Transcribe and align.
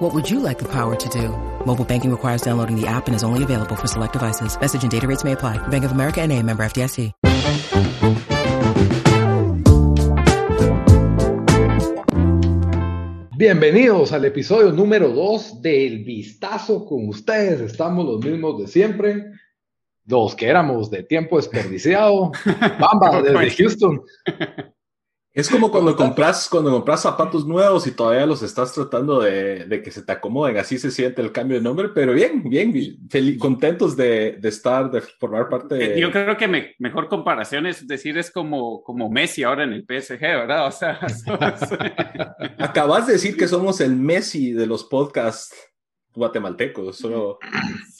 What 0.00 0.14
would 0.14 0.30
you 0.30 0.40
like 0.40 0.58
the 0.58 0.68
power 0.72 0.96
to 0.96 1.08
do? 1.10 1.28
Mobile 1.66 1.84
banking 1.84 2.10
requires 2.10 2.40
downloading 2.40 2.74
the 2.74 2.86
app 2.86 3.06
and 3.06 3.14
is 3.14 3.22
only 3.22 3.42
available 3.42 3.76
for 3.76 3.86
select 3.86 4.14
devices. 4.14 4.58
Message 4.58 4.82
and 4.82 4.90
data 4.90 5.06
rates 5.06 5.24
may 5.24 5.32
apply. 5.32 5.58
Bank 5.68 5.84
of 5.84 5.92
America 5.92 6.22
and 6.22 6.32
a 6.32 6.42
member 6.42 6.62
FDIC. 6.62 7.12
Bienvenidos 13.36 14.12
al 14.12 14.24
episodio 14.24 14.72
número 14.72 15.10
2 15.10 15.60
del 15.60 16.02
Vistazo 16.02 16.86
con 16.86 17.06
ustedes. 17.06 17.60
Estamos 17.60 18.06
los 18.06 18.24
mismos 18.24 18.58
de 18.58 18.68
siempre, 18.68 19.32
los 20.06 20.34
que 20.34 20.48
éramos 20.48 20.90
de 20.90 21.02
tiempo 21.02 21.36
desperdiciado. 21.36 22.32
Bamba 22.80 23.20
desde 23.20 23.50
Houston. 23.50 24.00
Es 25.32 25.48
como 25.48 25.70
cuando 25.70 25.94
compras, 25.94 26.48
cuando 26.50 26.72
compras 26.72 27.02
zapatos 27.02 27.46
nuevos 27.46 27.86
y 27.86 27.92
todavía 27.92 28.26
los 28.26 28.42
estás 28.42 28.72
tratando 28.72 29.20
de, 29.20 29.64
de, 29.64 29.80
que 29.80 29.92
se 29.92 30.02
te 30.02 30.10
acomoden, 30.10 30.56
así 30.56 30.76
se 30.76 30.90
siente 30.90 31.22
el 31.22 31.30
cambio 31.30 31.58
de 31.58 31.62
nombre, 31.62 31.90
pero 31.94 32.12
bien, 32.14 32.42
bien, 32.42 32.72
bien 32.72 33.38
contentos 33.38 33.96
de, 33.96 34.38
de, 34.40 34.48
estar, 34.48 34.90
de 34.90 35.00
formar 35.00 35.48
parte 35.48 35.76
de... 35.76 36.00
Yo 36.00 36.10
creo 36.10 36.36
que 36.36 36.48
me, 36.48 36.74
mejor 36.80 37.08
comparación 37.08 37.66
es 37.66 37.86
decir, 37.86 38.18
es 38.18 38.32
como, 38.32 38.82
como 38.82 39.08
Messi 39.08 39.44
ahora 39.44 39.62
en 39.62 39.72
el 39.72 39.82
PSG, 39.82 40.20
¿verdad? 40.20 40.66
O 40.66 40.72
sea, 40.72 40.98
acabas 42.58 43.06
de 43.06 43.12
decir 43.12 43.36
que 43.36 43.46
somos 43.46 43.80
el 43.80 43.94
Messi 43.94 44.50
de 44.50 44.66
los 44.66 44.82
podcasts 44.82 45.54
guatemaltecos, 46.12 46.96
solo... 46.96 47.38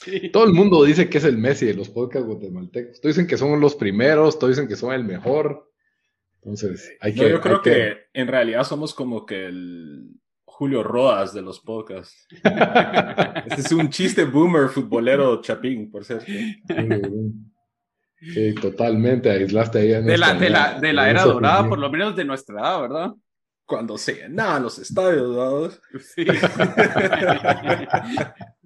Sí. 0.02 0.30
Todo 0.30 0.46
el 0.46 0.52
mundo 0.52 0.82
dice 0.82 1.08
que 1.08 1.18
es 1.18 1.24
el 1.24 1.38
Messi 1.38 1.66
de 1.66 1.74
los 1.74 1.90
podcasts 1.90 2.26
guatemaltecos. 2.26 3.00
Todos 3.00 3.14
dicen 3.14 3.28
que 3.28 3.36
son 3.36 3.60
los 3.60 3.76
primeros, 3.76 4.36
todos 4.36 4.56
dicen 4.56 4.66
que 4.66 4.74
son 4.74 4.92
el 4.92 5.04
mejor. 5.04 5.69
Entonces, 6.42 6.96
hay 7.00 7.14
que. 7.14 7.22
No, 7.22 7.28
yo 7.28 7.40
creo 7.40 7.62
que... 7.62 7.70
que... 7.70 7.96
en 8.14 8.28
realidad 8.28 8.64
somos 8.64 8.94
como 8.94 9.26
que 9.26 9.46
el 9.46 10.08
Julio 10.44 10.82
Rodas 10.82 11.34
de 11.34 11.42
los 11.42 11.60
podcasts. 11.60 12.26
este 13.46 13.60
es 13.60 13.72
un 13.72 13.90
chiste 13.90 14.24
boomer 14.24 14.68
futbolero 14.68 15.40
chapín, 15.40 15.90
por 15.90 16.04
cierto. 16.04 16.26
Sí, 18.20 18.54
totalmente, 18.54 19.30
aislaste 19.30 19.78
ahí. 19.78 20.02
De 20.02 20.18
la, 20.18 20.34
de 20.34 20.50
la, 20.50 20.78
de 20.78 20.92
la 20.92 21.08
era 21.08 21.24
dorada, 21.24 21.66
por 21.66 21.78
lo 21.78 21.90
menos 21.90 22.14
de 22.14 22.24
nuestra 22.24 22.60
edad, 22.60 22.80
¿verdad? 22.82 23.12
Cuando 23.64 23.96
se 23.96 24.14
llenaban 24.14 24.62
los 24.62 24.78
estadios, 24.78 25.34
¿verdad? 25.34 25.78
Sí. 26.14 26.26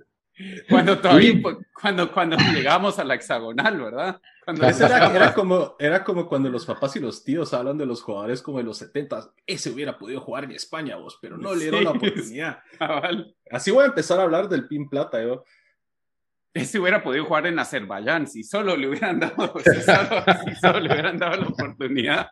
Cuando 0.68 0.98
todavía, 1.00 1.40
cuando, 1.72 2.12
cuando 2.12 2.36
llegamos 2.52 2.98
a 2.98 3.04
la 3.04 3.14
hexagonal, 3.14 3.80
¿verdad? 3.80 4.20
Cuando 4.44 4.66
era, 4.66 5.14
era, 5.14 5.34
como, 5.34 5.76
era 5.78 6.04
como 6.04 6.26
cuando 6.28 6.50
los 6.50 6.66
papás 6.66 6.96
y 6.96 7.00
los 7.00 7.24
tíos 7.24 7.54
hablan 7.54 7.78
de 7.78 7.86
los 7.86 8.02
jugadores 8.02 8.42
como 8.42 8.58
de 8.58 8.64
los 8.64 8.76
70 8.78 9.32
ese 9.46 9.70
hubiera 9.70 9.96
podido 9.96 10.20
jugar 10.20 10.44
en 10.44 10.52
España 10.52 10.96
vos, 10.96 11.18
pero 11.20 11.38
no 11.38 11.54
le 11.54 11.62
dieron 11.62 11.84
la 11.84 11.90
oportunidad. 11.92 12.58
Así 13.50 13.70
voy 13.70 13.84
a 13.84 13.88
empezar 13.88 14.20
a 14.20 14.24
hablar 14.24 14.48
del 14.48 14.66
pin 14.66 14.88
plata 14.88 15.22
yo. 15.22 15.44
Ese 16.52 16.78
hubiera 16.78 17.02
podido 17.02 17.24
jugar 17.24 17.46
en 17.46 17.58
Azerbaiyán 17.58 18.26
si 18.28 18.44
solo 18.44 18.76
le 18.76 18.88
hubieran 18.88 19.18
dado, 19.18 19.54
si 19.58 19.82
solo, 19.82 20.24
si 20.44 20.54
solo 20.56 20.80
le 20.80 20.92
hubieran 20.92 21.18
dado 21.18 21.36
la 21.36 21.48
oportunidad. 21.48 22.30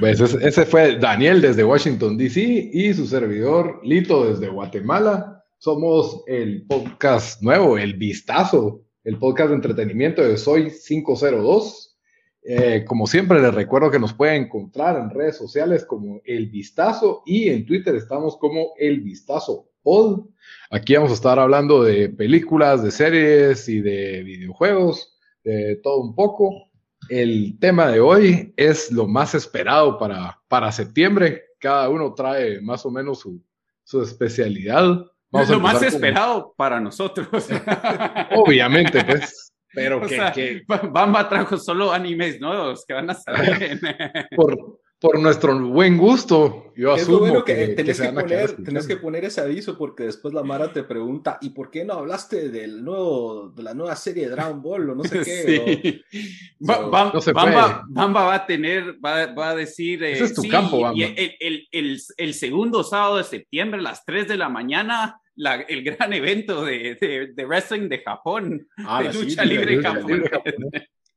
Pues 0.00 0.20
ese 0.20 0.64
fue 0.64 0.98
Daniel 0.98 1.40
desde 1.40 1.64
Washington, 1.64 2.16
D.C. 2.16 2.70
y 2.72 2.94
su 2.94 3.06
servidor 3.06 3.80
Lito 3.82 4.30
desde 4.30 4.48
Guatemala. 4.48 5.44
Somos 5.58 6.22
el 6.26 6.66
podcast 6.66 7.42
nuevo, 7.42 7.76
El 7.76 7.94
Vistazo, 7.94 8.82
el 9.04 9.18
podcast 9.18 9.50
de 9.50 9.56
entretenimiento 9.56 10.22
de 10.22 10.36
Soy 10.36 10.70
502. 10.70 11.96
Eh, 12.44 12.84
como 12.86 13.06
siempre, 13.06 13.42
les 13.42 13.52
recuerdo 13.52 13.90
que 13.90 13.98
nos 13.98 14.14
pueden 14.14 14.44
encontrar 14.44 14.96
en 14.96 15.10
redes 15.10 15.36
sociales 15.36 15.84
como 15.84 16.22
El 16.24 16.48
Vistazo 16.48 17.22
y 17.26 17.48
en 17.48 17.66
Twitter 17.66 17.94
estamos 17.96 18.38
como 18.38 18.72
El 18.78 19.00
Vistazo 19.00 19.68
Pod. 19.82 20.28
Aquí 20.70 20.94
vamos 20.94 21.10
a 21.10 21.14
estar 21.14 21.38
hablando 21.38 21.82
de 21.82 22.08
películas, 22.08 22.82
de 22.82 22.90
series 22.90 23.68
y 23.68 23.80
de 23.80 24.22
videojuegos, 24.22 25.18
de 25.44 25.76
todo 25.82 26.00
un 26.00 26.14
poco. 26.14 26.67
El 27.08 27.58
tema 27.58 27.88
de 27.88 28.00
hoy 28.00 28.52
es 28.56 28.90
lo 28.90 29.06
más 29.06 29.34
esperado 29.34 29.98
para, 29.98 30.40
para 30.48 30.72
septiembre. 30.72 31.44
Cada 31.58 31.88
uno 31.88 32.14
trae 32.14 32.60
más 32.60 32.84
o 32.86 32.90
menos 32.90 33.20
su, 33.20 33.42
su 33.82 34.02
especialidad. 34.02 35.04
Vamos 35.30 35.48
lo 35.48 35.60
más 35.60 35.82
esperado 35.82 36.54
para 36.56 36.80
nosotros. 36.80 37.28
Obviamente, 38.36 39.04
pues. 39.04 39.52
Pero 39.74 40.00
que, 40.00 40.16
que, 40.34 40.62
Bamba 40.66 41.28
trajo 41.28 41.58
solo 41.58 41.92
animes 41.92 42.40
nuevos 42.40 42.84
que 42.86 42.94
van 42.94 43.10
a 43.10 43.14
salir. 43.14 43.80
por, 44.36 44.80
por 45.00 45.20
nuestro 45.20 45.56
buen 45.60 45.96
gusto, 45.96 46.72
yo 46.76 46.94
es 46.94 47.02
asumo 47.02 47.20
bueno 47.20 47.44
que, 47.44 47.54
que, 47.54 47.68
tenés, 47.68 48.00
que, 48.00 48.08
poner, 48.08 48.64
tenés 48.64 48.86
que 48.86 48.96
poner 48.96 49.24
ese 49.24 49.40
aviso 49.40 49.78
porque 49.78 50.04
después 50.04 50.34
la 50.34 50.42
Mara 50.42 50.72
te 50.72 50.82
pregunta 50.82 51.38
¿y 51.40 51.50
por 51.50 51.70
qué 51.70 51.84
no 51.84 51.94
hablaste 51.94 52.48
del 52.48 52.82
nuevo, 52.84 53.50
de 53.50 53.62
la 53.62 53.74
nueva 53.74 53.94
serie 53.94 54.24
de 54.24 54.30
Dragon 54.30 54.60
Ball 54.60 54.90
o 54.90 54.94
no 54.96 55.04
sé 55.04 55.18
qué? 55.24 56.02
Sí. 56.10 56.28
O, 56.68 56.90
Bam, 56.90 57.12
no 57.14 57.32
Bamba, 57.32 57.84
Bamba, 57.88 58.24
va 58.24 58.34
a 58.34 58.46
tener, 58.46 58.96
va, 59.04 59.26
va 59.26 59.50
a 59.50 59.54
decir 59.54 60.02
Ese 60.02 60.24
es 60.24 60.34
tu 60.34 60.42
sí, 60.42 60.48
campo, 60.48 60.80
Bamba. 60.80 61.04
El, 61.04 61.36
el, 61.38 61.68
el, 61.70 62.00
el, 62.16 62.34
segundo 62.34 62.82
sábado 62.82 63.18
de 63.18 63.24
septiembre 63.24 63.78
a 63.78 63.84
las 63.84 64.04
3 64.04 64.26
de 64.26 64.36
la 64.36 64.48
mañana 64.48 65.20
la, 65.36 65.54
el 65.60 65.84
gran 65.84 66.12
evento 66.12 66.64
de, 66.64 66.98
de, 67.00 67.32
de, 67.32 67.46
wrestling 67.46 67.88
de 67.88 67.98
Japón, 67.98 68.66
ah, 68.78 69.04
de 69.04 69.12
lucha 69.12 69.44
sí, 69.44 69.48
libre 69.48 69.80
japonesa. 69.80 70.42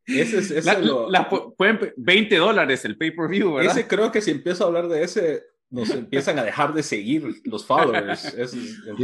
Ese 0.06 0.40
es 0.40 0.52
ese 0.52 0.66
la, 0.66 0.80
lo... 0.80 1.10
la, 1.10 1.30
pueden, 1.30 1.94
20 1.98 2.36
dólares 2.38 2.86
el 2.86 2.98
pay-per-view, 2.98 3.54
¿verdad? 3.54 3.72
Ese 3.72 3.88
creo 3.88 4.12
que 4.12 4.22
si 4.22 4.32
empiezo 4.32 4.64
a 4.64 4.68
hablar 4.68 4.88
de 4.88 5.04
ese, 5.04 5.44
nos 5.70 5.90
empiezan 5.92 6.38
a 6.40 6.44
dejar 6.44 6.74
de 6.74 6.84
seguir 6.84 7.28
los 7.46 7.66
followers. 7.66 8.34
Es, 8.38 8.56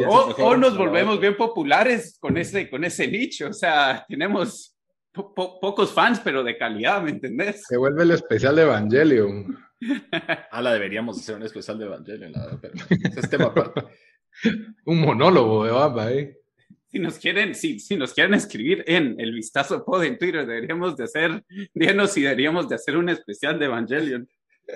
o, 0.08 0.36
o, 0.38 0.58
nos 0.58 0.78
volvemos 0.78 1.20
bien 1.20 1.36
populares 1.36 2.18
con 2.20 2.38
ese, 2.38 2.70
con 2.70 2.84
ese 2.84 3.08
nicho. 3.08 3.48
O 3.48 3.54
sea, 3.54 4.06
tenemos 4.08 4.76
po 5.12 5.34
po 5.34 5.60
pocos 5.60 5.92
fans, 5.92 6.20
pero 6.24 6.44
de 6.44 6.58
calidad, 6.58 7.02
¿me 7.02 7.12
entendés? 7.12 7.64
Se 7.68 7.78
vuelve 7.78 8.04
el 8.04 8.12
especial 8.12 8.56
de 8.56 8.64
Evangelion. 8.64 9.58
ah, 10.52 10.62
la 10.62 10.74
deberíamos 10.74 11.20
hacer 11.20 11.36
un 11.36 11.44
especial 11.44 11.80
de 11.80 11.86
Evangelion, 11.86 12.32
la 12.32 12.46
verdad, 12.46 12.60
pero 12.62 12.74
ese 12.90 13.20
es 13.20 13.30
tema 13.30 13.46
aparte. 13.46 13.84
un 14.86 15.02
monólogo 15.02 15.66
de 15.66 15.72
Bamba, 15.72 16.12
¿eh? 16.12 16.38
Si 16.90 17.00
nos 17.00 17.18
quieren, 17.20 17.54
si, 17.54 17.80
si 17.80 17.96
nos 17.96 18.14
quieren 18.14 18.34
escribir 18.34 18.84
en 18.88 19.20
el 19.20 19.34
vistazo 19.34 19.84
pod 19.84 20.04
en 20.04 20.18
Twitter, 20.18 20.46
deberíamos 20.46 20.96
de 20.96 21.04
hacer, 21.04 21.44
díganos 21.74 22.12
si 22.12 22.22
deberíamos 22.22 22.70
de 22.70 22.76
hacer 22.76 22.98
un 22.98 23.10
especial 23.10 23.60
de 23.60 23.66
Evangelion. 23.66 24.30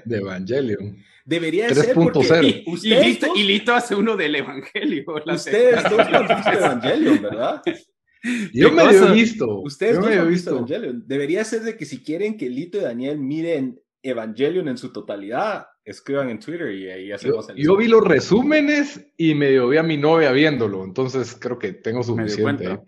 De 0.06 0.18
Evangelion. 0.18 0.98
Debería 1.26 1.68
3. 1.68 1.78
ser 1.78 1.94
porque 1.94 2.20
0. 2.24 2.48
y, 2.48 2.88
y, 2.94 3.04
Lito, 3.04 3.28
y, 3.36 3.44
Lito, 3.44 3.74
hace 3.74 3.96
uno 3.96 4.18
del 4.18 4.36
Evangelio. 4.36 5.06
Ustedes 5.26 5.84
dos 5.84 6.08
visto 6.08 6.52
Evangelion, 6.52 7.22
¿verdad? 7.22 7.62
Yo 8.54 8.72
me 8.72 8.84
he 8.84 9.12
visto. 9.12 9.60
Ustedes 9.62 9.96
Yo 9.96 10.02
no 10.02 10.08
me 10.08 10.14
han 10.14 10.28
he 10.28 10.30
visto 10.30 10.52
visto. 10.52 10.74
Evangelion. 10.74 11.04
Debería 11.08 11.44
ser 11.44 11.62
de 11.62 11.78
que 11.78 11.86
si 11.86 12.04
quieren 12.04 12.38
que 12.38 12.50
Lito 12.50 12.78
y 12.78 12.82
Daniel 12.82 13.20
miren 13.20 13.80
Evangelion 14.04 14.68
en 14.68 14.78
su 14.78 14.92
totalidad, 14.92 15.66
escriban 15.84 16.30
en 16.30 16.40
Twitter 16.40 16.72
y 16.72 16.90
ahí 16.90 17.12
hacemos 17.12 17.48
yo, 17.48 17.54
el 17.54 17.64
yo 17.64 17.78
vi 17.78 17.88
los 17.88 18.04
resúmenes 18.04 19.12
y 19.18 19.34
medio 19.34 19.70
vi 19.70 19.78
a 19.78 19.84
mi 19.84 19.98
novia 19.98 20.32
viéndolo, 20.32 20.84
entonces 20.84 21.38
creo 21.40 21.58
que 21.58 21.74
tengo 21.74 22.04
suficiente. 22.04 22.68
Me 22.68 22.80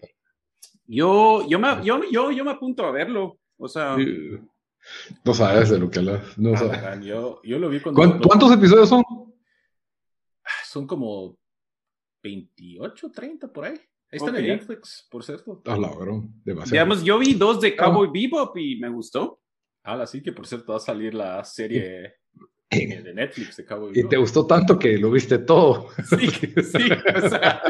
yo, 0.86 1.48
yo, 1.48 1.60
me, 1.60 1.84
yo, 1.84 2.02
yo, 2.12 2.32
yo 2.32 2.46
me 2.46 2.52
apunto 2.52 2.86
a 2.86 2.92
verlo. 2.92 3.40
O 3.58 3.68
sea. 3.68 3.96
No 5.24 5.34
sabes 5.34 5.70
de 5.70 5.80
lo 5.80 5.90
que 5.90 6.00
hablas. 6.00 6.38
No 6.38 6.54
ah, 6.54 6.58
sabes. 6.58 6.82
man, 6.82 7.04
yo, 7.04 7.42
yo 7.44 7.58
lo 7.58 7.70
vi 7.70 7.80
cuando. 7.80 8.00
¿Cuántos, 8.00 8.28
¿Cuántos 8.28 8.52
episodios 8.52 8.90
son? 8.90 9.04
Son 10.66 10.86
como 10.86 11.38
28, 12.22 13.12
30 13.12 13.54
por 13.54 13.66
ahí. 13.66 13.76
Ahí 14.12 14.18
están 14.18 14.36
okay. 14.36 14.50
en 14.50 14.58
Netflix, 14.58 15.08
por 15.10 15.24
cierto. 15.24 15.62
Ah, 15.66 15.78
la 15.78 15.90
verdad, 15.90 16.22
demasiado. 16.44 16.72
Digamos, 16.72 17.04
yo 17.04 17.18
vi 17.18 17.34
dos 17.34 17.62
de 17.62 17.76
Cowboy 17.76 18.10
oh. 18.10 18.12
Bebop 18.12 18.58
y 18.58 18.76
me 18.78 18.90
gustó. 18.90 19.40
Ah, 19.84 20.06
sí, 20.06 20.22
que 20.22 20.32
por 20.32 20.48
cierto 20.48 20.74
va 20.74 20.78
a 20.78 20.82
salir 20.82 21.14
la 21.14 21.44
serie 21.44 22.16
de 23.04 23.14
Netflix 23.14 23.58
de 23.58 23.66
Cabo 23.66 23.90
Y 23.94 24.08
te 24.08 24.18
gustó 24.18 24.46
tanto 24.46 24.78
que 24.78 24.98
lo 24.98 25.12
viste 25.12 25.40
todo. 25.40 25.90
Sí, 26.14 26.30
sí, 26.62 26.90
o 27.16 27.30
sea, 27.30 27.62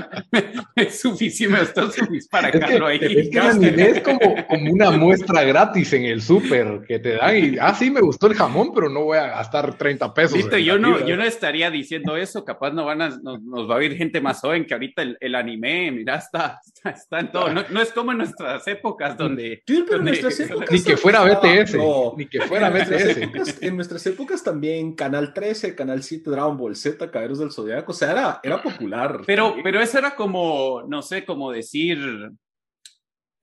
es 0.75 0.99
suficiente, 0.99 1.61
está 1.61 1.83
suficiente 1.83 2.27
para 2.29 2.49
es 2.49 2.65
que, 2.65 2.83
ahí. 2.83 2.99
Es 3.01 3.29
que 3.29 3.39
anime 3.39 3.89
es 3.89 4.01
como, 4.01 4.19
como 4.47 4.71
una 4.71 4.91
muestra 4.91 5.43
gratis 5.43 5.93
en 5.93 6.05
el 6.05 6.21
súper 6.21 6.81
que 6.87 6.99
te 6.99 7.15
dan 7.15 7.37
y, 7.37 7.57
ah, 7.59 7.73
sí, 7.73 7.89
me 7.89 8.01
gustó 8.01 8.27
el 8.27 8.33
jamón, 8.33 8.73
pero 8.73 8.89
no 8.89 9.05
voy 9.05 9.17
a 9.17 9.27
gastar 9.27 9.77
30 9.77 10.13
pesos. 10.13 10.37
Listo, 10.37 10.57
yo 10.57 10.77
no, 10.77 11.05
yo 11.05 11.15
no 11.15 11.23
estaría 11.23 11.71
diciendo 11.71 12.17
eso, 12.17 12.43
capaz 12.43 12.71
no 12.71 12.85
van 12.85 13.01
a, 13.01 13.09
nos, 13.09 13.41
nos 13.41 13.69
va 13.69 13.75
a 13.75 13.77
oír 13.77 13.95
gente 13.95 14.19
más 14.19 14.41
joven 14.41 14.65
que 14.65 14.73
ahorita 14.73 15.01
el, 15.01 15.17
el 15.19 15.35
anime, 15.35 15.91
mira, 15.91 16.15
está, 16.15 16.59
está, 16.65 16.89
está 16.91 17.19
en 17.19 17.31
todo. 17.31 17.53
No, 17.53 17.63
no, 17.69 17.81
es 17.81 17.91
como 17.91 18.11
en 18.11 18.19
nuestras 18.19 18.67
épocas 18.67 19.17
donde... 19.17 19.63
Sí, 19.65 19.83
pero 19.85 19.97
donde, 19.97 20.15
en 20.15 20.21
nuestras 20.21 20.39
épocas 20.49 20.71
ni 20.71 20.83
que 20.83 20.97
fuera 20.97 21.23
BTS, 21.23 21.75
no. 21.75 22.13
ni 22.17 22.25
que 22.27 22.41
fuera 22.41 22.69
BTS. 22.69 23.61
En 23.61 23.75
nuestras 23.75 24.05
épocas 24.07 24.43
también 24.43 24.92
Canal 24.95 25.33
13, 25.33 25.75
Canal 25.75 26.03
7, 26.03 26.29
Dragon 26.29 26.57
Ball 26.57 26.75
Z, 26.75 27.09
Caballeros 27.11 27.39
del 27.39 27.51
Zodiaco, 27.51 27.91
o 27.91 27.95
sea, 27.95 28.11
era, 28.11 28.39
era 28.43 28.61
popular. 28.61 29.21
Pero, 29.25 29.55
pero 29.63 29.81
eso 29.81 29.97
era 29.97 30.15
como, 30.15 30.83
no 30.87 31.01
sé, 31.01 31.25
como 31.25 31.51
decir, 31.51 31.99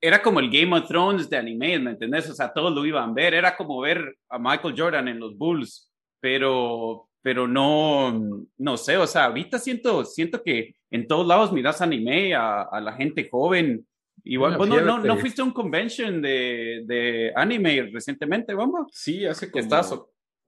era 0.00 0.23
como 0.23 0.41
el 0.41 0.50
Game 0.50 0.76
of 0.76 0.88
Thrones 0.88 1.29
de 1.29 1.37
anime, 1.37 1.79
¿me 1.79 1.91
entendés? 1.91 2.29
O 2.31 2.35
sea, 2.35 2.52
todos 2.52 2.75
lo 2.75 2.85
iban 2.87 3.11
a 3.11 3.12
ver, 3.12 3.35
era 3.35 3.56
como 3.56 3.81
ver 3.81 4.17
a 4.29 4.38
Michael 4.38 4.75
Jordan 4.76 5.08
en 5.08 5.20
los 5.20 5.37
Bulls, 5.37 5.93
pero, 6.20 7.08
pero 7.23 7.47
no, 7.47 8.47
no 8.56 8.76
sé, 8.76 8.97
o 8.97 9.06
sea, 9.06 9.26
ahorita 9.26 9.58
siento, 9.58 10.05
siento 10.05 10.43
que 10.43 10.75
en 10.91 11.06
todos 11.06 11.26
lados 11.26 11.52
miras 11.52 11.81
anime 11.81 12.35
a, 12.35 12.62
a 12.62 12.81
la 12.81 12.93
gente 12.94 13.29
joven. 13.31 13.87
Igual, 14.23 14.58
bueno, 14.58 14.81
no, 14.81 14.99
no, 14.99 15.05
no, 15.05 15.17
fuiste 15.17 15.41
a 15.41 15.44
un 15.44 15.52
convention 15.52 16.20
de, 16.20 16.82
de 16.85 17.32
anime 17.35 17.91
recientemente, 17.93 18.52
vamos? 18.52 18.88
Sí, 18.93 19.25
hace 19.25 19.50
como 19.50 19.62
estás? 19.62 19.94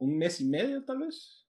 Un 0.02 0.18
mes 0.18 0.40
y 0.40 0.44
medio, 0.44 0.84
tal 0.84 0.98
vez. 0.98 1.46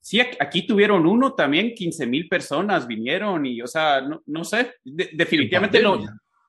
Sí, 0.00 0.20
aquí 0.20 0.66
tuvieron 0.66 1.06
uno 1.06 1.34
también, 1.34 1.74
15 1.74 2.06
mil 2.06 2.28
personas 2.28 2.88
vinieron 2.88 3.46
y, 3.46 3.62
o 3.62 3.68
sea, 3.68 4.00
no, 4.00 4.20
no 4.26 4.44
sé, 4.44 4.74
de, 4.82 5.10
definitivamente 5.12 5.80
lo... 5.80 6.00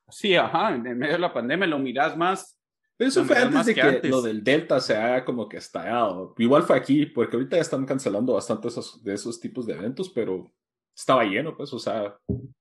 Sí, 0.10 0.36
ajá, 0.36 0.76
en 0.76 0.98
medio 0.98 1.14
de 1.14 1.20
la 1.20 1.34
pandemia 1.34 1.68
lo 1.68 1.80
miras 1.80 2.18
más. 2.18 2.60
Pero 2.98 3.10
eso 3.10 3.26
fue 3.26 3.38
antes 3.38 3.66
de 3.66 3.74
que, 3.76 3.82
antes. 3.82 4.12
lo 4.12 4.22
del 4.22 4.44
Delta 4.44 4.80
se 4.80 4.96
haya 4.96 5.26
como 5.26 5.50
que 5.50 5.58
estallado. 5.58 6.34
Igual 6.38 6.64
fue 6.64 6.78
aquí, 6.78 7.06
porque 7.06 7.36
ahorita 7.36 7.58
ya 7.58 7.62
están 7.62 7.86
cancelando 7.86 8.34
bastante 8.34 8.68
esos, 8.68 9.04
de 9.04 9.14
esos 9.14 9.40
tipos 9.40 9.66
de 9.66 9.74
eventos, 9.74 10.10
pero 10.10 10.52
estaba 10.96 11.24
lleno, 11.24 11.56
pues, 11.56 11.74
o 11.74 11.80
sea. 11.80 12.16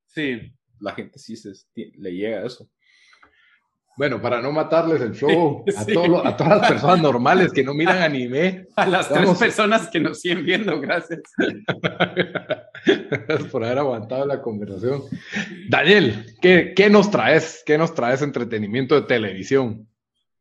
Sí. 0.07 0.53
La 0.79 0.95
gente 0.95 1.19
sí 1.19 1.37
se, 1.37 1.53
le 1.75 2.15
llega 2.15 2.39
a 2.39 2.47
eso. 2.47 2.69
Bueno, 3.97 4.23
para 4.23 4.41
no 4.41 4.53
matarles 4.53 5.03
el 5.03 5.13
show 5.13 5.65
a, 5.77 5.85
todo, 5.85 6.27
a 6.27 6.37
todas 6.37 6.61
las 6.61 6.71
personas 6.71 7.03
normales 7.03 7.53
que 7.53 7.63
no 7.63 7.75
miran 7.75 8.03
anime. 8.03 8.67
A 8.77 8.87
las 8.87 9.09
tres 9.09 9.39
personas 9.39 9.89
que 9.89 10.01
nos 10.01 10.21
siguen 10.21 10.45
viendo, 10.45 10.81
gracias. 10.81 11.21
gracias 12.87 13.49
por 13.53 13.65
haber 13.65 13.79
aguantado 13.79 14.27
la 14.27 14.41
conversación. 14.41 15.03
Daniel, 15.69 16.25
¿qué, 16.41 16.73
¿qué, 16.75 16.89
nos 16.89 17.11
traes? 17.11 17.63
¿Qué 17.67 17.77
nos 17.77 17.95
traes 17.95 18.23
entretenimiento 18.23 18.95
de 18.95 19.07
televisión? 19.07 19.87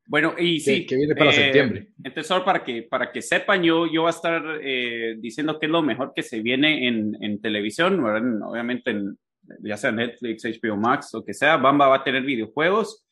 Bueno, 0.07 0.33
y 0.37 0.59
sí. 0.59 0.85
Que 0.85 0.95
viene 0.95 1.15
para 1.15 1.31
eh, 1.31 1.33
septiembre. 1.33 1.89
Entonces, 1.97 2.27
solo 2.27 2.45
para 2.45 2.63
que, 2.63 2.83
para 2.83 3.11
que 3.11 3.21
sepan, 3.21 3.61
yo, 3.63 3.85
yo 3.85 4.01
voy 4.01 4.07
a 4.07 4.11
estar 4.11 4.43
eh, 4.61 5.15
diciendo 5.19 5.59
qué 5.59 5.65
es 5.65 5.71
lo 5.71 5.81
mejor 5.81 6.13
que 6.15 6.23
se 6.23 6.41
viene 6.41 6.87
en, 6.87 7.17
en 7.21 7.41
televisión, 7.41 8.03
obviamente 8.43 8.91
en, 8.91 9.17
ya 9.59 9.75
sea 9.75 9.91
Netflix, 9.91 10.43
HBO 10.45 10.77
Max, 10.77 11.13
o 11.15 11.23
que 11.23 11.33
sea. 11.33 11.57
Bamba 11.57 11.87
va 11.87 11.97
a 11.97 12.03
tener 12.03 12.23
videojuegos 12.23 13.05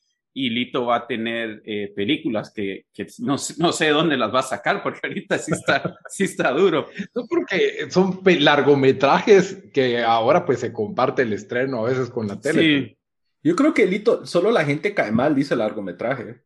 y 0.46 0.50
Lito 0.50 0.86
va 0.86 0.96
a 0.96 1.08
tener 1.08 1.62
eh, 1.66 1.92
películas 1.94 2.54
que, 2.54 2.86
que 2.94 3.06
no, 3.20 3.36
no, 3.58 3.72
sé 3.74 3.90
dónde 3.90 4.16
las 4.16 4.34
va 4.34 4.40
a 4.40 4.44
sacar 4.44 4.82
porque 4.82 5.02
ahorita 5.04 5.38
sí 5.38 5.52
está, 5.52 5.98
sí 6.10 6.24
está 6.24 6.52
duro. 6.52 6.88
No, 7.14 7.26
porque 7.28 7.88
son 7.90 8.22
largometrajes 8.24 9.66
que 9.74 10.02
ahora 10.02 10.46
pues 10.46 10.62
se 10.62 10.72
comparte 10.72 11.24
el 11.24 11.34
estreno 11.34 11.86
a 11.86 11.90
veces 11.90 12.10
con 12.10 12.28
la 12.28 12.40
tele. 12.40 12.62
Sí. 12.62 12.98
Yo 13.44 13.56
creo 13.58 13.74
que 13.74 13.86
Lito, 13.86 14.26
solo 14.26 14.50
la 14.50 14.64
gente 14.64 14.94
cae 14.94 15.12
mal, 15.12 15.36
dice 15.36 15.58
largometraje. 15.58 16.42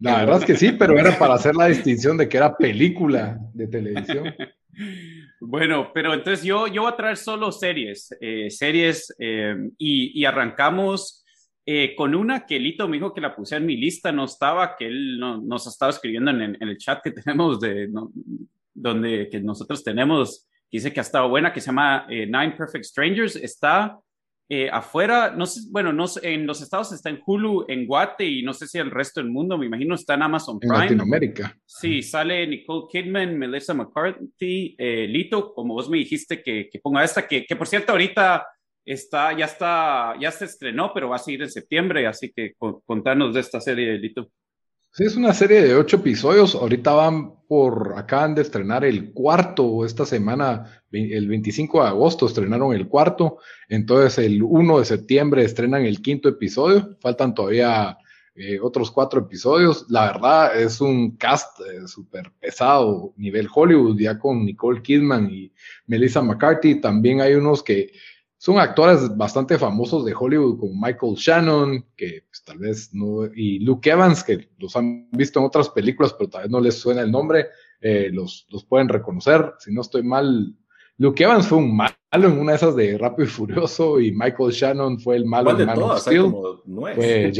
La 0.00 0.18
verdad 0.18 0.40
es 0.40 0.44
que 0.44 0.56
sí, 0.56 0.72
pero 0.72 0.98
era 0.98 1.16
para 1.16 1.34
hacer 1.34 1.54
la 1.54 1.66
distinción 1.66 2.16
de 2.16 2.28
que 2.28 2.38
era 2.38 2.56
película 2.56 3.38
de 3.54 3.68
televisión. 3.68 4.34
Bueno, 5.44 5.90
pero 5.92 6.14
entonces 6.14 6.44
yo, 6.44 6.68
yo 6.68 6.82
voy 6.82 6.92
a 6.92 6.96
traer 6.96 7.16
solo 7.16 7.50
series, 7.50 8.16
eh, 8.20 8.48
series 8.48 9.12
eh, 9.18 9.56
y, 9.76 10.18
y 10.18 10.24
arrancamos 10.24 11.21
eh, 11.64 11.94
con 11.94 12.14
una 12.14 12.44
que 12.44 12.58
Lito 12.58 12.88
me 12.88 12.96
dijo 12.96 13.14
que 13.14 13.20
la 13.20 13.36
puse 13.36 13.56
en 13.56 13.66
mi 13.66 13.76
lista, 13.76 14.10
no 14.10 14.24
estaba, 14.24 14.74
que 14.76 14.86
él 14.86 15.18
no, 15.18 15.40
nos 15.40 15.66
ha 15.66 15.70
estado 15.70 15.92
escribiendo 15.92 16.32
en, 16.32 16.42
en, 16.42 16.68
el 16.68 16.76
chat 16.76 17.00
que 17.02 17.10
tenemos, 17.12 17.60
de, 17.60 17.88
no, 17.88 18.10
donde 18.74 19.28
que 19.30 19.40
nosotros 19.40 19.84
tenemos, 19.84 20.48
dice 20.70 20.92
que 20.92 20.98
ha 20.98 21.02
estado 21.02 21.28
buena, 21.28 21.52
que 21.52 21.60
se 21.60 21.66
llama 21.66 22.06
eh, 22.08 22.26
Nine 22.26 22.52
Perfect 22.58 22.84
Strangers, 22.84 23.36
está 23.36 23.96
eh, 24.48 24.68
afuera, 24.72 25.30
no 25.30 25.46
sé, 25.46 25.60
bueno, 25.70 25.92
no, 25.92 26.06
en 26.22 26.46
los 26.48 26.60
estados 26.60 26.92
está 26.92 27.10
en 27.10 27.20
Hulu, 27.24 27.66
en 27.68 27.86
Guate 27.86 28.26
y 28.26 28.42
no 28.42 28.52
sé 28.52 28.66
si 28.66 28.78
el 28.78 28.90
resto 28.90 29.20
del 29.20 29.30
mundo, 29.30 29.56
me 29.56 29.66
imagino 29.66 29.94
está 29.94 30.14
en 30.14 30.22
Amazon 30.22 30.58
Prime. 30.58 30.74
En 30.74 30.80
Latinoamérica. 30.80 31.56
Sí, 31.64 32.02
sale 32.02 32.44
Nicole 32.48 32.86
Kidman, 32.90 33.38
Melissa 33.38 33.72
McCarthy, 33.72 34.74
Lito, 34.78 35.54
como 35.54 35.74
vos 35.74 35.88
me 35.88 35.98
dijiste 35.98 36.42
que, 36.42 36.68
que 36.68 36.80
ponga 36.80 37.04
esta, 37.04 37.26
que, 37.28 37.46
que 37.46 37.54
por 37.54 37.68
cierto 37.68 37.92
ahorita 37.92 38.44
está, 38.84 39.36
ya 39.36 39.46
está, 39.46 40.14
ya 40.20 40.30
se 40.30 40.46
estrenó, 40.46 40.92
pero 40.94 41.08
va 41.10 41.16
a 41.16 41.18
seguir 41.18 41.42
en 41.42 41.50
septiembre, 41.50 42.06
así 42.06 42.32
que 42.32 42.54
contanos 42.86 43.34
de 43.34 43.40
esta 43.40 43.60
serie, 43.60 43.98
Lito. 43.98 44.30
Sí, 44.94 45.04
es 45.04 45.16
una 45.16 45.32
serie 45.32 45.62
de 45.62 45.74
ocho 45.74 45.96
episodios. 45.96 46.54
Ahorita 46.54 46.92
van 46.92 47.46
por, 47.48 47.94
acaban 47.96 48.34
de 48.34 48.42
estrenar 48.42 48.84
el 48.84 49.14
cuarto, 49.14 49.86
esta 49.86 50.04
semana, 50.04 50.82
el 50.90 51.28
25 51.28 51.82
de 51.82 51.88
agosto 51.88 52.26
estrenaron 52.26 52.74
el 52.74 52.88
cuarto, 52.88 53.38
entonces 53.70 54.22
el 54.26 54.42
1 54.42 54.80
de 54.80 54.84
septiembre 54.84 55.44
estrenan 55.44 55.86
el 55.86 56.02
quinto 56.02 56.28
episodio, 56.28 56.98
faltan 57.00 57.32
todavía 57.34 57.96
eh, 58.34 58.58
otros 58.60 58.90
cuatro 58.90 59.20
episodios. 59.20 59.86
La 59.90 60.12
verdad 60.12 60.58
es 60.58 60.80
un 60.80 61.16
cast 61.16 61.60
eh, 61.60 61.86
súper 61.86 62.32
pesado, 62.40 63.12
nivel 63.16 63.48
Hollywood, 63.52 63.98
ya 63.98 64.18
con 64.18 64.44
Nicole 64.44 64.82
Kidman 64.82 65.30
y 65.30 65.52
Melissa 65.86 66.22
McCarthy. 66.22 66.80
También 66.80 67.20
hay 67.20 67.34
unos 67.34 67.62
que 67.62 67.92
son 68.42 68.58
actores 68.58 69.16
bastante 69.16 69.56
famosos 69.56 70.04
de 70.04 70.12
Hollywood 70.18 70.58
como 70.58 70.72
Michael 70.74 71.14
Shannon, 71.14 71.86
que 71.96 72.24
pues, 72.28 72.42
tal 72.42 72.58
vez 72.58 72.92
no, 72.92 73.26
y 73.26 73.60
Luke 73.60 73.88
Evans, 73.88 74.24
que 74.24 74.48
los 74.58 74.74
han 74.74 75.08
visto 75.12 75.38
en 75.38 75.46
otras 75.46 75.68
películas, 75.68 76.12
pero 76.18 76.28
tal 76.28 76.42
vez 76.42 76.50
no 76.50 76.58
les 76.58 76.76
suena 76.76 77.02
el 77.02 77.12
nombre, 77.12 77.46
eh, 77.80 78.10
los, 78.12 78.48
los 78.50 78.64
pueden 78.64 78.88
reconocer. 78.88 79.52
Si 79.60 79.72
no 79.72 79.82
estoy 79.82 80.02
mal, 80.02 80.56
Luke 80.98 81.22
Evans 81.22 81.46
fue 81.46 81.58
un 81.58 81.76
malo 81.76 81.94
en 82.10 82.36
una 82.36 82.50
de 82.50 82.56
esas 82.56 82.74
de 82.74 82.98
Rápido 82.98 83.28
y 83.28 83.30
Furioso 83.30 84.00
y 84.00 84.10
Michael 84.10 84.50
Shannon 84.50 84.98
fue 84.98 85.14
el 85.14 85.24
malo 85.24 85.54
de 85.54 85.64
Man 85.64 85.78
todas, 85.78 85.98
of 85.98 86.06
Steel. 86.08 86.32
Fue 86.96 87.30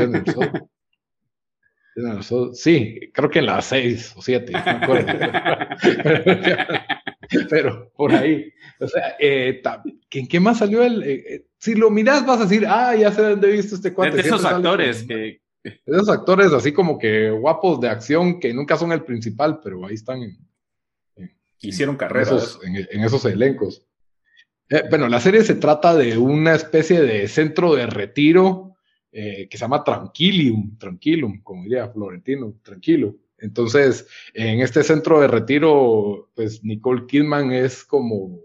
Sí, 2.55 3.11
creo 3.13 3.29
que 3.29 3.41
en 3.41 3.47
las 3.47 3.65
seis 3.65 4.15
o 4.17 4.23
siete, 4.23 4.53
no 4.53 4.65
me 4.65 4.71
acuerdo. 4.71 5.13
pero 7.51 7.91
por 7.97 8.13
ahí. 8.13 8.53
O 8.79 8.89
sea, 8.89 9.17
eh, 9.19 9.63
¿en 10.11 10.29
qué 10.29 10.41
más 10.41 10.59
salió 10.59 10.83
el? 10.83 11.03
Eh, 11.03 11.25
eh, 11.29 11.47
si 11.59 11.75
lo 11.75 11.91
miras, 11.91 12.27
vas 12.27 12.41
a 12.41 12.45
decir, 12.45 12.67
ah, 12.67 12.95
ya 12.97 13.13
sé 13.13 13.23
dónde 13.23 13.49
he 13.49 13.53
visto 13.53 13.75
este 13.75 13.93
cuate. 13.93 14.17
De 14.17 14.23
esos 14.23 14.45
actores 14.45 15.05
que. 15.05 15.41
esos 15.63 16.09
actores 16.09 16.53
así 16.53 16.73
como 16.73 16.99
que 16.99 17.31
guapos 17.31 17.81
de 17.81 17.89
acción 17.89 18.41
que 18.41 18.53
nunca 18.53 18.77
son 18.77 18.93
el 18.93 19.05
principal, 19.05 19.61
pero 19.63 19.87
ahí 19.87 19.95
están. 19.95 20.23
En, 20.23 20.39
Hicieron 21.61 21.97
carreras. 21.97 22.59
En, 22.65 22.77
en, 22.77 23.05
esos 23.05 23.25
elencos. 23.25 23.87
bueno, 24.91 25.09
la 25.09 25.21
serie 25.21 25.45
se 25.45 25.55
trata 25.55 25.95
de 25.95 26.19
una 26.19 26.57
especie 26.57 27.01
de 27.01 27.29
centro 27.29 27.75
de 27.77 27.87
retiro 27.87 28.77
que 29.13 29.47
se 29.51 29.59
llama 29.59 29.85
Tranquilium, 29.85 30.79
Tranquilum, 30.79 31.43
como 31.43 31.65
diría 31.65 31.87
Florentino, 31.87 32.55
tranquilo 32.63 33.15
entonces, 33.43 34.07
en 34.35 34.61
este 34.61 34.85
centro 34.85 35.21
de 35.21 35.27
retiro, 35.27 36.31
pues 36.35 36.63
Nicole 36.63 37.07
Kidman 37.07 37.51
es 37.51 37.85
como 37.85 38.39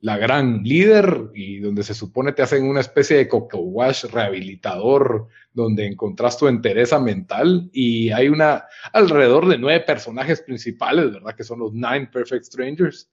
la 0.00 0.18
gran 0.18 0.64
líder 0.64 1.30
y 1.32 1.60
donde 1.60 1.84
se 1.84 1.94
supone 1.94 2.32
te 2.32 2.42
hacen 2.42 2.64
una 2.64 2.80
especie 2.80 3.16
de 3.16 3.28
coco 3.28 3.58
wash 3.58 4.04
rehabilitador 4.06 5.28
donde 5.52 5.86
encontrás 5.86 6.36
tu 6.36 6.48
entereza 6.48 6.98
mental 6.98 7.70
y 7.72 8.10
hay 8.10 8.28
una 8.28 8.64
alrededor 8.92 9.46
de 9.46 9.58
nueve 9.58 9.80
personajes 9.80 10.42
principales, 10.42 11.12
¿verdad? 11.12 11.34
Que 11.36 11.44
son 11.44 11.60
los 11.60 11.72
Nine 11.72 12.08
Perfect 12.12 12.44
Strangers, 12.44 13.08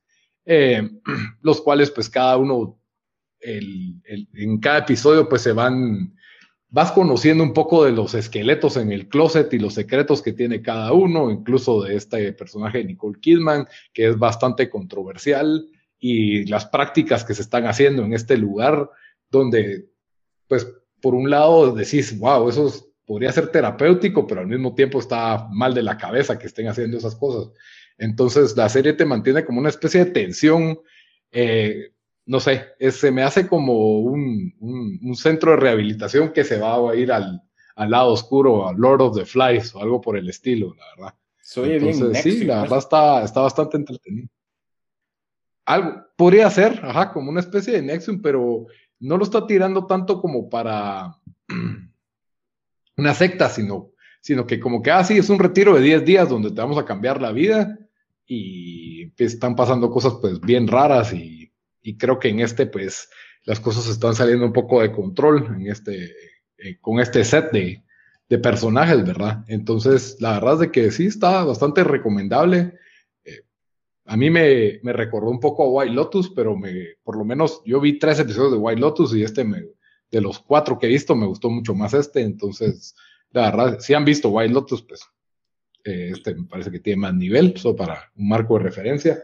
eh, 0.46 0.82
los 1.41 1.62
cuales 1.62 1.91
pues 1.91 2.10
cada 2.10 2.38
uno, 2.38 2.79
el, 3.39 4.01
el, 4.03 4.27
en 4.34 4.60
cada 4.60 4.79
episodio 4.79 5.29
pues 5.29 5.43
se 5.43 5.51
van 5.51 6.15
vas 6.73 6.91
conociendo 6.91 7.43
un 7.43 7.53
poco 7.53 7.85
de 7.85 7.91
los 7.91 8.15
esqueletos 8.15 8.77
en 8.77 8.91
el 8.91 9.07
closet 9.07 9.53
y 9.53 9.59
los 9.59 9.75
secretos 9.75 10.23
que 10.23 10.33
tiene 10.33 10.63
cada 10.63 10.91
uno, 10.91 11.29
incluso 11.29 11.83
de 11.83 11.95
este 11.95 12.33
personaje 12.33 12.79
de 12.79 12.85
Nicole 12.85 13.19
Kidman, 13.19 13.67
que 13.93 14.07
es 14.07 14.17
bastante 14.17 14.71
controversial, 14.71 15.69
y 15.99 16.45
las 16.45 16.65
prácticas 16.65 17.23
que 17.23 17.35
se 17.35 17.43
están 17.43 17.67
haciendo 17.67 18.03
en 18.03 18.13
este 18.13 18.37
lugar, 18.37 18.89
donde, 19.29 19.85
pues, 20.47 20.67
por 20.99 21.13
un 21.13 21.29
lado 21.29 21.75
decís, 21.75 22.17
wow, 22.17 22.49
eso 22.49 22.73
podría 23.05 23.31
ser 23.31 23.51
terapéutico, 23.51 24.25
pero 24.25 24.41
al 24.41 24.47
mismo 24.47 24.73
tiempo 24.73 24.97
está 24.97 25.47
mal 25.51 25.75
de 25.75 25.83
la 25.83 25.95
cabeza 25.95 26.39
que 26.39 26.47
estén 26.47 26.69
haciendo 26.69 26.97
esas 26.97 27.15
cosas. 27.15 27.53
Entonces 27.99 28.57
la 28.57 28.67
serie 28.67 28.93
te 28.93 29.05
mantiene 29.05 29.45
como 29.45 29.59
una 29.59 29.69
especie 29.69 30.05
de 30.05 30.11
tensión, 30.11 30.79
eh, 31.31 31.92
no 32.25 32.39
sé, 32.39 32.67
se 32.91 33.11
me 33.11 33.23
hace 33.23 33.47
como 33.47 33.99
un, 33.99 34.53
un, 34.59 35.15
centro 35.15 35.51
de 35.51 35.57
rehabilitación 35.57 36.31
que 36.31 36.43
se 36.43 36.57
va 36.57 36.75
a 36.75 36.95
ir 36.95 37.11
al, 37.11 37.41
al, 37.75 37.91
lado 37.91 38.11
oscuro, 38.11 38.67
a 38.67 38.73
Lord 38.73 39.01
of 39.01 39.17
the 39.17 39.25
Flies 39.25 39.75
o 39.75 39.81
algo 39.81 39.99
por 39.99 40.17
el 40.17 40.29
estilo, 40.29 40.73
la 40.75 40.85
verdad. 40.95 41.15
Entonces, 41.55 42.23
sí, 42.23 42.45
la 42.45 42.61
verdad 42.61 42.79
está, 42.79 43.23
está 43.23 43.41
bastante 43.41 43.77
entretenido. 43.77 44.29
Algo, 45.65 46.05
podría 46.15 46.49
ser, 46.49 46.79
ajá, 46.83 47.11
como 47.11 47.29
una 47.29 47.41
especie 47.41 47.73
de 47.73 47.81
Nexum, 47.81 48.21
pero 48.21 48.67
no 48.99 49.17
lo 49.17 49.23
está 49.23 49.45
tirando 49.45 49.85
tanto 49.85 50.21
como 50.21 50.49
para 50.49 51.17
una 52.97 53.13
secta, 53.13 53.49
sino, 53.49 53.91
sino 54.21 54.47
que 54.47 54.59
como 54.59 54.81
que, 54.81 54.91
ah, 54.91 55.03
sí, 55.03 55.17
es 55.17 55.29
un 55.29 55.39
retiro 55.39 55.75
de 55.75 55.81
10 55.81 56.05
días 56.05 56.29
donde 56.29 56.51
te 56.51 56.61
vamos 56.61 56.77
a 56.77 56.85
cambiar 56.85 57.21
la 57.21 57.33
vida 57.33 57.77
y 58.25 59.11
están 59.21 59.55
pasando 59.55 59.91
cosas 59.91 60.13
pues 60.21 60.39
bien 60.39 60.67
raras 60.67 61.13
y, 61.13 61.42
creo 61.97 62.19
que 62.19 62.29
en 62.29 62.39
este 62.39 62.65
pues 62.65 63.09
las 63.45 63.59
cosas 63.59 63.87
están 63.87 64.15
saliendo 64.15 64.45
un 64.45 64.53
poco 64.53 64.81
de 64.81 64.91
control 64.91 65.55
en 65.55 65.67
este, 65.67 66.13
eh, 66.57 66.77
con 66.79 66.99
este 66.99 67.23
set 67.23 67.51
de, 67.51 67.83
de, 68.29 68.37
personajes, 68.37 69.05
¿verdad? 69.05 69.43
Entonces, 69.47 70.17
la 70.19 70.33
verdad 70.33 70.53
es 70.53 70.59
de 70.61 70.71
que 70.71 70.91
sí 70.91 71.07
está 71.07 71.43
bastante 71.43 71.83
recomendable. 71.83 72.73
Eh, 73.25 73.41
a 74.05 74.15
mí 74.15 74.29
me, 74.29 74.79
me, 74.81 74.93
recordó 74.93 75.29
un 75.29 75.39
poco 75.39 75.63
a 75.63 75.69
White 75.69 75.93
Lotus, 75.93 76.29
pero 76.29 76.55
me, 76.55 76.95
por 77.03 77.17
lo 77.17 77.25
menos 77.25 77.61
yo 77.65 77.81
vi 77.81 77.99
tres 77.99 78.19
episodios 78.19 78.53
de 78.53 78.57
White 78.59 78.79
Lotus 78.79 79.13
y 79.13 79.23
este 79.23 79.43
me, 79.43 79.63
de 80.09 80.21
los 80.21 80.39
cuatro 80.39 80.79
que 80.79 80.85
he 80.85 80.89
visto 80.89 81.15
me 81.15 81.25
gustó 81.25 81.49
mucho 81.49 81.75
más 81.75 81.93
este, 81.93 82.21
entonces, 82.21 82.95
la 83.31 83.51
verdad, 83.51 83.79
si 83.79 83.93
han 83.93 84.05
visto 84.05 84.29
White 84.29 84.53
Lotus, 84.53 84.83
pues 84.83 85.01
eh, 85.83 86.11
este 86.13 86.33
me 86.35 86.45
parece 86.45 86.71
que 86.71 86.79
tiene 86.79 87.01
más 87.01 87.13
nivel, 87.13 87.57
solo 87.57 87.75
para 87.75 88.11
un 88.15 88.29
marco 88.29 88.57
de 88.57 88.63
referencia. 88.63 89.21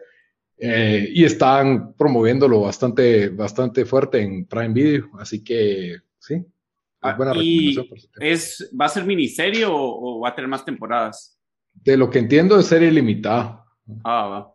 Eh, 0.61 1.09
y 1.13 1.23
están 1.23 1.93
promoviéndolo 1.93 2.61
bastante, 2.61 3.29
bastante 3.29 3.85
fuerte 3.85 4.21
en 4.21 4.45
Prime 4.45 4.73
Video, 4.73 5.09
así 5.17 5.41
que 5.41 5.95
sí. 6.19 6.45
Ah, 7.01 7.15
buena 7.15 7.31
recomendación 7.31 7.87
es, 8.19 8.69
¿Va 8.79 8.85
a 8.85 8.89
ser 8.89 9.05
miniserie 9.05 9.65
o, 9.65 10.19
va 10.19 10.29
a 10.29 10.35
tener 10.35 10.49
más 10.49 10.65
temporadas? 10.65 11.39
De 11.73 11.95
lo 11.95 12.09
que 12.09 12.19
entiendo 12.19 12.59
es 12.59 12.65
serie 12.65 12.91
limitada. 12.91 13.63
Ah, 14.03 14.27
va. 14.27 14.53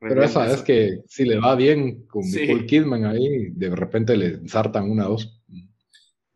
Pero 0.00 0.24
esa 0.24 0.52
es 0.52 0.62
que 0.62 1.02
si 1.06 1.24
le 1.24 1.38
va 1.38 1.54
bien 1.54 2.04
con 2.06 2.22
Nicole 2.22 2.66
Kidman 2.66 3.04
ahí, 3.04 3.50
de 3.50 3.74
repente 3.74 4.16
le 4.16 4.26
ensartan 4.26 4.90
una 4.90 5.06
o 5.06 5.12
dos. 5.12 5.40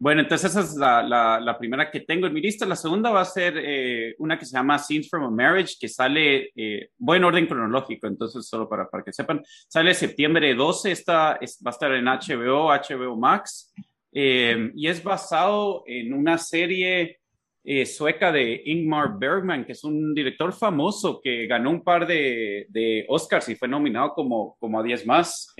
Bueno, 0.00 0.21
entonces 0.21 0.52
esa 0.52 0.61
es 0.61 0.76
la, 0.76 1.02
la, 1.40 1.59
primera 1.59 1.90
que 1.90 2.00
tengo 2.00 2.28
en 2.28 2.33
mi 2.33 2.40
lista. 2.40 2.64
La 2.64 2.76
segunda 2.76 3.11
va 3.11 3.23
a 3.23 3.25
ser 3.25 3.55
eh, 3.57 4.14
una 4.19 4.38
que 4.38 4.47
se 4.47 4.57
llama 4.57 4.78
Scenes 4.78 5.11
from 5.11 5.25
a 5.25 5.31
Marriage, 5.31 5.75
que 5.81 5.88
sale, 5.88 6.52
eh, 6.55 6.90
voy 6.99 7.17
en 7.17 7.25
orden 7.25 7.49
cronológico, 7.49 8.07
entonces 8.07 8.47
solo 8.47 8.69
para, 8.69 8.88
para 8.88 9.02
que 9.02 9.12
sepan, 9.12 9.43
sale 9.67 9.93
septiembre 9.95 10.55
12, 10.55 10.93
esta 10.93 11.38
es, 11.40 11.61
va 11.67 11.71
a 11.71 11.73
estar 11.73 11.93
en 11.93 12.05
HBO, 12.05 12.69
HBO 12.69 13.17
Max, 13.17 13.75
eh, 14.12 14.71
y 14.76 14.87
es 14.87 15.02
basado 15.02 15.83
en 15.88 16.12
una 16.12 16.38
serie 16.38 17.19
eh, 17.64 17.85
sueca 17.85 18.31
de 18.31 18.62
Ingmar 18.67 19.19
Bergman, 19.19 19.64
que 19.64 19.73
es 19.73 19.83
un 19.83 20.14
director 20.14 20.52
famoso 20.52 21.21
que 21.21 21.49
ganó 21.49 21.71
un 21.71 21.83
par 21.83 22.07
de, 22.07 22.67
de 22.69 23.05
Oscars 23.09 23.49
y 23.49 23.57
fue 23.57 23.67
nominado 23.67 24.12
como, 24.14 24.57
como 24.61 24.78
a 24.78 24.83
10 24.85 25.07
más. 25.07 25.52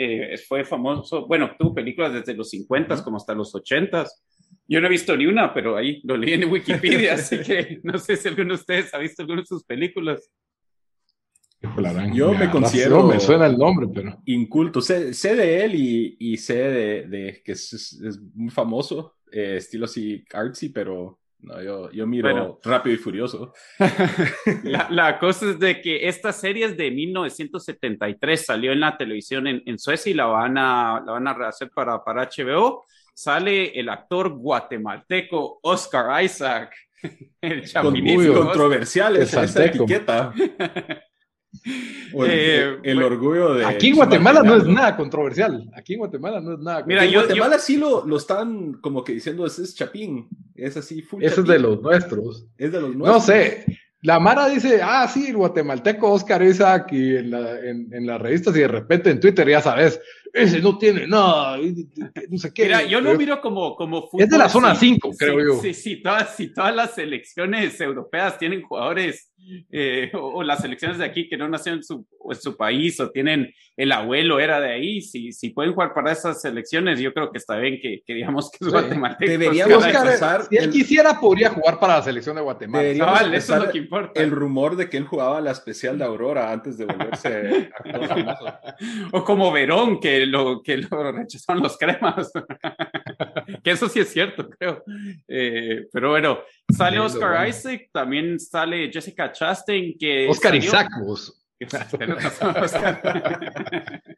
fue 0.47 0.64
famoso, 0.64 1.26
bueno, 1.26 1.50
tuvo 1.59 1.75
películas 1.75 2.12
desde 2.12 2.35
los 2.35 2.50
50 2.50 3.02
como 3.02 3.16
hasta 3.16 3.35
los 3.35 3.52
80 3.52 4.07
yo 4.68 4.80
no 4.80 4.87
he 4.87 4.90
visto 4.90 5.16
ni 5.16 5.26
una, 5.26 5.52
pero 5.54 5.76
ahí 5.76 6.00
lo 6.04 6.16
leí 6.16 6.34
en 6.34 6.50
Wikipedia, 6.50 7.14
así 7.14 7.40
que 7.40 7.80
no 7.82 7.98
sé 7.98 8.16
si 8.16 8.28
alguno 8.28 8.48
de 8.48 8.60
ustedes 8.60 8.92
ha 8.92 8.98
visto 8.98 9.22
alguna 9.22 9.40
de 9.40 9.46
sus 9.46 9.64
películas. 9.64 10.30
Yo 12.12 12.34
me 12.34 12.50
considero. 12.50 13.02
me 13.02 13.18
suena 13.18 13.46
el 13.46 13.56
nombre, 13.56 13.88
pero. 13.92 14.22
Inculto. 14.26 14.80
Sé, 14.80 15.10
de 15.10 15.64
él 15.64 15.75
y, 15.75 16.37
sé 16.37 16.54
de, 16.54 17.42
que 17.44 17.52
es, 17.52 17.98
muy 18.34 18.50
famoso, 18.50 19.16
eh, 19.32 19.56
estilo 19.56 19.87
así 19.87 20.22
artsy, 20.32 20.68
pero 20.68 21.18
no, 21.40 21.60
yo, 21.60 21.90
yo 21.90 22.06
miro 22.06 22.60
rápido 22.62 22.94
y 22.94 22.98
furioso. 22.98 23.52
la, 24.62 25.18
cosa 25.18 25.50
es 25.50 25.58
de 25.58 25.80
que 25.80 26.06
esta 26.06 26.32
serie 26.32 26.66
es 26.66 26.76
de 26.76 26.92
1973, 26.92 28.46
salió 28.46 28.70
en 28.70 28.80
la 28.80 28.96
televisión 28.96 29.48
en, 29.48 29.78
Suecia 29.80 30.10
y 30.10 30.14
la 30.14 30.26
van 30.26 30.58
a, 30.58 31.02
la 31.04 31.12
van 31.12 31.26
a 31.26 31.34
rehacer 31.34 31.70
para, 31.75 32.04
para 32.04 32.28
HBO 32.28 32.84
sale 33.18 33.78
el 33.78 33.88
actor 33.88 34.30
guatemalteco 34.30 35.58
Oscar 35.62 36.22
Isaac. 36.22 36.72
El 37.40 37.64
controversial 37.72 39.16
esa, 39.16 39.44
etiqueta. 39.64 40.32
Eh, 42.14 42.76
el, 42.82 43.02
orgullo 43.02 43.54
de. 43.54 43.64
Aquí 43.64 43.88
en 43.88 43.96
Guatemala 43.96 44.42
no 44.42 44.56
es 44.56 44.64
nada 44.66 44.94
controversial. 44.96 45.68
Aquí 45.75 45.94
en 45.94 46.00
Guatemala 46.00 46.40
no 46.42 46.52
es 46.52 46.58
nada. 46.58 46.84
Mira, 46.87 47.04
en 47.04 47.14
Guatemala 47.14 47.58
sí 47.58 47.78
lo, 47.78 48.06
lo, 48.06 48.18
están 48.18 48.75
como 48.75 49.02
que 49.02 49.14
diciendo: 49.14 49.46
ese 49.46 49.62
es 49.62 49.75
Chapín. 49.75 50.28
Es 50.54 50.76
así, 50.76 51.00
full 51.00 51.25
Ese 51.25 51.40
es 51.40 51.46
de 51.46 51.58
los 51.58 51.80
nuestros. 51.80 52.46
Es 52.58 52.70
de 52.70 52.80
los 52.80 52.94
nuestros. 52.94 53.14
No 53.14 53.20
sé. 53.20 53.64
La 54.02 54.20
Mara 54.20 54.48
dice: 54.48 54.80
Ah, 54.82 55.08
sí, 55.08 55.28
el 55.28 55.38
guatemalteco 55.38 56.12
Oscar 56.12 56.42
Isaac. 56.42 56.92
Y 56.92 57.16
en, 57.16 57.30
la, 57.30 57.58
en, 57.60 57.88
en 57.92 58.06
las 58.06 58.20
revistas, 58.20 58.54
y 58.54 58.60
de 58.60 58.68
repente 58.68 59.10
en 59.10 59.18
Twitter, 59.18 59.48
ya 59.48 59.62
sabes, 59.62 59.98
ese 60.32 60.61
no 60.61 60.78
tiene 60.78 61.06
nada, 61.06 61.58
no 62.28 62.38
sé 62.38 62.52
qué. 62.52 62.64
Mira, 62.64 62.85
yo 62.85 63.00
lo 63.00 63.14
miro 63.16 63.40
como, 63.40 63.75
como 63.76 64.08
Es 64.18 64.28
de 64.28 64.38
la 64.38 64.49
zona 64.49 64.75
5, 64.75 65.11
creo 65.18 65.40
yo. 65.40 65.61
Sí, 65.61 65.75
sí, 65.75 66.02
todas, 66.02 66.37
sí, 66.37 66.52
todas 66.52 66.75
las 66.75 66.94
selecciones 66.94 67.80
europeas 67.80 68.38
tienen 68.38 68.62
jugadores, 68.62 69.32
eh, 69.70 70.11
o, 70.14 70.42
las 70.42 70.61
selecciones 70.61 70.99
de 70.99 71.04
aquí 71.04 71.28
que 71.28 71.37
no 71.37 71.49
nacieron 71.49 71.78
en 71.78 71.85
su, 71.85 72.06
en 72.30 72.37
su, 72.37 72.56
país, 72.56 72.99
o 73.00 73.11
tienen 73.11 73.52
el 73.76 73.92
abuelo 73.92 74.40
era 74.40 74.61
de 74.61 74.73
ahí, 74.73 75.00
si, 75.00 75.32
si 75.32 75.50
pueden 75.50 75.73
jugar 75.73 75.94
para 75.94 76.12
esas 76.12 76.40
selecciones, 76.40 76.99
yo 77.00 77.14
creo 77.14 77.30
que 77.30 77.38
está 77.38 77.56
bien 77.56 77.78
que, 77.80 78.02
que 78.04 78.14
digamos 78.14 78.50
que 78.50 78.64
es 78.64 78.73
guatemalteco. 78.73 79.30
Deberíamos 79.30 79.85
empezar. 79.85 80.47
Si 80.49 80.56
él 80.56 80.70
quisiera, 80.70 81.18
podría 81.20 81.50
jugar 81.50 81.78
para 81.78 81.97
la 81.97 82.02
selección 82.02 82.37
de 82.37 82.42
Guatemala. 82.42 82.87
eso 83.35 83.54
es 83.54 83.62
lo 83.62 83.70
que 83.70 83.78
importa. 83.78 84.20
El 84.20 84.30
rumor 84.30 84.76
de 84.76 84.88
que 84.90 84.97
él 84.97 85.04
jugaba 85.04 85.40
la 85.40 85.52
especial 85.52 85.99
de 85.99 86.04
Aurora 86.04 86.52
antes 86.52 86.76
de 86.76 86.85
volverse 86.87 87.70
O 89.12 89.25
como 89.25 89.52
Verón, 89.52 90.00
que 90.00 90.17
lo, 90.26 90.62
que 90.62 90.78
lo 90.78 90.88
rechazaron 91.12 91.62
los 91.62 91.76
cremas. 91.76 92.30
que 93.62 93.70
eso 93.70 93.88
sí 93.88 94.00
es 94.00 94.08
cierto, 94.08 94.48
creo. 94.48 94.82
Eh, 95.26 95.87
pero 95.92 96.10
bueno, 96.10 96.40
sale 96.70 96.98
Oscar 96.98 97.48
Isaac, 97.48 97.88
también 97.92 98.38
sale 98.38 98.90
Jessica 98.92 99.32
Chastain, 99.32 99.96
que... 99.98 100.28
Oscar 100.28 100.54
Isaac, 100.54 100.88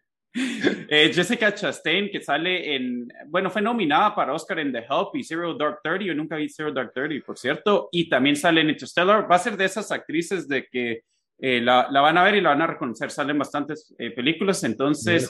eh, 0.88 1.10
Jessica 1.12 1.54
Chastain, 1.54 2.10
que 2.10 2.20
sale 2.20 2.76
en, 2.76 3.08
bueno, 3.26 3.50
fue 3.50 3.62
nominada 3.62 4.14
para 4.14 4.34
Oscar 4.34 4.58
en 4.58 4.72
The 4.72 4.80
Help 4.80 5.14
y 5.14 5.24
Zero 5.24 5.54
Dark 5.54 5.80
Thirty, 5.82 6.06
yo 6.06 6.14
nunca 6.14 6.36
vi 6.36 6.48
Zero 6.48 6.72
Dark 6.72 6.92
Thirty, 6.92 7.20
por 7.20 7.38
cierto, 7.38 7.88
y 7.92 8.08
también 8.08 8.36
sale 8.36 8.60
en 8.60 8.70
Interstellar, 8.70 9.30
va 9.30 9.36
a 9.36 9.40
ser 9.40 9.56
de 9.56 9.64
esas 9.64 9.90
actrices 9.90 10.46
de 10.46 10.66
que 10.66 11.02
eh, 11.42 11.60
la, 11.60 11.88
van 11.88 12.18
a 12.18 12.24
ver 12.24 12.34
y 12.34 12.40
la 12.40 12.50
van 12.50 12.62
a 12.62 12.66
reconocer. 12.66 13.10
Salen 13.10 13.38
bastantes 13.38 13.94
eh, 13.98 14.10
películas, 14.10 14.62
entonces. 14.64 15.28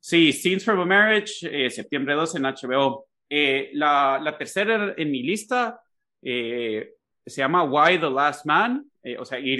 Sí, 0.00 0.32
Scenes 0.32 0.64
from 0.64 0.80
a 0.80 0.84
Marriage, 0.84 1.48
eh, 1.50 1.70
septiembre 1.70 2.14
2 2.14 2.36
en 2.36 2.42
HBO. 2.42 3.06
La, 3.30 4.20
la, 4.22 4.38
tercera 4.38 4.94
en 4.96 5.10
mi 5.10 5.22
lista 5.22 5.80
se 6.20 6.90
llama 7.26 7.62
Why 7.62 7.98
the 8.00 8.10
Last 8.10 8.46
Man, 8.46 8.90
o 9.18 9.24
sea, 9.24 9.38
Y, 9.38 9.54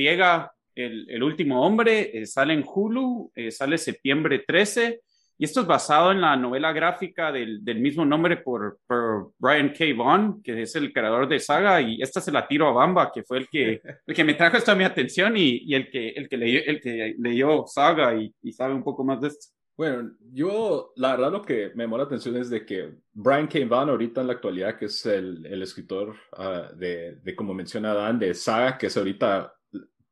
el, 0.74 1.10
el 1.10 1.22
último 1.22 1.64
hombre, 1.64 2.24
sale 2.24 2.54
en 2.54 2.64
Hulu, 2.66 3.30
sale 3.50 3.78
septiembre 3.78 4.44
13. 4.46 5.02
Y 5.40 5.44
esto 5.44 5.60
es 5.60 5.66
basado 5.66 6.10
en 6.10 6.20
la 6.20 6.36
novela 6.36 6.72
gráfica 6.72 7.30
del, 7.30 7.64
del 7.64 7.78
mismo 7.78 8.04
nombre 8.04 8.38
por, 8.38 8.80
por, 8.86 9.32
Brian 9.38 9.72
K. 9.72 9.84
Vaughan, 9.96 10.42
que 10.42 10.62
es 10.62 10.74
el 10.74 10.92
creador 10.92 11.28
de 11.28 11.38
Saga, 11.38 11.80
y 11.80 12.02
esta 12.02 12.20
se 12.20 12.32
la 12.32 12.46
tiro 12.48 12.66
a 12.66 12.72
Bamba, 12.72 13.12
que 13.14 13.22
fue 13.22 13.38
el 13.38 13.48
que, 13.48 13.80
el 14.06 14.14
que 14.14 14.24
me 14.24 14.34
trajo 14.34 14.56
esto 14.56 14.72
a 14.72 14.74
mi 14.74 14.82
atención 14.82 15.36
y, 15.36 15.62
y 15.64 15.74
el, 15.74 15.90
que, 15.90 16.08
el, 16.08 16.28
que 16.28 16.36
leyó, 16.36 16.60
el 16.66 16.80
que 16.80 17.14
leyó 17.18 17.64
Saga 17.68 18.16
y, 18.16 18.34
y, 18.42 18.52
sabe 18.52 18.74
un 18.74 18.82
poco 18.82 19.04
más 19.04 19.20
de 19.20 19.28
esto. 19.28 19.46
Bueno, 19.76 20.10
yo 20.32 20.92
la 20.96 21.12
verdad 21.12 21.30
lo 21.30 21.42
que 21.42 21.70
me 21.76 21.84
llamó 21.84 21.98
la 21.98 22.04
atención 22.04 22.36
es 22.36 22.50
de 22.50 22.66
que 22.66 22.94
Brian 23.12 23.46
K. 23.46 23.60
Vaughan 23.68 23.90
ahorita 23.90 24.22
en 24.22 24.26
la 24.26 24.32
actualidad, 24.32 24.76
que 24.76 24.86
es 24.86 25.06
el, 25.06 25.46
el 25.46 25.62
escritor 25.62 26.16
uh, 26.36 26.76
de, 26.76 27.14
de, 27.22 27.36
como 27.36 27.54
menciona 27.54 27.94
Dan, 27.94 28.18
de 28.18 28.34
Saga, 28.34 28.76
que 28.76 28.88
es 28.88 28.96
ahorita 28.96 29.54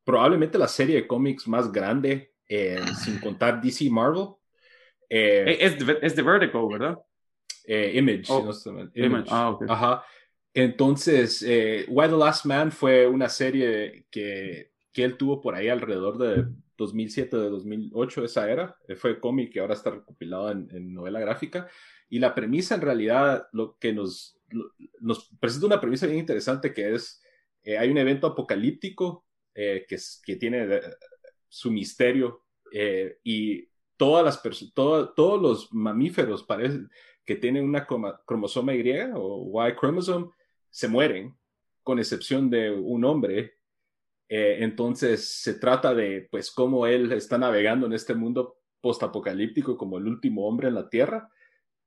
probablemente 0.05 0.57
la 0.57 0.69
serie 0.69 0.95
de 0.95 1.07
cómics 1.09 1.49
más 1.49 1.73
grande, 1.73 2.33
eh, 2.49 2.81
sin 3.03 3.19
contar 3.19 3.61
DC 3.61 3.91
Marvel. 3.91 4.36
Eh, 5.09 5.59
es, 5.61 5.77
es 6.03 6.17
de 6.17 6.23
Vertigo, 6.23 6.69
¿verdad? 6.69 6.99
Eh, 7.65 7.93
image, 7.95 8.25
oh, 8.29 8.51
image. 8.95 9.29
Ah, 9.31 9.51
okay. 9.51 9.67
Ajá. 9.69 10.05
Entonces, 10.55 11.43
eh, 11.43 11.85
Why 11.89 12.09
the 12.09 12.17
Last 12.17 12.47
Man 12.47 12.73
fue 12.73 13.07
una 13.07 13.29
serie 13.29 14.07
que, 14.11 14.73
que 14.93 15.05
él 15.05 15.17
tuvo 15.17 15.41
por 15.41 15.55
ahí 15.55 15.69
alrededor 15.69 16.17
de 16.17 16.47
2007, 16.77 17.37
de 17.37 17.51
2008, 17.51 18.25
esa 18.25 18.51
era. 18.51 18.77
Eh, 18.89 18.97
fue 18.97 19.21
cómic 19.21 19.53
que 19.53 19.61
ahora 19.61 19.75
está 19.75 19.91
recopilado 19.91 20.51
en, 20.51 20.95
novela 20.95 21.21
gráfica. 21.21 21.69
Y 22.09 22.19
la 22.19 22.35
premisa, 22.35 22.77
en 22.77 22.83
realidad, 22.83 23.49
lo 23.53 23.77
que 23.79 23.93
nos, 23.93 24.39
nos 25.01 25.29
presenta 25.41 25.67
una 25.67 25.81
premisa 25.81 26.07
bien 26.07 26.21
interesante 26.21 26.73
que 26.73 26.95
es, 26.95 27.23
hay 27.79 27.91
un 27.91 27.99
evento 27.99 28.29
apocalíptico 28.29 29.27
que, 29.53 29.99
que 30.25 30.37
tiene 30.37 30.81
su 31.49 31.71
misterio 31.71 32.45
eh, 32.73 33.19
y 33.25 33.69
todas 33.97 34.25
las 34.25 34.73
todos 34.75 35.43
los 35.43 35.73
mamíferos 35.73 36.43
parece, 36.45 36.81
que 37.25 37.37
tienen 37.37 37.65
una 37.65 37.87
cromosoma 38.25 38.75
Y 38.75 38.93
o 39.15 39.67
Y 39.67 39.75
chromosome 39.75 40.31
se 40.71 40.89
mueren, 40.89 41.37
con 41.83 41.99
excepción 41.99 42.51
de 42.51 42.71
un 42.71 43.05
hombre. 43.05 43.55
Eh, 44.29 44.59
entonces 44.61 45.29
se 45.41 45.55
trata 45.55 45.95
de 45.95 46.29
pues 46.31 46.51
cómo 46.51 46.87
él 46.87 47.13
está 47.13 47.39
navegando 47.39 47.87
en 47.87 47.93
este 47.93 48.15
mundo 48.15 48.59
postapocalíptico 48.81 49.77
como 49.77 49.99
el 49.99 50.07
último 50.07 50.47
hombre 50.49 50.69
en 50.69 50.75
la 50.75 50.89
Tierra 50.89 51.29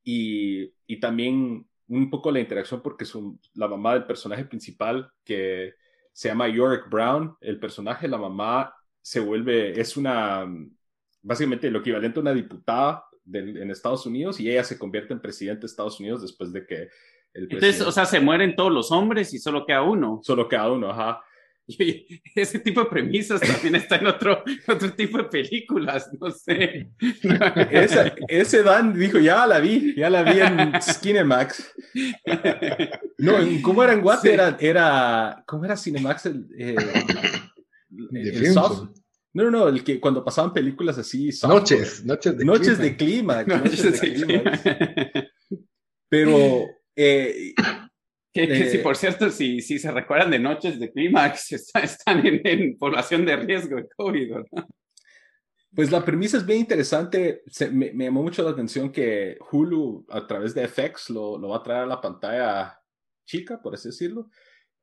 y, 0.04 0.74
y 0.88 1.00
también 1.00 1.68
un 1.90 2.10
poco 2.10 2.32
la 2.32 2.40
interacción 2.40 2.82
porque 2.82 3.04
su, 3.06 3.40
la 3.56 3.68
mamá 3.68 3.94
del 3.94 4.06
personaje 4.06 4.46
principal 4.46 5.12
que 5.24 5.74
se 6.14 6.30
llama 6.30 6.48
Yorick 6.48 6.90
Brown, 6.90 7.36
el 7.42 7.60
personaje, 7.60 8.08
la 8.08 8.18
mamá 8.18 8.74
se 9.02 9.20
vuelve, 9.20 9.80
es 9.80 9.98
una, 9.98 10.48
básicamente 11.22 11.70
lo 11.70 11.80
equivalente 11.80 12.20
a 12.20 12.22
una 12.22 12.34
diputada 12.34 13.06
en 13.32 13.70
Estados 13.70 14.06
Unidos 14.06 14.40
y 14.40 14.50
ella 14.50 14.64
se 14.64 14.80
convierte 14.80 15.14
en 15.14 15.22
presidente 15.22 15.62
de 15.62 15.68
Estados 15.68 16.00
Unidos 16.00 16.22
después 16.22 16.52
de 16.52 16.66
que 16.66 16.90
el 17.34 17.44
Entonces, 17.44 17.82
o 17.82 17.92
sea, 17.92 18.06
se 18.06 18.20
mueren 18.20 18.56
todos 18.56 18.72
los 18.72 18.92
hombres 18.92 19.34
y 19.34 19.40
solo 19.40 19.66
queda 19.66 19.84
uno. 19.84 20.20
Solo 20.24 20.48
queda 20.50 20.72
uno, 20.72 20.90
ajá. 20.90 21.22
ese 22.36 22.60
tipo 22.60 22.82
de 22.82 22.90
premisas 22.90 23.40
también 23.42 23.76
está 23.76 23.98
en 23.98 24.08
otro, 24.08 24.44
otro 24.68 24.94
tipo 24.94 25.18
de 25.18 25.26
películas, 25.26 26.10
no 26.20 26.32
sé. 26.32 26.90
ese 28.28 28.64
Dan 28.64 28.98
dijo, 28.98 29.20
ya 29.20 29.46
la 29.46 29.60
vi, 29.60 29.94
ya 29.96 30.10
la 30.10 30.24
vi 30.24 30.40
en 30.40 30.82
Skinemax. 30.82 31.76
No, 33.18 33.34
¿cómo 33.62 33.84
era 33.84 33.94
en 33.94 34.02
Guate? 34.02 34.38
Era, 34.60 35.44
¿cómo 35.46 35.66
era 35.66 35.78
Cinemax? 35.78 36.26
El, 36.26 36.48
eh, 36.58 36.76
no, 39.34 39.44
no, 39.44 39.52
no, 39.52 39.68
el 39.68 39.84
que 39.84 40.00
cuando 40.00 40.24
pasaban 40.24 40.54
películas 40.54 40.98
así. 40.98 41.30
noches, 41.48 42.04
noches 42.04 42.38
de 42.38 42.46
Noches 42.46 42.78
de 42.78 42.96
clima. 42.96 43.44
Noches 43.48 44.02
de 44.02 44.14
clima. 44.14 44.52
Pero 46.10 46.66
eh, 46.96 47.54
que, 48.34 48.80
por 48.84 48.96
cierto, 48.96 49.30
si, 49.30 49.62
si 49.62 49.80
se 49.80 49.92
recuerdan 49.92 50.32
de 50.32 50.40
noches 50.40 50.80
de 50.80 50.92
clímax, 50.92 51.52
están 51.52 52.26
en, 52.26 52.78
población 52.78 53.26
de 53.26 53.36
riesgo 53.36 53.78
de 53.78 53.88
COVID, 53.96 54.34
¿verdad? 54.34 54.68
Pues 55.74 55.92
la 55.92 56.04
premisa 56.04 56.38
es 56.38 56.46
bien 56.46 56.60
interesante. 56.60 57.44
me, 57.72 57.94
llamó 57.94 58.24
mucho 58.24 58.44
la 58.44 58.52
atención 58.52 58.92
que 58.92 59.38
Hulu, 59.52 60.08
a 60.10 60.26
través 60.26 60.56
de 60.56 60.68
FX, 60.68 61.12
lo, 61.12 61.38
lo 61.38 61.50
va 61.50 61.58
a 61.58 61.64
traer 61.64 61.84
a 61.84 61.88
la 61.88 62.02
pantalla 62.02 62.80
chica, 63.26 63.62
por 63.62 63.76
así 63.76 63.90
decirlo. 63.90 64.30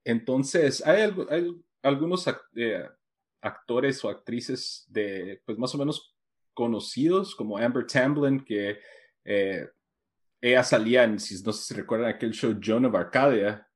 Entonces, 0.04 0.86
hay, 0.86 1.12
hay 1.28 1.50
algunos 1.82 2.26
eh, 2.54 2.84
actores 3.46 4.04
o 4.04 4.08
actrices 4.08 4.84
de, 4.88 5.40
pues 5.44 5.58
más 5.58 5.74
o 5.74 5.78
menos 5.78 6.14
conocidos, 6.52 7.34
como 7.34 7.58
Amber 7.58 7.86
Tamblyn, 7.86 8.44
que 8.44 8.78
eh, 9.24 9.68
ella 10.40 10.62
salía 10.62 11.04
en, 11.04 11.18
si 11.18 11.42
no 11.42 11.52
sé 11.52 11.62
si 11.62 11.74
recuerdan 11.74 12.08
aquel 12.08 12.32
show 12.32 12.58
Joan 12.62 12.86
of 12.86 12.94
Arcadia. 12.94 13.66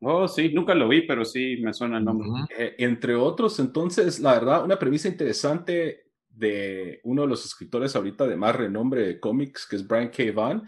Oh, 0.00 0.26
sí, 0.26 0.50
nunca 0.52 0.74
lo 0.74 0.88
vi, 0.88 1.02
pero 1.02 1.24
sí 1.24 1.58
me 1.60 1.74
suena 1.74 1.98
el 1.98 2.04
nombre. 2.04 2.28
Eh, 2.56 2.76
entre 2.78 3.14
otros, 3.14 3.58
entonces, 3.60 4.18
la 4.20 4.32
verdad, 4.32 4.64
una 4.64 4.78
premisa 4.78 5.08
interesante 5.08 6.10
de 6.28 7.00
uno 7.04 7.22
de 7.22 7.28
los 7.28 7.44
escritores 7.44 7.94
ahorita 7.94 8.26
de 8.26 8.36
más 8.36 8.56
renombre 8.56 9.06
de 9.06 9.20
cómics, 9.20 9.66
que 9.66 9.76
es 9.76 9.86
Brian 9.86 10.08
K. 10.08 10.32
Vaughan. 10.34 10.66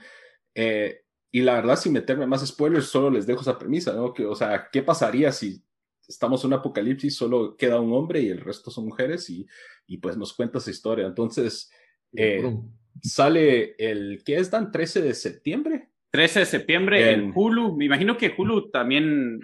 Eh, 0.54 1.04
y 1.31 1.40
la 1.40 1.54
verdad, 1.54 1.76
sin 1.76 1.95
meterme 1.95 2.26
más 2.26 2.47
spoilers, 2.47 2.87
solo 2.87 3.09
les 3.09 3.26
dejo 3.26 3.40
esa 3.40 3.59
premisa, 3.59 3.95
¿no? 3.95 4.12
Que, 4.12 4.26
o 4.26 4.35
sea, 4.35 4.69
¿qué 4.71 4.83
pasaría 4.83 5.33
si 5.33 5.64
estamos 6.09 6.42
en 6.42 6.49
un 6.49 6.54
apocalipsis, 6.54 7.16
solo 7.16 7.56
queda 7.56 7.80
un 7.80 7.92
hombre 7.92 8.21
y 8.21 8.28
el 8.28 8.40
resto 8.40 8.71
son 8.71 8.87
mujeres? 8.87 9.28
Y, 9.30 9.47
y 9.87 9.99
pues 9.99 10.16
nos 10.16 10.32
cuenta 10.32 10.59
esa 10.59 10.71
historia. 10.71 11.06
Entonces, 11.06 11.71
eh, 12.14 12.56
sale 13.02 13.75
el, 13.78 14.23
¿qué 14.25 14.37
es 14.37 14.50
Dan? 14.50 14.71
13 14.71 15.02
de 15.02 15.14
septiembre. 15.14 15.90
13 16.11 16.40
de 16.40 16.47
septiembre 16.47 17.12
en, 17.12 17.32
Hulu. 17.35 17.76
Me 17.76 17.87
imagino 17.87 18.16
que 18.16 18.35
Hulu 18.37 18.71
también 18.71 19.40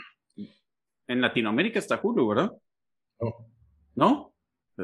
en 1.06 1.20
Latinoamérica 1.20 1.78
está 1.78 1.98
Hulu, 2.02 2.28
¿verdad? 2.28 2.52
No. 3.20 3.34
¿No? 3.94 4.34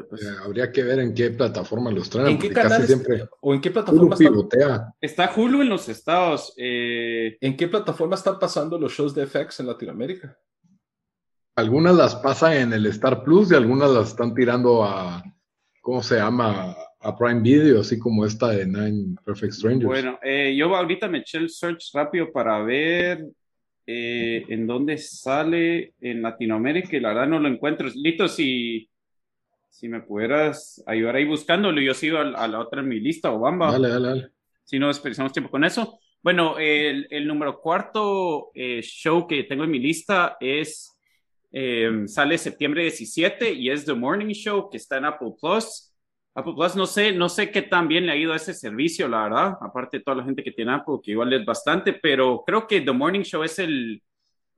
Pues, 0.09 0.23
eh, 0.23 0.35
habría 0.43 0.71
que 0.71 0.83
ver 0.83 0.99
en 0.99 1.13
qué 1.13 1.29
plataforma 1.29 1.89
los 1.89 2.09
traen. 2.09 2.29
¿En 2.29 2.39
qué 2.39 2.49
canal 2.49 2.83
siempre 2.85 3.25
o 3.39 3.53
en 3.53 3.61
qué 3.61 3.71
plataforma 3.71 4.15
está? 4.15 4.93
está 4.99 5.33
Hulu 5.33 5.61
en 5.61 5.69
los 5.69 5.87
estados. 5.87 6.53
Eh, 6.57 7.37
¿En 7.39 7.55
qué 7.55 7.67
plataforma 7.67 8.15
están 8.15 8.37
pasando 8.37 8.77
los 8.77 8.91
shows 8.91 9.15
de 9.15 9.25
FX 9.25 9.61
en 9.61 9.67
Latinoamérica? 9.67 10.37
Algunas 11.55 11.95
las 11.95 12.15
pasan 12.15 12.53
en 12.53 12.73
el 12.73 12.85
Star 12.87 13.23
Plus 13.23 13.51
y 13.51 13.55
algunas 13.55 13.89
las 13.89 14.09
están 14.09 14.33
tirando 14.33 14.83
a, 14.83 15.23
¿cómo 15.81 16.03
se 16.03 16.17
llama? 16.17 16.75
a 17.05 17.15
Prime 17.15 17.41
Video, 17.41 17.81
así 17.81 17.99
como 17.99 18.25
esta 18.25 18.49
de 18.49 18.65
Nine 18.65 19.15
Perfect 19.23 19.53
Strangers. 19.53 19.85
Bueno, 19.85 20.19
eh, 20.23 20.55
yo 20.57 20.75
ahorita 20.75 21.07
me 21.07 21.19
eché 21.19 21.37
el 21.37 21.51
search 21.51 21.91
rápido 21.93 22.31
para 22.31 22.63
ver 22.63 23.23
eh, 23.85 24.43
en 24.49 24.65
dónde 24.65 24.97
sale 24.97 25.93
en 26.01 26.23
Latinoamérica 26.23 26.97
y 26.97 26.99
la 26.99 27.09
verdad 27.09 27.27
no 27.27 27.39
lo 27.39 27.47
encuentro. 27.47 27.87
Listo, 27.93 28.27
si, 28.27 28.89
si 29.69 29.87
me 29.87 30.01
pudieras 30.01 30.83
ayudar 30.87 31.17
ahí 31.17 31.25
buscándolo, 31.25 31.79
yo 31.79 31.93
sigo 31.93 32.17
a, 32.17 32.47
la 32.47 32.59
otra 32.59 32.81
en 32.81 32.87
mi 32.87 32.99
lista, 32.99 33.31
Obama. 33.31 33.71
Dale, 33.71 33.89
dale, 33.89 34.07
dale. 34.07 34.29
Si 34.63 34.79
no 34.79 34.87
desperdiciamos 34.87 35.31
tiempo 35.31 35.51
con 35.51 35.63
eso. 35.63 35.99
Bueno, 36.23 36.57
el, 36.57 37.05
el 37.11 37.27
número 37.27 37.59
cuarto 37.61 38.49
eh, 38.55 38.81
show 38.81 39.27
que 39.27 39.43
tengo 39.43 39.63
en 39.63 39.69
mi 39.69 39.77
lista 39.77 40.37
es, 40.39 40.94
sale 42.07 42.37
septiembre 42.37 42.83
17 42.83 43.53
y 43.53 43.69
es 43.69 43.85
The 43.85 43.93
Morning 43.93 44.33
Show 44.33 44.69
que 44.69 44.77
está 44.77 44.97
en 44.97 45.05
Apple 45.05 45.33
Plus. 45.39 45.93
Apple 46.33 46.53
Plus, 46.53 46.75
no 46.75 46.85
sé, 46.85 47.13
no 47.13 47.29
sé 47.29 47.49
qué 47.49 47.61
tan 47.61 47.87
bien 47.87 48.05
le 48.05 48.11
ha 48.11 48.17
ido 48.17 48.33
a 48.33 48.35
ese 48.35 48.53
servicio, 48.53 49.07
la 49.07 49.23
verdad, 49.23 49.57
aparte 49.61 49.97
de 49.97 50.03
toda 50.03 50.17
la 50.17 50.23
gente 50.25 50.43
que 50.43 50.51
tiene 50.51 50.73
Apple, 50.73 50.95
que 51.01 51.11
igual 51.11 51.31
es 51.31 51.45
bastante, 51.45 51.93
pero 51.93 52.43
creo 52.45 52.67
que 52.67 52.81
The 52.81 52.91
Morning 52.91 53.21
Show 53.21 53.43
es 53.43 53.57
el, 53.59 54.03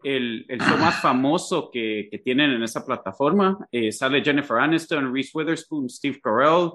el, 0.03 0.45
el 0.47 0.59
show 0.59 0.77
más 0.77 0.99
famoso 0.99 1.69
que, 1.71 2.07
que, 2.09 2.17
tienen 2.17 2.51
en 2.51 2.63
esa 2.63 2.83
plataforma. 2.83 3.57
Eh, 3.71 3.91
sale 3.91 4.23
Jennifer 4.23 4.57
Aniston, 4.57 5.13
Reese 5.13 5.31
Witherspoon, 5.35 5.87
Steve 5.89 6.19
Carell. 6.19 6.71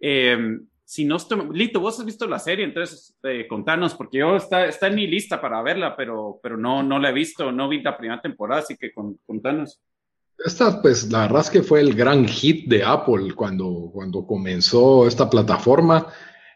Eh, 0.00 0.58
si 0.86 1.04
no 1.04 1.16
estoy, 1.16 1.48
Lito, 1.52 1.80
vos 1.80 1.98
has 1.98 2.06
visto 2.06 2.28
la 2.28 2.38
serie, 2.38 2.64
entonces 2.64 3.18
eh, 3.24 3.48
contanos, 3.48 3.94
porque 3.94 4.18
yo 4.18 4.36
está, 4.36 4.66
está 4.66 4.86
en 4.86 4.94
mi 4.94 5.08
lista 5.08 5.40
para 5.40 5.60
verla, 5.60 5.96
pero, 5.96 6.38
pero 6.40 6.56
no, 6.56 6.80
no 6.84 7.00
la 7.00 7.10
he 7.10 7.12
visto, 7.12 7.50
no 7.50 7.68
vi 7.68 7.82
la 7.82 7.98
primera 7.98 8.22
temporada, 8.22 8.62
así 8.62 8.76
que 8.76 8.92
contanos. 8.94 9.80
Esta, 10.38 10.80
pues, 10.80 11.10
la 11.10 11.22
verdad 11.22 11.40
es 11.40 11.50
que 11.50 11.64
fue 11.64 11.80
el 11.80 11.92
gran 11.92 12.28
hit 12.28 12.68
de 12.68 12.84
Apple 12.84 13.34
cuando, 13.34 13.90
cuando 13.92 14.24
comenzó 14.24 15.08
esta 15.08 15.28
plataforma. 15.28 16.06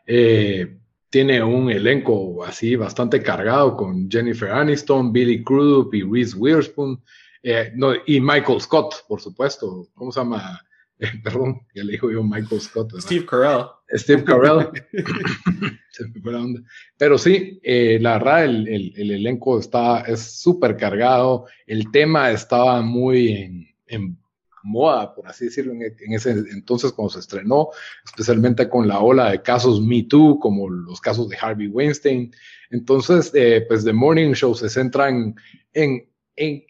Eh, 0.06 0.78
tiene 1.08 1.42
un 1.42 1.68
elenco 1.68 2.44
así 2.44 2.76
bastante 2.76 3.20
cargado 3.20 3.76
con 3.76 4.08
Jennifer 4.08 4.50
Aniston, 4.50 5.12
Billy 5.12 5.42
Crudup 5.42 5.92
y 5.92 6.02
Reese 6.02 6.36
Witherspoon, 6.36 7.02
eh, 7.42 7.72
no, 7.74 7.94
y 8.06 8.20
Michael 8.20 8.60
Scott, 8.60 9.06
por 9.08 9.20
supuesto. 9.20 9.88
¿Cómo 9.94 10.12
se 10.12 10.20
llama? 10.20 10.62
Eh, 11.00 11.06
perdón, 11.24 11.60
ya 11.74 11.82
le 11.82 11.92
dijo 11.92 12.10
yo 12.10 12.22
Michael 12.22 12.60
Scott. 12.60 12.92
Steve 13.00 13.26
Carell. 13.26 13.66
Steve 13.92 14.24
Carell. 14.24 14.68
Pero 16.96 17.18
sí, 17.18 17.60
la 17.64 18.18
verdad, 18.18 18.44
el, 18.44 18.68
el, 18.68 18.92
el, 18.96 19.10
elenco 19.10 19.58
está, 19.58 20.02
es 20.02 20.20
súper 20.40 20.76
cargado. 20.76 21.46
El 21.66 21.90
tema 21.90 22.30
estaba 22.30 22.80
muy 22.80 23.32
en, 23.32 23.68
en 23.86 24.20
moda, 24.62 25.14
por 25.14 25.26
así 25.26 25.46
decirlo, 25.46 25.72
en, 25.72 26.12
ese 26.12 26.30
entonces 26.30 26.92
cuando 26.92 27.10
se 27.10 27.20
estrenó, 27.20 27.70
especialmente 28.04 28.68
con 28.68 28.86
la 28.88 29.00
ola 29.00 29.30
de 29.30 29.42
casos 29.42 29.80
Me 29.80 30.02
Too, 30.04 30.38
como 30.38 30.68
los 30.68 31.00
casos 31.00 31.28
de 31.28 31.36
Harvey 31.40 31.68
Weinstein. 31.68 32.32
Entonces, 32.70 33.30
eh, 33.34 33.64
pues 33.66 33.84
The 33.84 33.92
Morning 33.92 34.32
Show 34.32 34.54
se 34.54 34.68
centra 34.68 35.08
en, 35.08 35.34
en, 35.72 36.64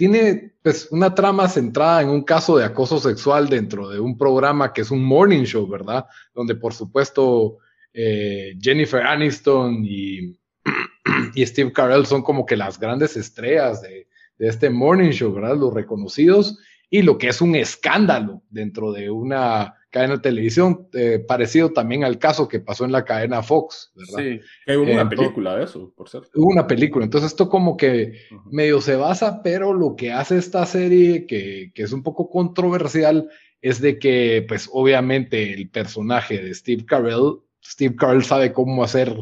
tiene 0.00 0.54
pues 0.62 0.88
una 0.92 1.14
trama 1.14 1.46
centrada 1.46 2.00
en 2.00 2.08
un 2.08 2.22
caso 2.22 2.56
de 2.56 2.64
acoso 2.64 2.98
sexual 2.98 3.50
dentro 3.50 3.86
de 3.90 4.00
un 4.00 4.16
programa 4.16 4.72
que 4.72 4.80
es 4.80 4.90
un 4.90 5.04
morning 5.04 5.42
show, 5.42 5.68
¿verdad? 5.68 6.06
Donde 6.34 6.54
por 6.54 6.72
supuesto 6.72 7.58
eh, 7.92 8.56
Jennifer 8.58 9.02
Aniston 9.02 9.84
y, 9.84 10.40
y 11.34 11.44
Steve 11.44 11.70
Carell 11.70 12.06
son 12.06 12.22
como 12.22 12.46
que 12.46 12.56
las 12.56 12.80
grandes 12.80 13.14
estrellas 13.18 13.82
de, 13.82 14.08
de 14.38 14.48
este 14.48 14.70
morning 14.70 15.10
show, 15.10 15.34
¿verdad? 15.34 15.58
Los 15.58 15.74
reconocidos 15.74 16.58
y 16.88 17.02
lo 17.02 17.18
que 17.18 17.28
es 17.28 17.42
un 17.42 17.54
escándalo 17.54 18.42
dentro 18.48 18.92
de 18.92 19.10
una 19.10 19.74
cadena 19.90 20.14
de 20.14 20.22
televisión, 20.22 20.88
eh, 20.92 21.18
parecido 21.18 21.72
también 21.72 22.04
al 22.04 22.18
caso 22.18 22.48
que 22.48 22.60
pasó 22.60 22.84
en 22.84 22.92
la 22.92 23.04
cadena 23.04 23.42
Fox, 23.42 23.92
¿verdad? 23.94 24.18
Sí, 24.18 24.40
hay 24.66 24.76
una 24.76 25.08
película 25.08 25.56
de 25.56 25.64
eso, 25.64 25.92
por 25.96 26.08
cierto. 26.08 26.30
Hubo 26.34 26.46
una 26.46 26.66
película, 26.66 27.04
entonces 27.04 27.30
esto 27.30 27.48
como 27.48 27.76
que 27.76 28.14
medio 28.50 28.80
se 28.80 28.96
basa, 28.96 29.42
pero 29.42 29.74
lo 29.74 29.96
que 29.96 30.12
hace 30.12 30.38
esta 30.38 30.64
serie, 30.64 31.26
que, 31.26 31.72
que, 31.74 31.82
es 31.82 31.92
un 31.92 32.02
poco 32.02 32.30
controversial, 32.30 33.28
es 33.60 33.80
de 33.80 33.98
que, 33.98 34.44
pues 34.48 34.68
obviamente 34.72 35.52
el 35.52 35.68
personaje 35.68 36.38
de 36.38 36.54
Steve 36.54 36.84
Carell, 36.86 37.40
Steve 37.62 37.96
Carell 37.96 38.24
sabe 38.24 38.52
cómo 38.52 38.82
hacer 38.82 39.14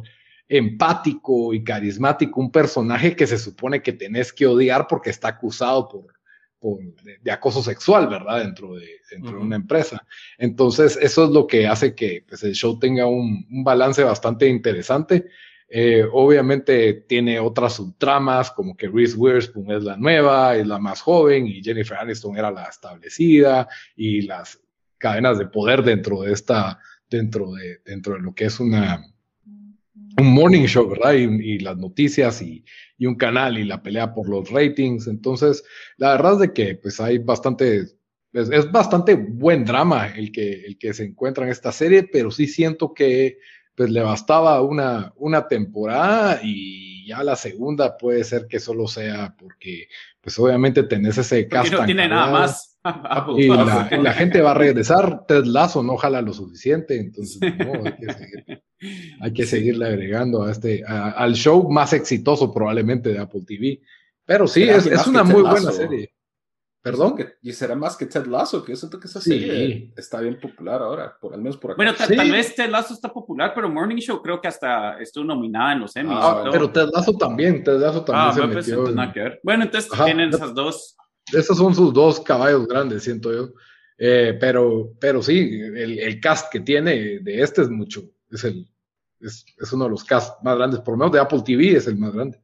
empático 0.48 1.52
y 1.52 1.62
carismático, 1.64 2.40
un 2.40 2.50
personaje 2.50 3.16
que 3.16 3.26
se 3.26 3.38
supone 3.38 3.82
que 3.82 3.92
tenés 3.92 4.32
que 4.32 4.46
odiar 4.46 4.86
porque 4.86 5.10
está 5.10 5.28
acusado 5.28 5.88
por, 5.88 6.17
de, 7.22 7.30
acoso 7.30 7.62
sexual, 7.62 8.08
¿verdad? 8.08 8.40
Dentro 8.40 8.74
de, 8.74 8.86
dentro 9.10 9.32
de 9.32 9.44
una 9.44 9.56
empresa. 9.56 10.04
Entonces, 10.38 10.98
eso 11.00 11.24
es 11.24 11.30
lo 11.30 11.46
que 11.46 11.66
hace 11.66 11.94
que 11.94 12.24
pues, 12.28 12.42
el 12.42 12.54
show 12.54 12.78
tenga 12.78 13.06
un, 13.06 13.46
un 13.50 13.64
balance 13.64 14.02
bastante 14.02 14.48
interesante. 14.48 15.26
Eh, 15.70 16.02
obviamente 16.12 16.94
tiene 17.06 17.38
otras 17.38 17.74
subtramas, 17.74 18.50
como 18.50 18.74
que 18.74 18.88
Reese 18.88 19.16
Witherspoon 19.16 19.70
es 19.70 19.84
la 19.84 19.96
nueva, 19.98 20.56
es 20.56 20.66
la 20.66 20.78
más 20.78 21.02
joven, 21.02 21.46
y 21.46 21.62
Jennifer 21.62 21.98
Aniston 21.98 22.38
era 22.38 22.50
la 22.50 22.64
establecida, 22.64 23.68
y 23.94 24.22
las 24.22 24.60
cadenas 24.96 25.38
de 25.38 25.46
poder 25.46 25.82
dentro 25.82 26.22
de 26.22 26.32
esta, 26.32 26.80
dentro 27.10 27.52
de, 27.52 27.80
dentro 27.84 28.14
de 28.14 28.20
lo 28.20 28.34
que 28.34 28.46
es 28.46 28.58
una, 28.60 29.04
un 30.18 30.34
morning 30.34 30.66
show, 30.66 30.88
¿verdad? 30.88 31.12
Y, 31.12 31.58
las 31.60 31.76
noticias 31.76 32.42
y, 32.42 32.64
y, 32.98 33.06
un 33.06 33.14
canal 33.14 33.58
y 33.58 33.64
la 33.64 33.82
pelea 33.82 34.12
por 34.12 34.28
los 34.28 34.50
ratings. 34.50 35.06
Entonces, 35.06 35.64
la 35.96 36.12
verdad 36.12 36.34
es 36.34 36.38
de 36.40 36.52
que 36.52 36.74
pues 36.76 37.00
hay 37.00 37.18
bastante, 37.18 37.84
es, 38.32 38.72
bastante 38.72 39.14
buen 39.14 39.64
drama 39.64 40.08
el 40.08 40.32
que, 40.32 40.64
el 40.64 40.78
que 40.78 40.92
se 40.92 41.04
encuentra 41.04 41.44
en 41.44 41.50
esta 41.52 41.72
serie, 41.72 42.04
pero 42.04 42.30
sí 42.30 42.46
siento 42.46 42.92
que 42.92 43.38
pues 43.74 43.90
le 43.90 44.02
bastaba 44.02 44.60
una, 44.60 45.12
una 45.16 45.46
temporada 45.46 46.40
y 46.42 47.06
ya 47.06 47.22
la 47.22 47.36
segunda 47.36 47.96
puede 47.96 48.24
ser 48.24 48.48
que 48.48 48.58
solo 48.58 48.88
sea 48.88 49.36
porque 49.38 49.86
pues 50.20 50.36
obviamente 50.38 50.82
tenés 50.82 51.16
ese 51.16 51.46
cast. 51.46 51.72
no 51.72 51.84
tiene 51.84 52.08
nada 52.08 52.30
más. 52.30 52.77
Y 53.36 53.48
la, 53.48 54.12
gente 54.12 54.40
va 54.40 54.52
a 54.52 54.54
regresar, 54.54 55.26
Ted 55.26 55.44
Lazo 55.44 55.82
no 55.82 55.96
jala 55.96 56.22
lo 56.22 56.32
suficiente, 56.32 56.98
entonces 56.98 57.40
no, 57.58 57.84
hay 57.84 57.96
que, 57.96 58.12
seguir, 58.12 58.62
hay 59.20 59.32
que 59.32 59.46
seguirle 59.46 59.86
agregando 59.86 60.44
a 60.44 60.50
este, 60.50 60.84
al 60.86 61.34
show 61.34 61.70
más 61.70 61.92
exitoso 61.92 62.52
probablemente 62.52 63.10
de 63.10 63.18
Apple 63.18 63.42
TV. 63.46 63.80
Pero 64.24 64.46
sí, 64.46 64.62
es, 64.64 64.86
es 64.86 65.06
una 65.06 65.24
muy 65.24 65.42
buena 65.42 65.72
serie. 65.72 66.12
¿Perdón? 66.80 67.16
y 67.42 67.52
será 67.52 67.74
más 67.74 67.96
que 67.96 68.06
Ted 68.06 68.26
Lasso, 68.26 68.64
que 68.64 68.72
yo 68.72 68.76
siento 68.76 69.00
que 69.00 69.08
esa 69.08 69.20
serie 69.20 69.92
está 69.96 70.20
bien 70.20 70.38
popular 70.40 70.80
ahora, 70.80 71.16
por 71.20 71.34
al 71.34 71.40
menos 71.40 71.56
por 71.56 71.72
acá. 71.72 71.76
Bueno, 71.76 71.92
tal 71.94 72.30
vez 72.30 72.54
Ted 72.54 72.70
Lasso 72.70 72.94
está 72.94 73.12
popular, 73.12 73.52
pero 73.54 73.68
Morning 73.68 73.96
Show 73.96 74.22
creo 74.22 74.40
que 74.40 74.48
hasta 74.48 74.98
estuvo 75.00 75.24
nominada 75.24 75.72
en 75.72 75.80
los 75.80 75.94
Emmys. 75.96 76.16
Ah, 76.18 76.48
pero 76.50 76.70
Ted 76.70 76.88
Lasso 76.92 77.12
también, 77.14 77.64
Ted 77.64 77.78
Lasso 77.78 78.04
también 78.04 78.28
ah, 78.28 78.32
se 78.32 78.52
pues, 78.52 78.94
metió. 78.94 79.38
Bueno, 79.42 79.64
entonces 79.64 79.90
tienen 80.04 80.30
esas 80.30 80.54
dos. 80.54 80.96
Esos 81.32 81.56
son 81.56 81.74
sus 81.74 81.92
dos 81.92 82.20
caballos 82.20 82.66
grandes, 82.66 83.04
siento 83.04 83.32
yo. 83.32 83.52
Eh, 83.98 84.36
pero, 84.38 84.92
pero 85.00 85.20
sí, 85.22 85.60
el, 85.60 85.98
el, 85.98 86.20
cast 86.20 86.52
que 86.52 86.60
tiene 86.60 87.18
de 87.18 87.42
este 87.42 87.62
es 87.62 87.68
mucho, 87.68 88.08
es 88.30 88.44
el, 88.44 88.64
es, 89.18 89.44
es, 89.58 89.72
uno 89.72 89.86
de 89.86 89.90
los 89.90 90.04
cast 90.04 90.40
más 90.44 90.56
grandes, 90.56 90.78
por 90.80 90.94
lo 90.94 90.98
menos 90.98 91.12
de 91.12 91.18
Apple 91.18 91.42
TV 91.44 91.72
es 91.72 91.88
el 91.88 91.96
más 91.96 92.14
grande. 92.14 92.40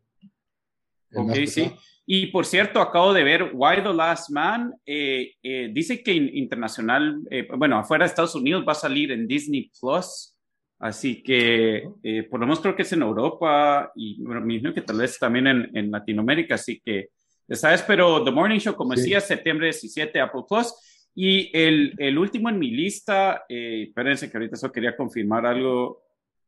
ok, 1.14 1.33
sí. 1.47 1.70
Y 2.07 2.27
por 2.27 2.44
cierto, 2.44 2.81
acabo 2.81 3.14
de 3.14 3.23
ver 3.23 3.53
Why 3.55 3.83
the 3.85 3.94
Last 3.94 4.31
Man. 4.31 4.75
Eh, 4.85 5.33
eh, 5.42 5.70
dice 5.73 6.03
que 6.03 6.12
internacional, 6.12 7.23
bueno, 7.57 7.79
afuera 7.79 8.05
de 8.05 8.09
Estados 8.09 8.35
Unidos 8.35 8.64
va 8.68 8.73
a 8.73 8.75
salir 8.75 9.12
en 9.12 9.27
Disney 9.27 9.70
Plus. 9.81 10.37
Así 10.81 11.23
que 11.23 11.85
por 12.31 12.40
lo 12.40 12.47
menos 12.47 12.61
creo 12.61 12.77
que 12.77 12.83
es 12.83 12.92
en 12.92 13.01
Europa 13.01 13.90
y 13.94 14.23
bueno, 14.23 14.42
me 14.42 14.55
imagino 14.55 14.75
que 14.75 14.83
tal 14.83 14.99
vez 14.99 15.18
también 15.18 15.47
en, 15.47 15.70
en 15.75 15.90
Latinoamérica. 15.90 16.57
Así 16.57 16.79
que, 16.85 17.09
¿sabes? 17.51 17.83
Pero 17.83 18.23
The 18.25 18.31
Morning 18.31 18.59
Show, 18.59 18.75
como 18.75 18.95
decía, 18.95 19.21
septiembre 19.21 19.67
17, 19.67 20.21
Apple 20.21 20.43
Plus. 20.49 20.75
Y 21.15 21.51
el, 21.57 21.95
el 21.99 22.19
último 22.19 22.49
en 22.49 22.59
mi 22.59 22.71
lista, 22.71 23.45
espérense 23.49 24.31
que 24.31 24.37
ahorita 24.37 24.57
solo 24.57 24.73
quería 24.73 24.97
confirmar 24.97 25.47
algo 25.47 26.03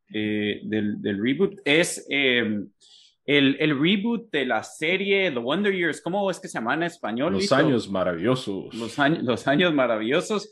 del, 0.09 1.01
del, 1.01 1.23
reboot, 1.23 1.61
es 1.65 2.05
el, 3.27 3.57
el, 3.59 3.81
reboot 3.81 4.31
de 4.31 4.47
la 4.47 4.63
serie 4.63 5.31
The 5.33 5.39
Wonder 5.39 5.75
Years, 5.75 6.01
¿cómo 6.01 6.31
es 6.31 6.39
que 6.39 6.49
se 6.49 6.55
llama 6.55 6.75
en 6.75 6.85
español? 6.85 7.33
Los 7.33 7.51
años 7.53 7.91
maravillosos. 7.91 8.73
Los, 8.75 8.99
años, 8.99 9.25
los 9.25 9.49
años 9.49 9.75
maravillosos. 9.75 10.49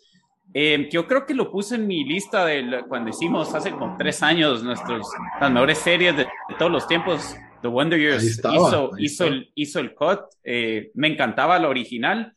Eh, 0.53 0.89
yo 0.91 1.07
creo 1.07 1.25
que 1.25 1.35
lo 1.35 1.51
puse 1.51 1.77
en 1.77 1.87
mi 1.87 2.05
lista 2.05 2.45
de 2.45 2.85
cuando 2.89 3.11
hicimos 3.11 3.55
hace 3.55 3.71
como 3.71 3.97
tres 3.97 4.23
años 4.23 4.63
nuestros, 4.63 5.07
las 5.41 5.51
mejores 5.51 5.79
series 5.79 6.17
de, 6.17 6.27
todos 6.59 6.71
los 6.71 6.87
tiempos. 6.87 7.37
The 7.65 7.69
Wonder 7.69 7.99
Years 7.99 8.23
hizo, 8.25 8.91
hizo, 8.99 9.25
el, 9.25 9.51
hizo 9.55 9.81
el 9.81 9.95
cut. 9.95 10.21
Eh, 10.43 10.91
me 10.95 11.09
encantaba 11.09 11.59
la 11.59 11.69
original. 11.69 12.33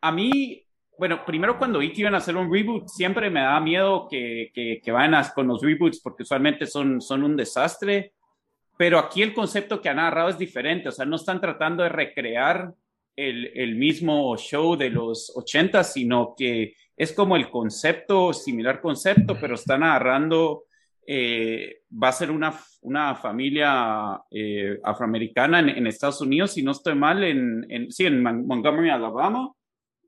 A 0.00 0.12
mí, 0.12 0.66
bueno, 0.98 1.24
primero 1.24 1.58
cuando 1.58 1.78
vi 1.78 1.92
que 1.92 2.00
iban 2.00 2.14
a 2.14 2.18
hacer 2.18 2.36
un 2.36 2.52
reboot, 2.52 2.88
siempre 2.88 3.30
me 3.30 3.40
daba 3.40 3.60
miedo 3.60 4.08
que, 4.10 4.50
que, 4.52 4.80
que 4.84 4.92
vayan 4.92 5.24
con 5.34 5.46
los 5.46 5.62
reboots 5.62 6.00
porque 6.00 6.24
usualmente 6.24 6.66
son, 6.66 7.00
son 7.00 7.22
un 7.24 7.36
desastre 7.36 8.12
pero 8.76 8.98
aquí 8.98 9.22
el 9.22 9.34
concepto 9.34 9.80
que 9.80 9.88
ha 9.88 9.94
narrado 9.94 10.28
es 10.28 10.38
diferente, 10.38 10.88
o 10.88 10.92
sea, 10.92 11.04
no 11.04 11.16
están 11.16 11.40
tratando 11.40 11.82
de 11.82 11.88
recrear 11.90 12.72
el, 13.16 13.52
el 13.54 13.76
mismo 13.76 14.36
show 14.36 14.76
de 14.76 14.90
los 14.90 15.32
80, 15.36 15.84
sino 15.84 16.34
que 16.36 16.74
es 16.96 17.12
como 17.12 17.36
el 17.36 17.50
concepto, 17.50 18.32
similar 18.32 18.80
concepto, 18.80 19.36
pero 19.40 19.54
está 19.54 19.78
narrando, 19.78 20.64
eh, 21.06 21.82
va 21.90 22.08
a 22.08 22.12
ser 22.12 22.30
una, 22.30 22.54
una 22.82 23.14
familia 23.14 24.20
eh, 24.30 24.78
afroamericana 24.82 25.60
en, 25.60 25.86
Estados 25.86 26.20
Unidos, 26.20 26.52
si 26.52 26.62
no 26.62 26.72
estoy 26.72 26.94
mal, 26.94 27.22
en, 27.24 27.66
en 27.68 27.90
sí, 27.90 28.06
en 28.06 28.22
Montgomery, 28.22 28.90
Alabama, 28.90 29.50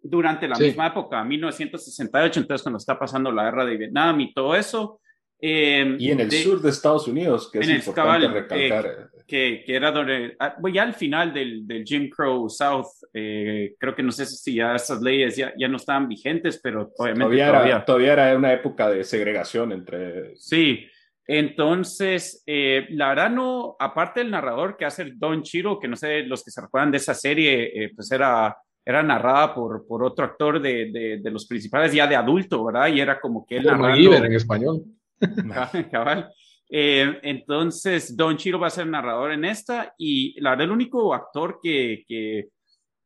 durante 0.03 0.49
la 0.49 0.59
misma 0.59 0.89
época, 0.89 1.25
1968, 1.25 2.41
entonces 2.41 2.63
cuando 2.63 2.79
está 2.79 2.99
pasando 2.99 3.33
la 3.33 3.45
guerra 3.45 3.65
de 3.65 3.77
Vietnam 3.77 4.21
y 4.21 4.33
todo 4.33 4.55
eso. 4.55 5.01
Em, 5.38 5.96
y 6.01 6.11
en 6.11 6.20
el 6.20 6.31
sur 6.31 6.62
de 6.62 6.70
Estados 6.70 7.07
Unidos, 7.09 7.51
que 7.53 7.59
es 7.59 7.68
importante 7.68 8.29
recalcar. 8.29 8.87
Eh, 8.87 9.22
que, 9.27 9.64
que, 9.66 9.77
era 9.77 9.90
donde, 9.90 10.35
ah, 10.38 10.57
ya 10.72 10.83
al 10.83 10.94
final 10.94 11.35
del, 11.35 11.66
del 11.66 11.85
Jim 11.85 12.09
Crow 12.09 12.49
South, 12.49 12.87
eh, 13.12 13.75
creo 13.79 13.94
que 13.94 14.03
no 14.03 14.12
sé 14.12 14.25
si 14.25 14.55
ya 14.55 14.75
esas 14.75 15.03
leyes 15.03 15.37
ya, 15.37 15.53
ya 15.59 15.68
no 15.68 15.77
estaban 15.77 16.09
vigentes, 16.09 16.59
pero 16.62 16.92
obviamente 16.96 17.25
todavía, 17.25 17.46
todavía. 17.49 17.75
Era, 17.75 17.85
todavía 17.85 18.12
era 18.12 18.37
una 18.37 18.53
época 18.53 18.88
de 18.88 19.05
segregación 19.05 19.72
entre... 19.72 20.37
Sí, 20.37 20.87
entonces, 21.27 22.42
eh, 22.46 22.87
la 22.90 23.09
verdad 23.09 23.31
no, 23.31 23.77
aparte 23.79 24.20
del 24.20 24.31
narrador 24.31 24.77
que 24.77 24.85
hace 24.85 25.12
Don 25.16 25.42
Chiro, 25.42 25.79
que 25.79 25.88
no 25.88 25.96
sé, 25.96 26.22
los 26.22 26.42
que 26.44 26.53
se 26.53 26.61
recuerdan 26.62 26.92
de 26.92 26.99
esa 26.99 27.14
serie, 27.14 27.90
pues 27.94 28.11
era, 28.12 28.57
era 28.85 29.03
narrada 29.03 29.53
por, 29.53 29.87
por 29.87 30.05
otro 30.05 30.25
actor 30.25 30.62
de, 30.62 30.90
de, 30.92 31.18
de, 31.20 31.31
los 31.31 31.46
principales 31.46 31.92
ya 31.92 32.07
de 32.07 32.14
adulto, 32.14 32.64
¿verdad? 32.64 32.87
Y 32.87 33.01
era 33.01 33.20
como 33.20 33.44
que 33.44 33.57
él 33.57 33.64
narrando... 33.64 34.14
en 34.14 34.33
español. 34.33 34.85
Cabal. 35.90 36.31
Eh, 36.68 37.20
entonces, 37.22 38.16
Don 38.16 38.37
Chiro 38.37 38.59
va 38.59 38.66
a 38.66 38.70
ser 38.70 38.87
narrador 38.87 39.33
en 39.33 39.44
esta 39.44 39.94
y 39.98 40.38
la 40.40 40.50
verdad 40.50 40.64
el 40.64 40.72
único 40.72 41.14
actor 41.14 41.61
que, 41.62 42.05
que, 42.09 42.48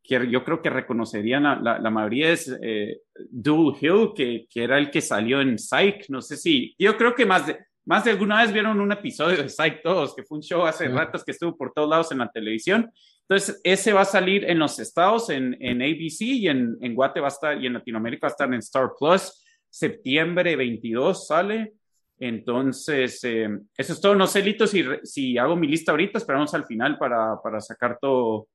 que 0.03 0.31
yo 0.31 0.43
creo 0.45 0.63
que 0.63 0.71
reconocerían 0.71 1.43
la, 1.43 1.79
la, 1.79 1.91
mayoría 1.91 2.33
es 2.33 2.57
eh, 2.63 3.01
Hill, 3.35 4.13
que, 4.17 4.47
que, 4.49 4.65
era 4.65 4.79
el 4.79 4.91
que 4.91 5.03
salió 5.03 5.41
en 5.41 5.59
Psych. 5.59 6.09
No 6.09 6.23
sé 6.23 6.37
si, 6.37 6.75
yo 6.79 6.97
creo 6.97 7.15
que 7.15 7.27
más 7.27 7.47
de, 7.47 7.59
más 7.85 8.05
de 8.05 8.13
alguna 8.13 8.43
vez 8.43 8.53
vieron 8.53 8.81
un 8.81 8.93
episodio 8.93 9.43
de 9.43 9.49
Psych 9.49 9.83
todos, 9.83 10.15
que 10.15 10.23
fue 10.23 10.39
un 10.39 10.43
show 10.43 10.63
hace 10.65 10.89
ratos 10.89 11.25
que 11.25 11.33
estuvo 11.33 11.57
por 11.57 11.73
todos 11.73 11.89
lados 11.89 12.13
en 12.13 12.19
la 12.19 12.31
televisión. 12.31 12.91
Entonces, 13.29 13.61
ese 13.63 13.93
va 13.93 14.01
a 14.01 14.07
salir 14.07 14.45
en 14.45 14.59
los 14.59 14.79
estados, 14.79 15.31
en, 15.31 15.57
en 15.61 15.83
ABC 15.83 16.23
y 16.23 16.49
en, 16.49 16.77
en 16.81 16.95
Guate 16.95 17.21
va 17.21 17.29
a 17.29 17.29
estar, 17.29 17.63
y 17.63 17.67
en 17.67 17.75
Latinoamérica 17.75 18.27
va 18.27 18.29
a 18.29 18.33
estar 18.33 18.49
en 18.49 18.59
Star 18.59 18.91
Plus. 18.99 19.45
Septiembre 19.69 20.57
22 20.57 21.27
sale. 21.29 21.75
Entonces, 22.21 23.25
eh, 23.25 23.49
eso 23.77 23.93
es 23.95 24.01
todo. 24.01 24.15
No 24.15 24.27
sé, 24.27 24.43
Lito, 24.43 24.67
si, 24.67 24.85
si 25.03 25.39
hago 25.39 25.57
mi 25.57 25.67
lista 25.67 25.91
ahorita, 25.91 26.19
esperamos 26.19 26.53
al 26.53 26.67
final 26.67 26.99
para, 26.99 27.41
para 27.43 27.61
sacar 27.61 27.99
todo. 27.99 28.47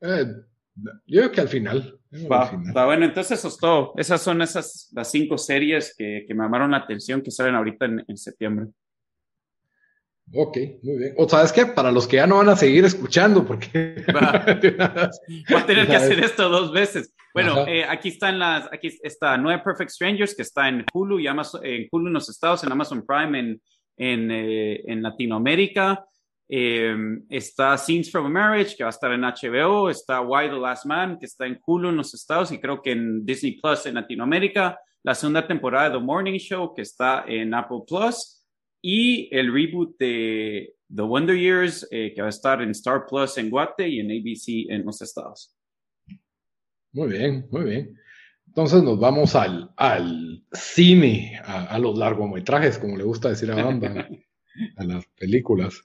Eh, 0.00 0.26
yo 1.06 1.20
creo 1.20 1.32
que 1.32 1.40
al 1.40 1.48
final. 1.48 1.98
Va, 2.30 2.86
bueno, 2.86 3.06
entonces 3.06 3.38
eso 3.38 3.48
es 3.48 3.58
todo. 3.58 3.92
Esas 3.96 4.22
son 4.22 4.40
esas 4.40 4.90
las 4.94 5.10
cinco 5.10 5.36
series 5.36 5.94
que, 5.96 6.24
que 6.26 6.34
me 6.34 6.44
llamaron 6.44 6.70
la 6.70 6.78
atención 6.78 7.22
que 7.22 7.32
salen 7.32 7.56
ahorita 7.56 7.86
en, 7.86 8.04
en 8.06 8.16
septiembre. 8.16 8.68
Ok, 10.34 10.56
muy 10.82 10.96
bien. 10.96 11.14
O 11.18 11.28
sabes 11.28 11.52
qué, 11.52 11.66
para 11.66 11.92
los 11.92 12.06
que 12.06 12.16
ya 12.16 12.26
no 12.26 12.38
van 12.38 12.48
a 12.48 12.56
seguir 12.56 12.84
escuchando, 12.84 13.44
porque 13.44 14.02
va, 14.14 14.44
a 15.58 15.66
tener 15.66 15.86
que 15.86 15.96
hacer 15.96 16.20
esto 16.20 16.48
dos 16.48 16.72
veces. 16.72 17.14
Bueno, 17.34 17.66
eh, 17.66 17.84
aquí 17.84 18.08
están 18.08 18.38
las, 18.38 18.66
aquí 18.72 18.98
está 19.02 19.36
Nueve 19.36 19.62
Perfect 19.62 19.90
Strangers, 19.90 20.34
que 20.34 20.42
está 20.42 20.68
en 20.68 20.84
Hulu 20.92 21.18
y 21.18 21.26
Amazon, 21.26 21.64
en 21.64 21.86
Hulu 21.90 22.06
en 22.06 22.14
los 22.14 22.30
Estados, 22.30 22.64
en 22.64 22.72
Amazon 22.72 23.04
Prime 23.06 23.38
en, 23.38 23.62
en, 23.98 24.30
eh, 24.30 24.82
en 24.86 25.02
Latinoamérica. 25.02 26.04
Eh, 26.48 26.94
está 27.28 27.76
Scenes 27.76 28.10
from 28.10 28.26
a 28.26 28.28
Marriage, 28.28 28.74
que 28.76 28.84
va 28.84 28.88
a 28.88 28.90
estar 28.90 29.12
en 29.12 29.22
HBO. 29.22 29.90
Está 29.90 30.22
Why 30.22 30.48
the 30.48 30.56
Last 30.56 30.86
Man, 30.86 31.18
que 31.18 31.26
está 31.26 31.46
en 31.46 31.60
Hulu 31.64 31.90
en 31.90 31.96
los 31.96 32.14
Estados 32.14 32.52
y 32.52 32.58
creo 32.58 32.80
que 32.80 32.92
en 32.92 33.24
Disney 33.24 33.60
Plus 33.60 33.84
en 33.86 33.94
Latinoamérica. 33.94 34.78
La 35.02 35.14
segunda 35.14 35.46
temporada 35.46 35.90
de 35.90 35.98
The 35.98 36.04
Morning 36.04 36.38
Show, 36.38 36.74
que 36.74 36.82
está 36.82 37.24
en 37.26 37.52
Apple 37.52 37.80
Plus 37.86 38.41
y 38.82 39.34
el 39.34 39.52
reboot 39.52 39.96
de 39.98 40.74
The 40.94 41.02
Wonder 41.02 41.38
Years, 41.38 41.88
eh, 41.90 42.12
que 42.14 42.20
va 42.20 42.26
a 42.26 42.30
estar 42.30 42.60
en 42.60 42.70
Star 42.70 43.06
Plus 43.06 43.38
en 43.38 43.48
Guate 43.48 43.88
y 43.88 44.00
en 44.00 44.10
ABC 44.10 44.70
en 44.70 44.84
los 44.84 45.00
estados. 45.00 45.56
Muy 46.92 47.08
bien, 47.08 47.46
muy 47.50 47.64
bien. 47.64 47.98
Entonces 48.48 48.82
nos 48.82 49.00
vamos 49.00 49.34
al, 49.34 49.70
al 49.76 50.44
cine, 50.52 51.40
a, 51.44 51.78
los 51.78 51.96
largometrajes, 51.96 52.78
como 52.78 52.98
le 52.98 53.04
gusta 53.04 53.30
decir 53.30 53.50
a 53.50 53.64
Banda, 53.64 54.08
a 54.76 54.84
las 54.84 55.06
películas. 55.18 55.82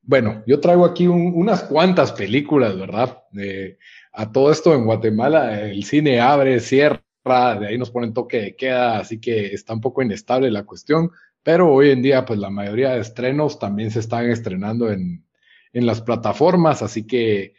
bueno, 0.00 0.42
yo 0.46 0.60
traigo 0.60 0.86
aquí 0.86 1.06
unas 1.06 1.64
cuantas 1.64 2.12
películas, 2.12 2.78
¿verdad? 2.78 3.18
a 4.12 4.32
todo 4.32 4.50
esto 4.50 4.74
en 4.74 4.86
Guatemala, 4.86 5.68
el 5.68 5.84
cine 5.84 6.20
abre, 6.20 6.60
cierra, 6.60 7.02
de 7.58 7.66
ahí 7.66 7.76
nos 7.76 7.90
ponen 7.90 8.14
toque 8.14 8.40
de 8.40 8.56
queda, 8.56 8.98
así 8.98 9.20
que 9.20 9.46
está 9.46 9.74
un 9.74 9.80
poco 9.80 10.02
inestable 10.02 10.50
la 10.50 10.64
cuestión, 10.64 11.10
pero 11.44 11.70
hoy 11.70 11.90
en 11.90 12.02
día, 12.02 12.24
pues 12.24 12.40
la 12.40 12.50
mayoría 12.50 12.94
de 12.94 13.00
estrenos 13.00 13.58
también 13.58 13.90
se 13.90 14.00
están 14.00 14.28
estrenando 14.30 14.90
en, 14.90 15.24
en 15.74 15.86
las 15.86 16.00
plataformas, 16.00 16.82
así 16.82 17.06
que 17.06 17.54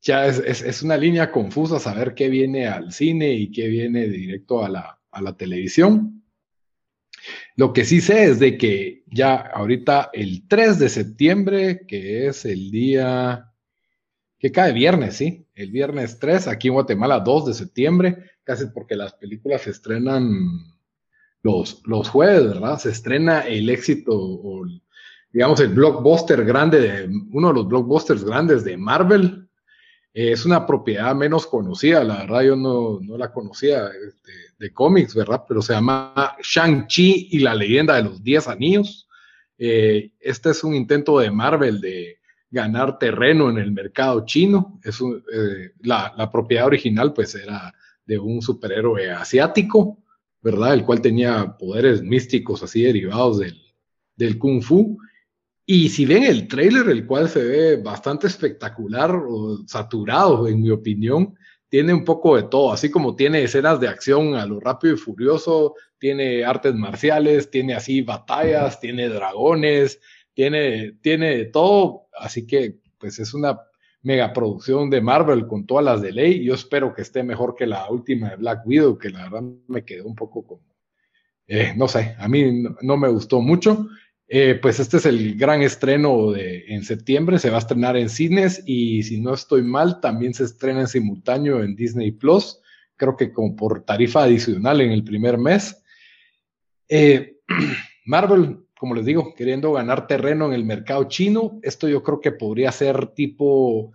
ya 0.00 0.26
es, 0.26 0.38
es, 0.38 0.82
una 0.82 0.96
línea 0.96 1.32
confusa 1.32 1.80
saber 1.80 2.14
qué 2.14 2.28
viene 2.28 2.68
al 2.68 2.92
cine 2.92 3.32
y 3.32 3.50
qué 3.50 3.66
viene 3.66 4.06
directo 4.06 4.64
a 4.64 4.68
la, 4.68 5.00
a 5.10 5.20
la 5.20 5.36
televisión. 5.36 6.22
Lo 7.56 7.72
que 7.72 7.84
sí 7.84 8.00
sé 8.00 8.24
es 8.24 8.38
de 8.38 8.56
que 8.56 9.02
ya 9.06 9.34
ahorita 9.34 10.10
el 10.12 10.46
3 10.46 10.78
de 10.78 10.88
septiembre, 10.88 11.86
que 11.88 12.28
es 12.28 12.44
el 12.44 12.70
día 12.70 13.52
que 14.38 14.52
cae 14.52 14.72
viernes, 14.72 15.16
¿sí? 15.16 15.44
El 15.56 15.72
viernes 15.72 16.20
3, 16.20 16.46
aquí 16.46 16.68
en 16.68 16.74
Guatemala 16.74 17.18
2 17.18 17.46
de 17.46 17.54
septiembre, 17.54 18.16
casi 18.44 18.66
porque 18.66 18.94
las 18.94 19.14
películas 19.14 19.62
se 19.62 19.70
estrenan 19.70 20.77
los, 21.42 21.82
los 21.84 22.08
jueves, 22.08 22.44
¿verdad? 22.44 22.78
Se 22.78 22.90
estrena 22.90 23.40
el 23.40 23.70
éxito 23.70 24.12
o, 24.14 24.66
digamos, 25.32 25.60
el 25.60 25.68
blockbuster 25.68 26.44
grande, 26.44 26.80
de, 26.80 27.10
uno 27.32 27.48
de 27.48 27.54
los 27.54 27.68
blockbusters 27.68 28.24
grandes 28.24 28.64
de 28.64 28.76
Marvel. 28.76 29.48
es 30.12 30.44
una 30.44 30.66
propiedad 30.66 31.14
menos 31.14 31.46
conocida, 31.46 32.02
la 32.02 32.18
verdad 32.18 32.42
yo 32.42 32.56
no, 32.56 32.98
no 33.00 33.16
la 33.16 33.32
conocía 33.32 33.90
de 34.58 34.72
cómics, 34.72 35.14
¿verdad? 35.14 35.44
Pero 35.46 35.62
se 35.62 35.72
llama 35.72 36.36
Shang-Chi 36.42 37.28
y 37.32 37.38
la 37.38 37.54
leyenda 37.54 37.96
de 37.96 38.02
los 38.02 38.22
Diez 38.22 38.48
Anillos. 38.48 39.08
Eh, 39.56 40.12
este 40.20 40.50
es 40.50 40.64
un 40.64 40.74
intento 40.74 41.18
de 41.18 41.30
Marvel 41.30 41.80
de 41.80 42.18
ganar 42.50 42.98
terreno 42.98 43.50
en 43.50 43.58
el 43.58 43.72
mercado 43.72 44.24
chino. 44.24 44.80
Es 44.82 45.00
eh, 45.00 45.72
la, 45.80 46.12
la, 46.16 46.30
propiedad 46.30 46.66
original 46.66 47.12
pues 47.12 47.34
era 47.34 47.72
de 48.04 48.18
un 48.18 48.42
superhéroe 48.42 49.10
asiático, 49.10 49.98
¿verdad? 50.42 50.74
El 50.74 50.84
cual 50.84 51.00
tenía 51.00 51.56
poderes 51.58 52.02
místicos 52.02 52.62
así 52.62 52.82
derivados 52.82 53.38
del, 53.38 53.60
del 54.16 54.38
kung 54.38 54.62
fu. 54.62 54.98
Y 55.66 55.88
si 55.90 56.06
ven 56.06 56.24
el 56.24 56.48
trailer, 56.48 56.88
el 56.88 57.06
cual 57.06 57.28
se 57.28 57.44
ve 57.44 57.76
bastante 57.76 58.26
espectacular 58.26 59.14
o 59.14 59.58
saturado, 59.66 60.48
en 60.48 60.62
mi 60.62 60.70
opinión, 60.70 61.34
tiene 61.68 61.92
un 61.92 62.04
poco 62.04 62.36
de 62.36 62.44
todo, 62.44 62.72
así 62.72 62.90
como 62.90 63.14
tiene 63.14 63.42
escenas 63.42 63.78
de 63.78 63.88
acción 63.88 64.34
a 64.34 64.46
lo 64.46 64.58
rápido 64.58 64.94
y 64.94 64.96
furioso, 64.96 65.74
tiene 65.98 66.44
artes 66.44 66.74
marciales, 66.74 67.50
tiene 67.50 67.74
así 67.74 68.00
batallas, 68.00 68.80
tiene 68.80 69.08
dragones, 69.08 70.00
tiene, 70.32 70.92
tiene 71.02 71.44
todo, 71.46 72.06
así 72.18 72.46
que 72.46 72.78
pues 72.98 73.18
es 73.18 73.34
una 73.34 73.58
megaproducción 74.02 74.90
de 74.90 75.00
Marvel 75.00 75.46
con 75.46 75.66
todas 75.66 75.84
las 75.84 76.02
de 76.02 76.12
ley. 76.12 76.44
Yo 76.44 76.54
espero 76.54 76.94
que 76.94 77.02
esté 77.02 77.22
mejor 77.22 77.54
que 77.54 77.66
la 77.66 77.90
última 77.90 78.30
de 78.30 78.36
Black 78.36 78.66
Widow, 78.66 78.98
que 78.98 79.10
la 79.10 79.24
verdad 79.24 79.42
me 79.66 79.84
quedó 79.84 80.06
un 80.06 80.14
poco 80.14 80.46
como, 80.46 80.62
eh, 81.46 81.72
no 81.76 81.88
sé, 81.88 82.14
a 82.18 82.28
mí 82.28 82.64
no 82.82 82.96
me 82.96 83.08
gustó 83.08 83.40
mucho. 83.40 83.88
Eh, 84.30 84.58
pues 84.60 84.78
este 84.78 84.98
es 84.98 85.06
el 85.06 85.38
gran 85.38 85.62
estreno 85.62 86.32
de, 86.32 86.66
en 86.68 86.84
septiembre, 86.84 87.38
se 87.38 87.48
va 87.48 87.56
a 87.56 87.60
estrenar 87.60 87.96
en 87.96 88.10
cines 88.10 88.62
y 88.66 89.02
si 89.02 89.18
no 89.18 89.32
estoy 89.32 89.62
mal, 89.62 90.00
también 90.00 90.34
se 90.34 90.44
estrena 90.44 90.80
en 90.80 90.86
simultáneo 90.86 91.62
en 91.62 91.74
Disney 91.74 92.10
Plus, 92.10 92.60
creo 92.96 93.16
que 93.16 93.32
como 93.32 93.56
por 93.56 93.86
tarifa 93.86 94.24
adicional 94.24 94.82
en 94.82 94.92
el 94.92 95.02
primer 95.02 95.38
mes. 95.38 95.82
Eh, 96.90 97.38
Marvel, 98.04 98.58
como 98.78 98.94
les 98.94 99.04
digo, 99.04 99.34
queriendo 99.34 99.72
ganar 99.72 100.06
terreno 100.06 100.46
en 100.46 100.52
el 100.52 100.64
mercado 100.64 101.04
chino, 101.04 101.58
esto 101.62 101.88
yo 101.88 102.02
creo 102.02 102.20
que 102.20 102.32
podría 102.32 102.70
ser 102.70 103.08
tipo, 103.08 103.92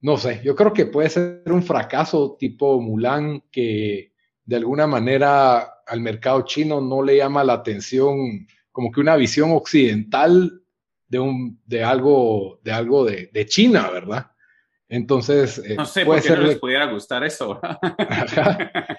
no 0.00 0.16
sé, 0.16 0.40
yo 0.44 0.56
creo 0.56 0.72
que 0.72 0.86
puede 0.86 1.08
ser 1.08 1.42
un 1.46 1.62
fracaso 1.62 2.36
tipo 2.38 2.80
Mulan 2.80 3.44
que 3.52 4.12
de 4.44 4.56
alguna 4.56 4.86
manera 4.86 5.60
al 5.86 6.00
mercado 6.00 6.42
chino 6.42 6.80
no 6.80 7.02
le 7.02 7.16
llama 7.16 7.44
la 7.44 7.54
atención 7.54 8.46
como 8.72 8.90
que 8.90 9.00
una 9.00 9.16
visión 9.16 9.52
occidental 9.52 10.60
de, 11.06 11.18
un, 11.20 11.60
de 11.64 11.84
algo, 11.84 12.58
de, 12.64 12.72
algo 12.72 13.04
de, 13.04 13.30
de 13.32 13.46
China, 13.46 13.88
¿verdad? 13.90 14.32
Entonces, 14.88 15.58
eh, 15.58 15.76
no 15.76 15.86
sé 15.86 16.04
puede 16.04 16.20
por 16.22 16.28
qué 16.28 16.36
no 16.36 16.46
les 16.48 16.58
pudiera 16.58 16.86
gustar 16.90 17.22
eso. 17.22 17.60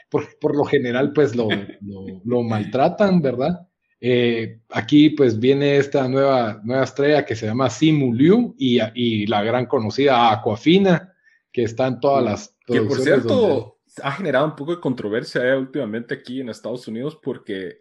por, 0.10 0.40
por, 0.40 0.56
lo 0.56 0.64
general, 0.64 1.12
pues 1.14 1.36
lo, 1.36 1.50
lo, 1.82 2.22
lo 2.24 2.42
maltratan, 2.44 3.22
¿verdad? 3.22 3.68
Eh, 4.08 4.60
aquí, 4.70 5.10
pues 5.10 5.40
viene 5.40 5.78
esta 5.78 6.08
nueva, 6.08 6.62
nueva 6.64 6.84
estrella 6.84 7.26
que 7.26 7.36
se 7.36 7.48
llama 7.48 7.72
Simu 7.72 8.14
Liu 8.14 8.54
y, 8.56 8.80
y 8.94 9.26
la 9.26 9.42
gran 9.42 9.66
conocida 9.66 10.32
Aquafina, 10.32 11.12
que 11.52 11.64
está 11.64 11.88
en 11.88 12.00
todas 12.00 12.24
las. 12.24 12.56
Que 12.68 12.82
por 12.82 13.00
cierto, 13.00 13.80
ha 14.04 14.12
generado 14.12 14.46
un 14.46 14.56
poco 14.56 14.76
de 14.76 14.80
controversia 14.80 15.44
eh, 15.44 15.58
últimamente 15.58 16.14
aquí 16.14 16.40
en 16.40 16.50
Estados 16.50 16.88
Unidos 16.88 17.18
porque 17.20 17.80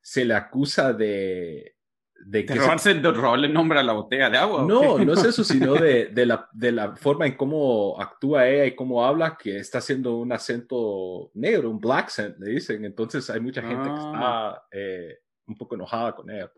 se 0.00 0.24
le 0.24 0.32
acusa 0.32 0.94
de... 0.94 1.76
De 2.24 2.46
que 2.46 2.58
se... 2.78 2.90
el 2.92 3.52
nombre 3.52 3.78
a 3.78 3.82
la 3.82 3.92
botella 3.92 4.30
de 4.30 4.38
agua. 4.38 4.64
No, 4.66 4.98
no 4.98 5.12
es 5.12 5.24
eso, 5.24 5.44
sino 5.44 5.74
de, 5.74 6.06
de, 6.06 6.24
la, 6.24 6.48
de 6.54 6.72
la 6.72 6.96
forma 6.96 7.26
en 7.26 7.36
cómo 7.36 8.00
actúa 8.00 8.48
ella 8.48 8.64
y 8.64 8.74
cómo 8.74 9.04
habla, 9.04 9.36
que 9.38 9.58
está 9.58 9.78
haciendo 9.78 10.16
un 10.16 10.32
acento 10.32 11.32
negro, 11.34 11.68
un 11.68 11.80
black 11.80 12.04
accent, 12.04 12.38
le 12.38 12.52
dicen. 12.52 12.82
Entonces 12.86 13.28
hay 13.28 13.40
mucha 13.40 13.60
gente 13.60 13.90
que 13.90 13.94
está 13.94 14.10
ah. 14.14 14.66
eh, 14.72 15.18
un 15.46 15.56
poco 15.56 15.74
enojada 15.74 16.14
con 16.14 16.30
ella. 16.30 16.50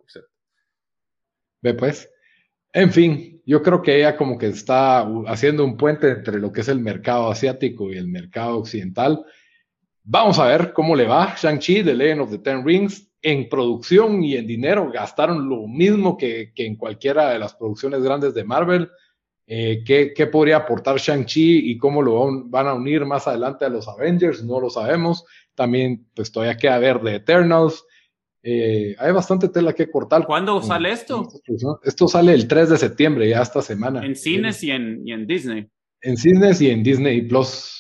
Ve 1.62 1.74
pues. 1.74 2.08
En 2.72 2.92
fin, 2.92 3.42
yo 3.46 3.62
creo 3.62 3.80
que 3.80 3.96
ella 3.96 4.16
como 4.16 4.36
que 4.36 4.48
está 4.48 5.00
haciendo 5.26 5.64
un 5.64 5.76
puente 5.76 6.10
entre 6.10 6.38
lo 6.38 6.52
que 6.52 6.60
es 6.60 6.68
el 6.68 6.80
mercado 6.80 7.30
asiático 7.30 7.90
y 7.90 7.96
el 7.96 8.08
mercado 8.08 8.58
occidental. 8.58 9.24
Vamos 10.04 10.38
a 10.38 10.46
ver 10.46 10.72
cómo 10.72 10.94
le 10.94 11.06
va 11.06 11.34
Shang-Chi, 11.36 11.82
The 11.82 11.94
Legend 11.94 12.20
of 12.20 12.30
the 12.30 12.38
Ten 12.38 12.64
Rings 12.64 13.08
en 13.22 13.48
producción 13.48 14.22
y 14.22 14.36
en 14.36 14.46
dinero 14.46 14.90
gastaron 14.92 15.48
lo 15.48 15.66
mismo 15.66 16.16
que, 16.16 16.52
en 16.56 16.76
cualquiera 16.76 17.30
de 17.30 17.38
las 17.38 17.54
producciones 17.54 18.02
grandes 18.02 18.34
de 18.34 18.44
Marvel. 18.44 18.90
Eh, 19.46 19.82
¿qué, 19.84 20.26
podría 20.26 20.58
aportar 20.58 20.98
Shang-Chi 20.98 21.70
y 21.70 21.78
cómo 21.78 22.02
lo 22.02 22.44
van 22.48 22.66
a 22.66 22.74
unir 22.74 23.06
más 23.06 23.26
adelante 23.26 23.64
a 23.64 23.70
los 23.70 23.88
Avengers? 23.88 24.44
No 24.44 24.60
lo 24.60 24.70
sabemos. 24.70 25.24
También, 25.54 26.06
pues 26.14 26.30
todavía 26.30 26.56
queda 26.56 26.78
ver 26.78 27.00
de 27.00 27.16
Eternals. 27.16 27.84
Eh, 28.42 28.94
hay 28.98 29.12
bastante 29.12 29.48
tela 29.48 29.72
que 29.72 29.90
cortar. 29.90 30.24
¿Cuándo 30.24 30.62
sale 30.62 30.92
esto? 30.92 31.28
Esto 31.82 32.08
sale 32.08 32.32
el 32.34 32.46
3 32.46 32.70
de 32.70 32.78
septiembre, 32.78 33.28
ya 33.28 33.42
esta 33.42 33.62
semana. 33.62 34.04
En 34.04 34.14
cines 34.14 34.62
y 34.62 34.70
en, 34.70 35.06
y 35.06 35.12
en 35.12 35.26
Disney. 35.26 35.68
En 36.00 36.16
cines 36.16 36.60
y 36.60 36.70
en 36.70 36.82
Disney 36.82 37.22
Plus. 37.22 37.78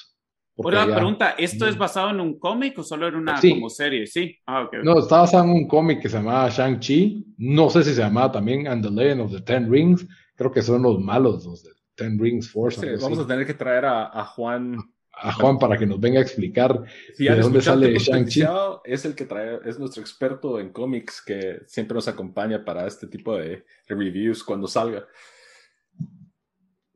Una 0.56 0.86
pregunta, 0.86 1.30
¿esto 1.38 1.68
es 1.68 1.78
basado 1.78 2.10
en 2.10 2.18
un 2.18 2.38
cómic 2.38 2.76
o 2.80 2.82
solo 2.82 3.06
en 3.06 3.14
una 3.14 3.40
como 3.40 3.70
serie? 3.70 4.06
Sí. 4.08 4.36
Ah, 4.44 4.68
no, 4.82 4.98
está 4.98 5.18
basado 5.18 5.44
en 5.44 5.50
un 5.50 5.68
cómic 5.68 6.02
que 6.02 6.08
se 6.08 6.16
llamaba 6.16 6.48
Shang-Chi. 6.48 7.34
No 7.38 7.70
sé 7.70 7.84
si 7.84 7.94
se 7.94 8.00
llamaba 8.00 8.32
también 8.32 8.66
And 8.66 8.84
the 8.84 8.90
Legend 8.90 9.20
of 9.20 9.32
the 9.32 9.40
Ten 9.42 9.70
Rings. 9.70 10.04
Creo 10.34 10.50
que 10.50 10.62
son 10.62 10.82
los 10.82 10.98
malos, 10.98 11.44
los 11.46 11.62
de 11.62 11.70
Ten 11.94 12.18
Rings 12.18 12.50
Force. 12.50 12.96
vamos 12.96 13.20
a 13.20 13.26
tener 13.26 13.46
que 13.46 13.54
traer 13.54 13.84
a, 13.84 14.24
Juan. 14.34 14.76
A 15.20 15.32
Juan 15.32 15.58
para 15.58 15.76
que 15.76 15.86
nos 15.86 16.00
venga 16.00 16.20
a 16.20 16.22
explicar 16.22 16.82
de 17.18 17.36
dónde 17.36 17.60
sale 17.60 17.98
Shang-Chi. 17.98 18.44
Es 18.84 19.04
el 19.04 19.14
que 19.14 19.24
trae, 19.24 19.58
es 19.64 19.78
nuestro 19.78 20.00
experto 20.00 20.60
en 20.60 20.70
cómics 20.70 21.22
que 21.24 21.60
siempre 21.66 21.94
nos 21.94 22.08
acompaña 22.08 22.64
para 22.64 22.86
este 22.86 23.06
tipo 23.06 23.36
de 23.36 23.64
reviews 23.88 24.44
cuando 24.44 24.68
salga. 24.68 25.06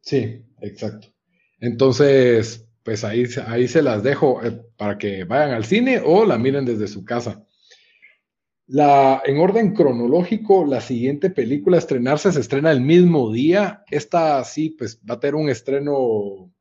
Sí, 0.00 0.44
exacto. 0.60 1.08
Entonces, 1.60 2.68
pues 2.82 3.04
ahí, 3.04 3.24
ahí 3.46 3.68
se 3.68 3.82
las 3.82 4.02
dejo 4.02 4.42
eh, 4.44 4.60
para 4.76 4.98
que 4.98 5.24
vayan 5.24 5.52
al 5.52 5.64
cine 5.64 6.02
o 6.04 6.24
la 6.24 6.38
miren 6.38 6.64
desde 6.64 6.88
su 6.88 7.04
casa. 7.04 7.44
La, 8.66 9.22
en 9.24 9.38
orden 9.38 9.74
cronológico, 9.74 10.64
la 10.64 10.80
siguiente 10.80 11.30
película 11.30 11.76
a 11.76 11.80
estrenarse 11.80 12.32
se 12.32 12.40
estrena 12.40 12.70
el 12.70 12.80
mismo 12.80 13.32
día. 13.32 13.84
Esta 13.90 14.42
sí, 14.44 14.70
pues 14.70 15.00
va 15.08 15.14
a 15.14 15.20
tener 15.20 15.34
un 15.34 15.50
estreno, 15.50 16.51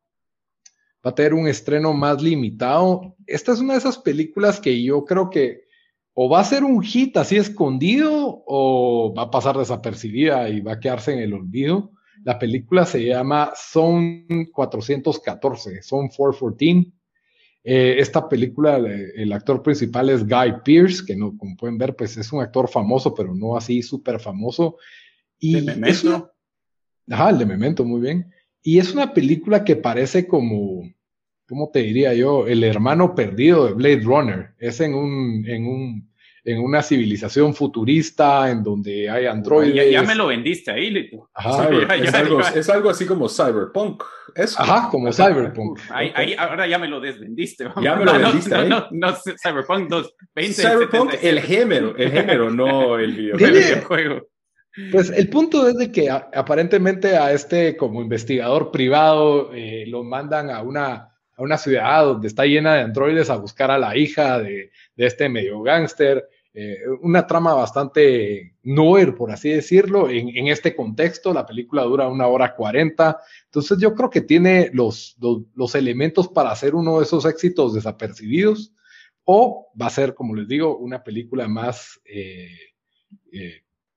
va 1.05 1.11
a 1.11 1.15
tener 1.15 1.33
un 1.33 1.47
estreno 1.47 1.93
más 1.93 2.21
limitado. 2.21 3.15
Esta 3.25 3.51
es 3.53 3.59
una 3.59 3.73
de 3.73 3.79
esas 3.79 3.97
películas 3.97 4.59
que 4.59 4.81
yo 4.81 5.05
creo 5.05 5.29
que 5.29 5.65
o 6.13 6.29
va 6.29 6.41
a 6.41 6.45
ser 6.45 6.63
un 6.63 6.81
hit 6.83 7.15
así 7.17 7.37
escondido 7.37 8.43
o 8.45 9.13
va 9.17 9.23
a 9.23 9.31
pasar 9.31 9.57
desapercibida 9.57 10.49
y 10.49 10.59
va 10.59 10.73
a 10.73 10.79
quedarse 10.79 11.13
en 11.13 11.19
el 11.19 11.33
olvido. 11.33 11.91
La 12.23 12.37
película 12.37 12.85
se 12.85 13.05
llama 13.05 13.51
Son 13.55 14.25
414, 14.51 15.81
Son 15.81 16.09
414. 16.09 16.91
Eh, 17.63 17.95
esta 17.99 18.27
película, 18.27 18.77
el 18.77 19.31
actor 19.31 19.61
principal 19.61 20.09
es 20.09 20.27
Guy 20.27 20.53
Pearce, 20.65 21.03
que 21.05 21.15
no, 21.15 21.37
como 21.37 21.55
pueden 21.55 21.77
ver, 21.77 21.95
pues 21.95 22.17
es 22.17 22.31
un 22.33 22.41
actor 22.41 22.67
famoso, 22.67 23.13
pero 23.13 23.33
no 23.35 23.55
así 23.55 23.81
súper 23.81 24.19
famoso. 24.19 24.77
Y 25.39 25.53
¿De 25.53 25.61
Memento? 25.61 26.31
ajá, 27.09 27.29
el 27.29 27.37
de 27.37 27.45
Memento, 27.45 27.83
muy 27.83 28.01
bien. 28.01 28.31
Y 28.63 28.79
es 28.79 28.93
una 28.93 29.13
película 29.13 29.63
que 29.63 29.75
parece 29.75 30.27
como, 30.27 30.83
¿cómo 31.47 31.69
te 31.71 31.79
diría 31.79 32.13
yo? 32.13 32.47
El 32.47 32.63
hermano 32.63 33.15
perdido 33.15 33.67
de 33.67 33.73
Blade 33.73 34.01
Runner. 34.01 34.53
Es 34.59 34.79
en 34.81 34.93
un, 34.93 35.45
en 35.47 35.65
un, 35.65 36.11
en 36.43 36.59
una 36.59 36.81
civilización 36.81 37.53
futurista 37.53 38.49
en 38.49 38.63
donde 38.63 39.09
hay 39.09 39.25
androides. 39.25 39.91
Ya, 39.91 40.03
me 40.03 40.15
lo 40.15 40.27
vendiste 40.27 40.71
ahí, 40.71 40.89
Lito. 40.89 41.29
es, 42.55 42.69
algo, 42.69 42.89
así 42.89 43.05
como 43.05 43.27
cyberpunk. 43.27 44.03
Ajá, 44.57 44.89
como 44.89 45.11
cyberpunk. 45.11 45.79
Ahí, 45.89 46.35
ahora 46.37 46.67
ya 46.67 46.79
me 46.79 46.87
lo 46.87 46.99
desvendiste. 46.99 47.65
Ya 47.81 47.95
me 47.95 48.05
lo 48.05 48.13
vendiste 48.13 48.55
ahí. 48.55 48.69
No, 48.69 49.15
cyberpunk 49.43 49.89
220. 49.89 50.53
Cyberpunk, 50.53 51.13
el 51.21 51.41
género, 51.41 51.95
el 51.97 52.11
género, 52.11 52.49
no 52.49 52.97
el 52.97 53.33
videojuego. 53.33 54.30
Pues 54.91 55.09
el 55.09 55.29
punto 55.29 55.67
es 55.67 55.77
de 55.77 55.91
que 55.91 56.09
aparentemente 56.09 57.17
a 57.17 57.33
este 57.33 57.75
como 57.75 58.01
investigador 58.01 58.71
privado 58.71 59.53
eh, 59.53 59.85
lo 59.87 60.03
mandan 60.03 60.49
a 60.49 60.61
una, 60.61 60.93
a 60.93 61.41
una 61.41 61.57
ciudad 61.57 62.05
donde 62.05 62.29
está 62.29 62.45
llena 62.45 62.75
de 62.75 62.81
androides 62.83 63.29
a 63.29 63.35
buscar 63.35 63.69
a 63.69 63.77
la 63.77 63.97
hija 63.97 64.39
de, 64.39 64.71
de 64.95 65.05
este 65.05 65.27
medio 65.27 65.61
gángster. 65.61 66.25
Eh, 66.53 66.77
una 67.01 67.27
trama 67.27 67.53
bastante 67.53 68.55
noir, 68.63 69.13
por 69.15 69.31
así 69.31 69.49
decirlo. 69.49 70.09
En, 70.09 70.29
en, 70.29 70.47
este 70.47 70.73
contexto, 70.73 71.33
la 71.33 71.45
película 71.45 71.83
dura 71.83 72.07
una 72.07 72.27
hora 72.27 72.55
cuarenta. 72.55 73.19
Entonces 73.45 73.77
yo 73.77 73.93
creo 73.93 74.09
que 74.09 74.21
tiene 74.21 74.69
los, 74.73 75.17
los, 75.53 75.75
elementos 75.75 76.29
para 76.29 76.51
hacer 76.51 76.75
uno 76.75 76.99
de 76.99 77.03
esos 77.03 77.25
éxitos 77.25 77.73
desapercibidos. 77.73 78.73
O 79.25 79.69
va 79.79 79.87
a 79.87 79.91
ser, 79.91 80.13
como 80.13 80.33
les 80.33 80.47
digo, 80.47 80.77
una 80.77 81.03
película 81.03 81.49
más... 81.49 81.99
Eh 82.05 82.47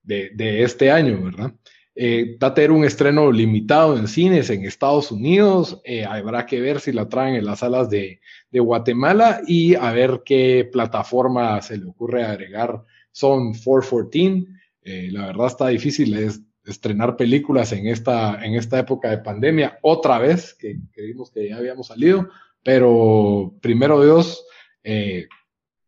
de, 0.05 0.63
este 0.63 0.91
año, 0.91 1.23
¿verdad? 1.23 1.53
Eh, 1.97 2.37
va 2.43 2.49
a 2.49 2.55
tener 2.55 2.73
un 2.73 2.85
estreno 2.85 3.31
limitado 3.31 3.97
en 3.97 4.09
cines 4.09 4.51
en 4.51 4.65
Estados 4.65 5.13
Unidos. 5.13 5.81
Eh, 5.85 6.05
habrá 6.05 6.45
que 6.45 6.61
ver 6.61 6.81
si 6.81 6.93
la 6.93 7.09
traen 7.09 7.37
en 7.37 7.45
las 7.45 7.61
salas 7.61 7.89
de, 7.89 8.21
Guatemala 8.53 9.41
y 9.49 9.75
a 9.75 9.91
ver 9.91 10.23
qué 10.25 10.69
plataforma 10.71 11.61
se 11.61 11.77
le 11.77 11.87
ocurre 11.87 12.23
agregar. 12.23 12.85
Son 13.11 13.53
414. 13.53 14.45
Eh, 14.83 15.09
la 15.11 15.27
verdad 15.27 15.49
está 15.49 15.69
difícil 15.69 16.17
es, 16.17 16.41
estrenar 16.65 17.17
películas 17.17 17.73
en 17.73 17.89
esta, 17.89 18.45
en 18.45 18.55
esta 18.55 18.79
época 18.79 19.11
de 19.11 19.19
pandemia 19.19 19.79
otra 19.83 20.19
vez, 20.19 20.55
que 20.55 20.79
creímos 20.93 21.33
que 21.33 21.49
ya 21.49 21.57
habíamos 21.57 21.89
salido, 21.89 22.29
pero 22.63 23.55
primero 23.61 24.03
Dios, 24.03 24.47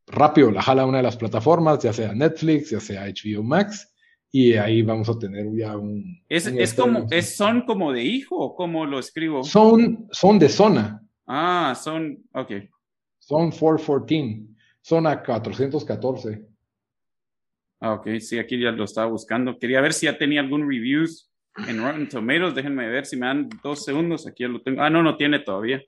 rápido 0.07 0.51
la 0.51 0.63
jala 0.63 0.87
una 0.87 0.99
de 0.99 1.05
las 1.05 1.17
plataformas, 1.17 1.79
ya 1.83 1.93
sea 1.93 2.15
Netflix, 2.15 2.71
ya 2.71 2.81
sea 2.81 3.07
HBO 3.07 3.45
Max 3.45 3.96
y 4.39 4.53
ahí 4.53 4.83
vamos 4.83 5.09
a 5.09 5.19
tener 5.19 5.51
ya 5.57 5.79
un... 5.79 6.23
¿Es, 6.29 6.47
es 6.47 6.75
como, 6.75 7.07
es, 7.11 7.37
¿Son 7.37 7.63
como 7.63 7.91
de 7.91 8.03
hijo 8.03 8.37
o 8.37 8.55
cómo 8.55 8.85
lo 8.85 8.99
escribo? 8.99 9.43
Son, 9.43 10.09
son 10.11 10.39
de 10.39 10.51
zona. 10.51 11.03
Ah, 11.27 11.75
son, 11.75 12.23
ok. 12.35 12.53
Son 13.19 13.51
414, 13.51 14.43
zona 14.83 15.23
414. 15.23 16.45
Ah, 17.81 17.95
ok, 17.95 18.09
sí, 18.21 18.39
aquí 18.39 18.61
ya 18.61 18.73
lo 18.73 18.85
estaba 18.85 19.07
buscando. 19.07 19.59
Quería 19.59 19.81
ver 19.81 19.95
si 19.95 20.05
ya 20.05 20.19
tenía 20.19 20.43
algún 20.43 20.69
reviews 20.69 21.33
en 21.67 21.83
Rotten 21.83 22.07
Tomatoes. 22.07 22.55
Déjenme 22.55 22.91
ver 22.91 23.07
si 23.07 23.17
me 23.17 23.25
dan 23.25 23.49
dos 23.63 23.87
segundos. 23.87 24.27
Aquí 24.27 24.43
ya 24.43 24.51
lo 24.51 24.61
tengo. 24.61 24.83
Ah, 24.83 24.91
no, 24.91 25.03
no 25.03 25.17
tiene 25.17 25.39
todavía. 25.39 25.83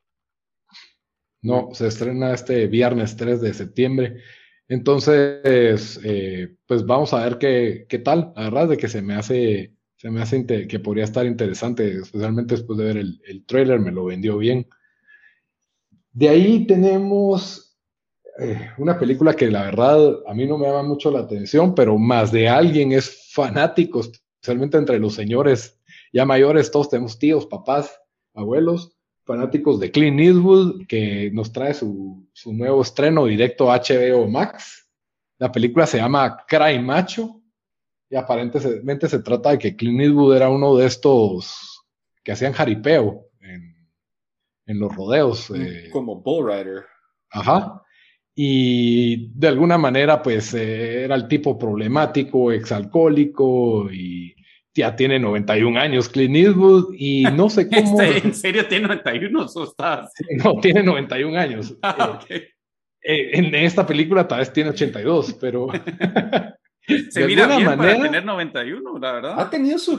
No, 1.43 1.69
se 1.73 1.87
estrena 1.87 2.33
este 2.33 2.67
viernes 2.67 3.15
3 3.15 3.43
de 3.43 3.53
septiembre. 3.53 4.23
Entonces, 4.69 5.99
eh, 6.05 6.57
pues 6.67 6.85
vamos 6.85 7.13
a 7.15 7.25
ver 7.25 7.39
qué, 7.39 7.87
qué 7.89 7.99
tal. 7.99 8.33
La 8.37 8.45
verdad 8.45 8.65
es 8.65 8.71
de 8.71 8.77
que 8.77 8.89
se 8.89 9.01
me 9.03 9.15
hace, 9.15 9.75
se 9.97 10.11
me 10.11 10.21
hace 10.21 10.47
que 10.47 10.79
podría 10.81 11.05
estar 11.05 11.27
interesante, 11.27 11.99
especialmente 11.99 12.55
después 12.55 12.79
de 12.79 12.85
ver 12.85 12.97
el, 12.99 13.21
el 13.27 13.47
trailer, 13.47 13.81
me 13.81 13.93
lo 13.93 14.05
vendió 14.05 14.37
bien. 14.39 14.69
De 16.13 16.29
ahí 16.29 16.67
tenemos 16.67 17.79
eh, 18.39 18.71
una 18.77 18.99
película 18.99 19.35
que 19.35 19.51
la 19.51 19.65
verdad 19.65 20.19
a 20.27 20.35
mí 20.35 20.47
no 20.47 20.59
me 20.59 20.67
llama 20.67 20.83
mucho 20.83 21.11
la 21.11 21.21
atención, 21.21 21.75
pero 21.75 21.97
más 21.99 22.31
de 22.31 22.49
alguien 22.49 22.93
es 22.93 23.33
fanático, 23.33 24.01
especialmente 24.01 24.77
entre 24.77 24.99
los 24.99 25.15
señores 25.15 25.81
ya 26.13 26.25
mayores, 26.25 26.71
todos 26.71 26.91
tenemos 26.91 27.19
tíos, 27.19 27.47
papás, 27.47 28.01
abuelos 28.35 28.98
fanáticos 29.29 29.79
de 29.79 29.91
Clint 29.91 30.21
Eastwood, 30.21 30.87
que 30.87 31.31
nos 31.35 31.53
trae 31.53 31.75
su, 31.75 32.27
nuevo 32.47 32.81
estreno 32.81 33.27
directo 33.27 33.71
a 33.71 33.79
HBO 33.79 34.27
Max. 34.27 34.89
La 35.37 35.53
película 35.53 35.87
se 35.87 35.99
llama 35.99 36.45
Cry 36.49 36.79
Macho 36.79 37.43
y 38.09 38.17
aparentemente 38.17 39.07
se 39.07 39.19
trata 39.19 39.51
de 39.51 39.59
que 39.59 39.77
Clint 39.77 40.01
Eastwood 40.01 40.35
era 40.35 40.49
uno 40.49 40.75
de 40.77 40.87
estos 40.87 41.85
que 42.25 42.33
hacían 42.33 42.55
jaripeo 42.55 43.27
en, 44.67 44.81
los 44.81 44.97
rodeos. 44.97 45.51
Mm, 45.51 45.63
eh. 45.63 45.91
como 45.93 46.23
Bull 46.23 46.51
Rider. 46.51 46.85
Ajá. 47.31 47.83
Y 48.35 49.31
de 49.39 49.49
alguna 49.49 49.77
manera, 49.77 50.23
pues 50.23 50.55
eh, 50.55 51.05
era 51.05 51.15
el 51.15 51.29
tipo 51.29 51.59
problemático, 51.59 52.51
exalcohólico 52.51 53.93
y 53.93 54.35
ya 54.79 54.97
tiene 54.97 55.19
91 55.19 55.79
años 55.79 56.09
Clint 56.09 56.37
Eastwood 56.37 56.95
y 56.97 57.25
no 57.25 57.51
sé 57.51 57.69
cómo... 57.75 58.01
¿En 58.01 58.35
serio 58.35 58.67
tiene 58.67 58.89
91 58.89 59.47
o 59.55 59.65
estás? 59.65 60.13
No, 60.43 60.59
tiene 60.61 60.83
91 60.83 61.39
años. 61.39 61.75
Ah, 61.83 62.21
eh, 62.29 62.49
eh, 63.03 63.31
en 63.35 63.55
esta 63.55 63.87
película 63.87 64.27
tal 64.27 64.41
vez 64.41 64.53
tiene 64.53 64.71
82, 64.71 65.37
pero... 65.41 65.69
Se 67.11 67.27
mira 67.27 67.47
bien 67.47 67.65
manera, 67.65 67.97
para 67.97 68.03
tener 68.03 68.25
91, 68.25 68.99
la 68.99 69.13
verdad. 69.13 69.41
Ha 69.41 69.51
tenido 69.51 69.79
su, 69.79 69.97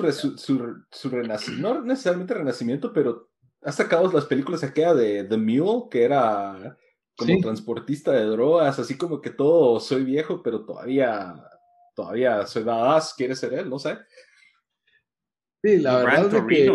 su, 0.90 1.10
renacimiento, 1.10 1.74
no 1.76 1.82
necesariamente 1.86 2.34
renacimiento, 2.34 2.92
pero 2.92 3.30
ha 3.62 3.72
sacado 3.72 4.12
las 4.12 4.26
películas 4.26 4.64
aquella 4.64 4.96
de 4.96 5.24
The 5.24 5.38
Mule, 5.38 5.84
que 5.92 6.04
era 6.04 6.78
como 7.16 7.40
transportista 7.42 8.12
de 8.12 8.26
drogas, 8.26 8.80
así 8.80 8.98
como 8.98 9.22
que 9.22 9.30
todo 9.30 9.80
soy 9.80 10.04
viejo, 10.04 10.42
pero 10.42 10.66
todavía, 10.66 11.36
todavía 11.96 12.48
soy 12.48 12.64
badass, 12.64 13.14
quiere 13.16 13.36
ser 13.36 13.54
él, 13.54 13.70
no 13.70 13.78
sé. 13.78 13.98
Sí, 15.62 15.80
la 15.80 15.98
verdad 15.98 16.34
es 16.34 16.44
que 16.44 16.72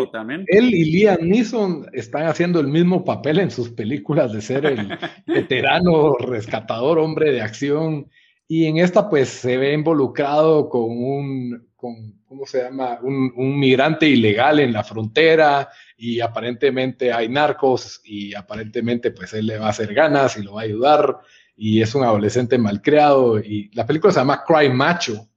él 0.47 0.73
y 0.75 0.91
Liam 0.91 1.17
Neeson 1.21 1.87
están 1.91 2.27
haciendo 2.27 2.59
el 2.59 2.67
mismo 2.67 3.03
papel 3.03 3.39
en 3.39 3.49
sus 3.49 3.69
películas 3.69 4.31
de 4.31 4.41
ser 4.41 4.65
el 4.67 4.87
veterano 5.25 6.15
rescatador, 6.19 6.99
hombre 6.99 7.31
de 7.31 7.41
acción. 7.41 8.07
Y 8.47 8.65
en 8.65 8.77
esta, 8.77 9.09
pues, 9.09 9.29
se 9.29 9.57
ve 9.57 9.73
involucrado 9.73 10.69
con 10.69 10.83
un, 10.83 11.67
con, 11.75 12.21
¿cómo 12.27 12.45
se 12.45 12.61
llama? 12.61 12.99
Un, 13.01 13.33
un 13.35 13.59
migrante 13.59 14.07
ilegal 14.07 14.59
en 14.59 14.71
la 14.71 14.83
frontera 14.83 15.67
y 15.97 16.19
aparentemente 16.19 17.11
hay 17.11 17.27
narcos 17.27 18.01
y 18.03 18.35
aparentemente, 18.35 19.09
pues, 19.09 19.33
él 19.33 19.47
le 19.47 19.57
va 19.57 19.65
a 19.65 19.69
hacer 19.69 19.95
ganas 19.95 20.37
y 20.37 20.43
lo 20.43 20.53
va 20.53 20.61
a 20.61 20.65
ayudar 20.65 21.17
y 21.57 21.81
es 21.81 21.95
un 21.95 22.03
adolescente 22.03 22.59
malcriado. 22.59 23.39
Y 23.39 23.71
la 23.73 23.87
película 23.87 24.13
se 24.13 24.19
llama 24.19 24.43
Cry 24.45 24.69
Macho 24.69 25.27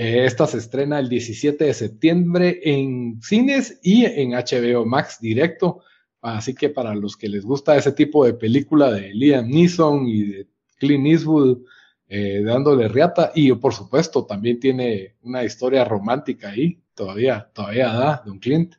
eh, 0.00 0.26
esta 0.26 0.46
se 0.46 0.58
estrena 0.58 1.00
el 1.00 1.08
17 1.08 1.64
de 1.64 1.74
septiembre 1.74 2.60
en 2.62 3.20
cines 3.20 3.80
y 3.82 4.04
en 4.04 4.30
HBO 4.30 4.86
Max 4.86 5.18
directo. 5.20 5.80
Así 6.20 6.54
que 6.54 6.68
para 6.68 6.94
los 6.94 7.16
que 7.16 7.28
les 7.28 7.44
gusta 7.44 7.76
ese 7.76 7.90
tipo 7.90 8.24
de 8.24 8.34
película 8.34 8.92
de 8.92 9.12
Liam 9.12 9.48
Neeson 9.48 10.06
y 10.06 10.22
de 10.22 10.46
Clint 10.78 11.04
Eastwood 11.04 11.64
eh, 12.06 12.42
dándole 12.44 12.86
riata, 12.86 13.32
y 13.34 13.52
por 13.54 13.74
supuesto 13.74 14.24
también 14.24 14.60
tiene 14.60 15.16
una 15.22 15.42
historia 15.42 15.84
romántica 15.84 16.50
ahí, 16.50 16.80
todavía, 16.94 17.50
todavía 17.52 17.88
da, 17.88 18.22
Don 18.24 18.38
Clint. 18.38 18.76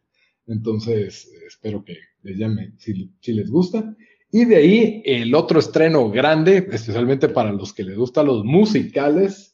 Entonces, 0.48 1.30
espero 1.46 1.84
que 1.84 1.98
les 2.24 2.38
llame 2.38 2.72
si, 2.78 3.12
si 3.20 3.34
les 3.34 3.52
gusta. 3.52 3.94
Y 4.32 4.46
de 4.46 4.56
ahí 4.56 5.02
el 5.04 5.36
otro 5.36 5.60
estreno 5.60 6.10
grande, 6.10 6.66
especialmente 6.72 7.28
para 7.28 7.52
los 7.52 7.74
que 7.74 7.84
les 7.84 7.98
gustan 7.98 8.28
los 8.28 8.46
musicales, 8.46 9.49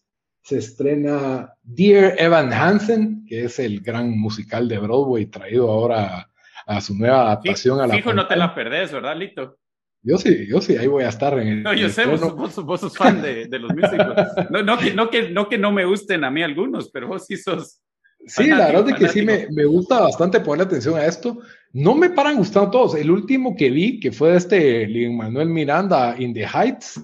se 0.46 0.60
estrena 0.60 1.56
Dear 1.64 2.14
Evan 2.20 2.54
Hansen, 2.54 3.26
que 3.26 3.46
es 3.46 3.58
el 3.58 3.82
gran 3.82 4.16
musical 4.16 4.68
de 4.68 4.78
Broadway 4.78 5.26
traído 5.26 5.72
ahora 5.72 6.30
a, 6.68 6.82
su 6.82 6.94
nueva 6.96 7.24
adaptación 7.24 7.82
a 7.82 7.88
la. 7.88 7.96
Fijo, 7.96 8.14
no 8.14 8.28
te 8.28 8.36
la 8.36 8.54
perdés, 8.54 8.92
¿verdad, 8.92 9.18
Lito? 9.18 9.58
Yo 10.04 10.20
sí, 10.20 10.46
yo 10.48 10.62
sí, 10.62 10.78
ahí 10.78 10.86
voy 10.86 11.04
a 11.04 11.10
estar 11.10 11.34
en 11.40 11.48
el. 11.48 11.64
No, 11.64 11.74
yo 11.74 11.90
sé, 11.90 12.06
vos, 12.06 12.54
sos 12.54 12.96
fan 12.96 13.24
de, 13.24 13.48
los 13.58 13.74
músicos. 13.74 14.16
No, 14.52 14.62
no, 14.62 14.78
que, 14.78 14.94
no, 14.94 15.10
que, 15.10 15.30
no 15.32 15.50
que 15.50 15.58
no 15.58 15.72
me 15.72 15.84
gusten 15.84 16.24
a 16.24 16.30
mí 16.30 16.44
algunos, 16.44 16.92
pero 16.92 17.08
vos 17.08 17.26
sí 17.26 17.38
sos. 17.38 17.82
Sí, 18.28 18.48
la 18.48 18.68
verdad 18.68 18.90
es 18.90 18.96
que 18.98 19.08
sí 19.08 19.24
me, 19.24 19.48
me, 19.50 19.66
gusta 19.66 20.00
bastante 20.00 20.40
poner 20.42 20.68
atención 20.68 20.96
a 20.96 21.06
esto. 21.06 21.40
No 21.74 21.96
me 21.96 22.12
paran 22.12 22.38
gustando 22.38 22.70
todos. 22.70 22.96
El 22.96 23.10
último 23.10 23.56
que 23.56 23.72
vi, 23.72 24.00
que 24.00 24.12
fue 24.12 24.32
de 24.32 24.38
este 24.38 24.88
Lin 24.88 25.18
Manuel 25.18 25.50
Miranda, 25.50 26.16
In 26.20 26.36
the 26.36 26.46
Heights, 26.46 27.02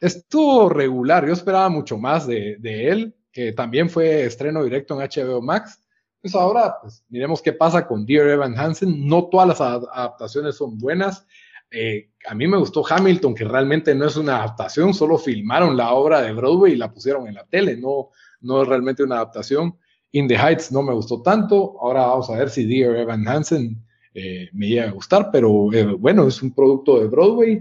estuvo 0.00 0.68
regular, 0.68 1.26
yo 1.26 1.32
esperaba 1.32 1.68
mucho 1.68 1.98
más 1.98 2.26
de, 2.26 2.58
él, 2.62 3.14
que 3.32 3.52
también 3.52 3.90
fue 3.90 4.24
estreno 4.24 4.62
directo 4.64 5.00
en 5.00 5.08
HBO 5.08 5.42
Max. 5.42 5.80
Pues 6.20 6.34
ahora, 6.34 6.76
pues 6.80 7.04
miremos 7.08 7.40
qué 7.40 7.52
pasa 7.52 7.86
con 7.86 8.04
Dear 8.04 8.28
Evan 8.28 8.58
Hansen. 8.58 9.06
No 9.06 9.28
todas 9.28 9.48
las 9.48 9.60
adaptaciones 9.60 10.56
son 10.56 10.78
buenas. 10.78 11.26
Eh, 11.70 12.10
a 12.26 12.34
mí 12.34 12.46
me 12.48 12.56
gustó 12.56 12.84
Hamilton, 12.88 13.34
que 13.34 13.44
realmente 13.44 13.94
no 13.94 14.06
es 14.06 14.16
una 14.16 14.36
adaptación, 14.36 14.94
solo 14.94 15.18
filmaron 15.18 15.76
la 15.76 15.92
obra 15.92 16.22
de 16.22 16.32
Broadway 16.32 16.72
y 16.72 16.76
la 16.76 16.90
pusieron 16.90 17.28
en 17.28 17.34
la 17.34 17.44
tele, 17.44 17.76
no, 17.76 18.08
no 18.40 18.62
es 18.62 18.68
realmente 18.68 19.02
una 19.02 19.16
adaptación. 19.16 19.76
In 20.12 20.26
the 20.26 20.36
Heights 20.36 20.72
no 20.72 20.82
me 20.82 20.94
gustó 20.94 21.20
tanto. 21.20 21.76
Ahora 21.80 22.06
vamos 22.06 22.30
a 22.30 22.38
ver 22.38 22.48
si 22.48 22.64
Dear 22.64 22.96
Evan 22.96 23.28
Hansen 23.28 23.84
eh, 24.14 24.48
me 24.52 24.68
llega 24.68 24.88
a 24.88 24.92
gustar, 24.92 25.28
pero 25.30 25.70
eh, 25.72 25.84
bueno, 25.84 26.26
es 26.26 26.42
un 26.42 26.54
producto 26.54 26.98
de 26.98 27.08
Broadway 27.08 27.60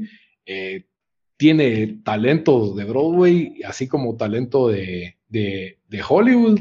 tiene 1.37 2.01
talento 2.03 2.73
de 2.73 2.83
Broadway, 2.83 3.61
así 3.65 3.87
como 3.87 4.17
talento 4.17 4.67
de, 4.67 5.17
de, 5.29 5.77
Hollywood. 6.07 6.59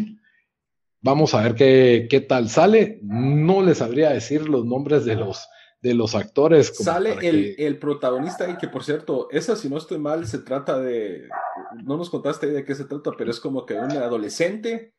Vamos 1.00 1.34
a 1.34 1.42
ver 1.42 1.54
qué, 1.54 2.06
qué, 2.10 2.20
tal 2.20 2.48
sale. 2.50 3.00
No 3.02 3.62
les 3.62 3.78
sabría 3.78 4.10
decir 4.10 4.48
los 4.48 4.66
nombres 4.66 5.04
de 5.06 5.16
los, 5.16 5.48
de 5.80 5.94
los 5.94 6.14
actores. 6.14 6.76
Sale 6.76 7.16
el, 7.22 7.54
el, 7.58 7.78
protagonista 7.78 8.50
y 8.50 8.56
que 8.56 8.68
por 8.68 8.84
cierto, 8.84 9.28
esa 9.30 9.56
si 9.56 9.70
no 9.70 9.78
estoy 9.78 9.98
mal 9.98 10.26
se 10.26 10.38
trata 10.38 10.78
de, 10.78 11.28
no 11.82 11.96
nos 11.96 12.10
contaste 12.10 12.48
de 12.48 12.64
qué 12.64 12.74
se 12.74 12.84
trata, 12.84 13.12
pero 13.16 13.30
es 13.30 13.40
como 13.40 13.64
que 13.64 13.74
un 13.74 13.92
adolescente 13.92 14.92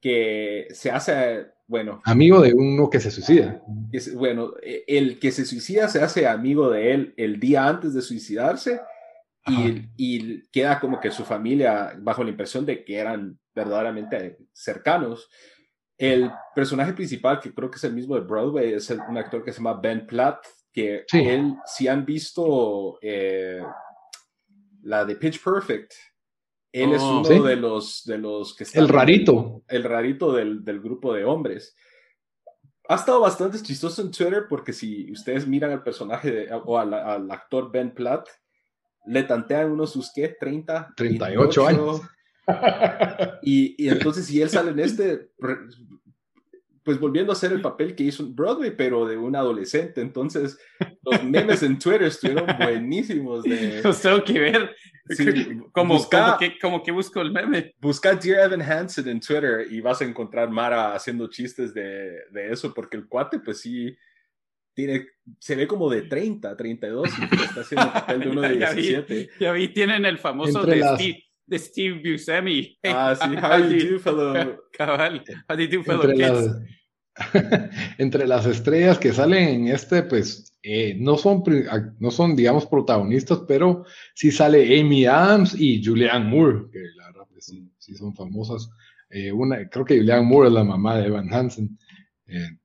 que 0.00 0.66
se 0.72 0.90
hace, 0.90 1.46
bueno. 1.68 2.00
Amigo 2.04 2.40
de 2.40 2.52
uno 2.52 2.90
que 2.90 2.98
se 2.98 3.10
suicida. 3.10 3.62
Es, 3.92 4.12
bueno, 4.14 4.54
e, 4.62 4.82
el 4.88 5.20
que 5.20 5.30
se 5.30 5.44
suicida 5.44 5.88
se 5.88 6.02
hace 6.02 6.26
amigo 6.26 6.70
de 6.70 6.94
él 6.94 7.14
el 7.16 7.38
día 7.38 7.68
antes 7.68 7.94
de 7.94 8.02
suicidarse 8.02 8.80
y, 9.50 9.88
y, 9.96 10.42
queda 10.50 10.80
como 10.80 11.00
que 11.00 11.10
su 11.10 11.24
familia 11.24 11.94
bajo 11.98 12.24
la 12.24 12.30
impresión 12.30 12.64
de 12.64 12.84
que 12.84 12.96
eran 12.96 13.38
verdaderamente 13.54 14.38
cercanos. 14.52 15.28
El 15.98 16.30
personaje 16.54 16.94
principal, 16.94 17.40
que 17.40 17.52
creo 17.52 17.70
que 17.70 17.76
es 17.76 17.84
el 17.84 17.92
mismo 17.92 18.14
de 18.14 18.22
Broadway, 18.22 18.72
es 18.72 18.88
un 18.90 19.18
actor 19.18 19.44
que 19.44 19.52
se 19.52 19.58
llama 19.58 19.80
Ben 19.80 20.06
Platt, 20.06 20.46
que 20.72 21.04
él, 21.12 21.54
si 21.66 21.88
han 21.88 22.06
visto 22.06 22.98
eh, 23.02 23.62
la 24.82 25.04
de 25.04 25.16
Pitch 25.16 25.42
Perfect, 25.42 25.92
él 26.72 26.92
es 26.92 27.02
oh, 27.02 27.20
uno 27.20 27.42
de 27.42 27.56
los 27.56 28.04
de 28.04 28.18
los 28.18 28.54
que 28.54 28.64
está 28.64 28.80
el 28.80 28.88
rarito. 28.88 29.62
El, 29.66 29.82
rarito 29.82 30.32
del, 30.32 30.64
del, 30.64 30.80
grupo 30.80 31.12
de 31.12 31.24
hombres. 31.24 31.74
Ha 32.88 32.94
estado 32.94 33.20
bastante 33.20 33.60
chistoso 33.60 34.02
en 34.02 34.10
Twitter 34.10 34.46
porque 34.48 34.72
si 34.72 35.10
ustedes 35.10 35.46
miran 35.46 35.72
al 35.72 35.82
personaje 35.82 36.48
o 36.52 36.78
al, 36.78 37.30
actor 37.30 37.70
Ben 37.70 37.92
Platt, 37.92 38.28
le 39.06 39.22
tantean 39.22 39.70
unos 39.70 39.92
sus 39.92 40.12
qué, 40.12 40.28
30, 40.28 40.94
38 40.96 41.66
años. 41.66 42.00
Y, 43.42 43.76
y, 43.78 43.88
entonces 43.88 44.26
si 44.26 44.42
él 44.42 44.50
sale 44.50 44.72
en 44.72 44.80
este, 44.80 45.30
pues 46.82 46.98
volviendo 46.98 47.30
a 47.30 47.34
hacer 47.34 47.52
el 47.52 47.60
papel 47.60 47.94
que 47.94 48.04
hizo 48.04 48.22
en 48.22 48.34
Broadway, 48.34 48.74
pero 48.76 49.06
de 49.06 49.16
un 49.16 49.36
adolescente. 49.36 50.00
Entonces, 50.00 50.58
los 51.02 51.22
memes 51.22 51.62
en 51.62 51.78
Twitter 51.78 52.04
estuvieron 52.04 52.46
buenísimos. 52.58 53.44
De... 53.44 53.80
Los 53.84 54.00
tengo 54.00 54.24
que 54.24 54.40
ver. 54.40 54.74
como, 55.72 56.02
como, 56.02 56.38
que, 56.38 56.58
como 56.58 56.82
que 56.82 56.90
busco 56.90 57.20
el 57.20 57.32
meme. 57.32 57.74
Busca 57.80 58.14
Dear 58.14 58.46
Evan 58.46 58.62
Hansen 58.62 59.08
en 59.08 59.20
Twitter 59.20 59.66
y 59.70 59.80
vas 59.80 60.00
a 60.00 60.04
encontrar 60.04 60.50
Mara 60.50 60.94
haciendo 60.94 61.28
chistes 61.28 61.74
de, 61.74 62.22
de 62.30 62.50
eso, 62.50 62.72
porque 62.72 62.96
el 62.96 63.06
cuate, 63.06 63.38
pues 63.38 63.60
sí, 63.60 63.96
tiene, 64.86 65.06
se 65.38 65.56
ve 65.56 65.66
como 65.66 65.90
de 65.90 66.02
30, 66.02 66.56
32, 66.56 67.08
y 67.08 67.34
está 67.44 67.60
haciendo 67.60 67.86
el 67.86 67.92
papel 67.92 68.20
de 68.20 68.28
uno 68.28 68.40
de 68.42 68.56
17. 68.56 69.30
Ya 69.38 69.52
vi, 69.52 69.68
tienen 69.68 70.04
el 70.04 70.18
famoso 70.18 70.64
de 70.64 70.82
Steve 70.94 71.24
de 71.46 71.58
Steve 71.58 72.00
Buscemi. 72.12 72.78
Ah, 72.84 73.16
sí, 73.20 73.28
how 73.36 73.58
do 73.58 73.74
you 73.74 73.94
do, 73.94 73.98
fellow? 73.98 74.56
Cabal, 74.72 75.24
how 75.48 75.56
do 75.56 75.62
you 75.62 75.78
do, 75.78 75.82
fellow 75.82 76.08
entre 76.08 76.14
kids? 76.14 76.46
Las, 76.46 76.60
entre 77.98 78.26
las 78.28 78.46
estrellas 78.46 78.98
que 78.98 79.12
salen 79.12 79.48
en 79.48 79.68
este, 79.68 80.04
pues 80.04 80.54
eh, 80.62 80.94
no, 80.96 81.18
son, 81.18 81.42
no 81.98 82.10
son, 82.12 82.36
digamos, 82.36 82.66
protagonistas, 82.66 83.40
pero 83.48 83.84
sí 84.14 84.30
sale 84.30 84.80
Amy 84.80 85.06
Adams 85.06 85.56
y 85.58 85.84
Julianne 85.84 86.26
Moore, 86.26 86.70
que 86.72 86.78
la 86.96 87.06
verdad 87.06 87.26
pues, 87.28 87.46
sí, 87.46 87.68
sí, 87.78 87.96
son 87.96 88.14
famosas. 88.14 88.70
Eh, 89.10 89.32
una, 89.32 89.68
creo 89.68 89.84
que 89.84 89.98
Julianne 89.98 90.26
Moore 90.26 90.48
es 90.48 90.54
la 90.54 90.64
mamá 90.64 90.98
de 90.98 91.06
Evan 91.08 91.34
Hansen. 91.34 91.76
Eh, 92.28 92.59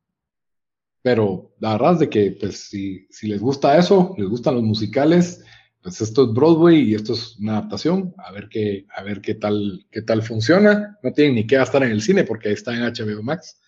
pero 1.06 1.54
la 1.60 1.74
verdad 1.74 1.94
es 1.94 2.00
de 2.00 2.10
que, 2.10 2.32
pues, 2.32 2.62
si, 2.62 3.06
si 3.12 3.28
les 3.28 3.40
gusta 3.40 3.78
eso, 3.78 4.16
les 4.18 4.28
gustan 4.28 4.56
los 4.56 4.64
musicales, 4.64 5.46
pues 5.84 6.02
esto 6.02 6.24
es 6.24 6.34
Broadway 6.34 6.82
y 6.82 6.96
esto 6.96 7.14
es 7.14 7.38
una 7.38 7.60
adaptación, 7.60 8.16
a 8.18 8.32
ver 8.32 8.50
qué, 8.50 8.88
a 8.90 9.04
ver 9.04 9.22
qué 9.22 9.36
tal, 9.36 9.86
qué 9.92 10.02
tal 10.02 10.24
funciona. 10.24 10.98
No 11.04 11.14
tienen 11.14 11.36
ni 11.36 11.46
que 11.46 11.58
gastar 11.58 11.84
en 11.84 11.92
el 11.92 12.02
cine 12.02 12.24
porque 12.24 12.52
está 12.52 12.74
en 12.74 12.92
HBO 12.92 13.22
Max. 13.22 13.62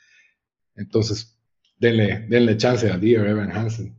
Entonces, 0.76 1.40
denle, 1.78 2.26
denle 2.28 2.58
chance 2.58 2.90
a 2.90 2.98
Dear 2.98 3.28
Evan 3.28 3.52
Hansen. 3.52 3.96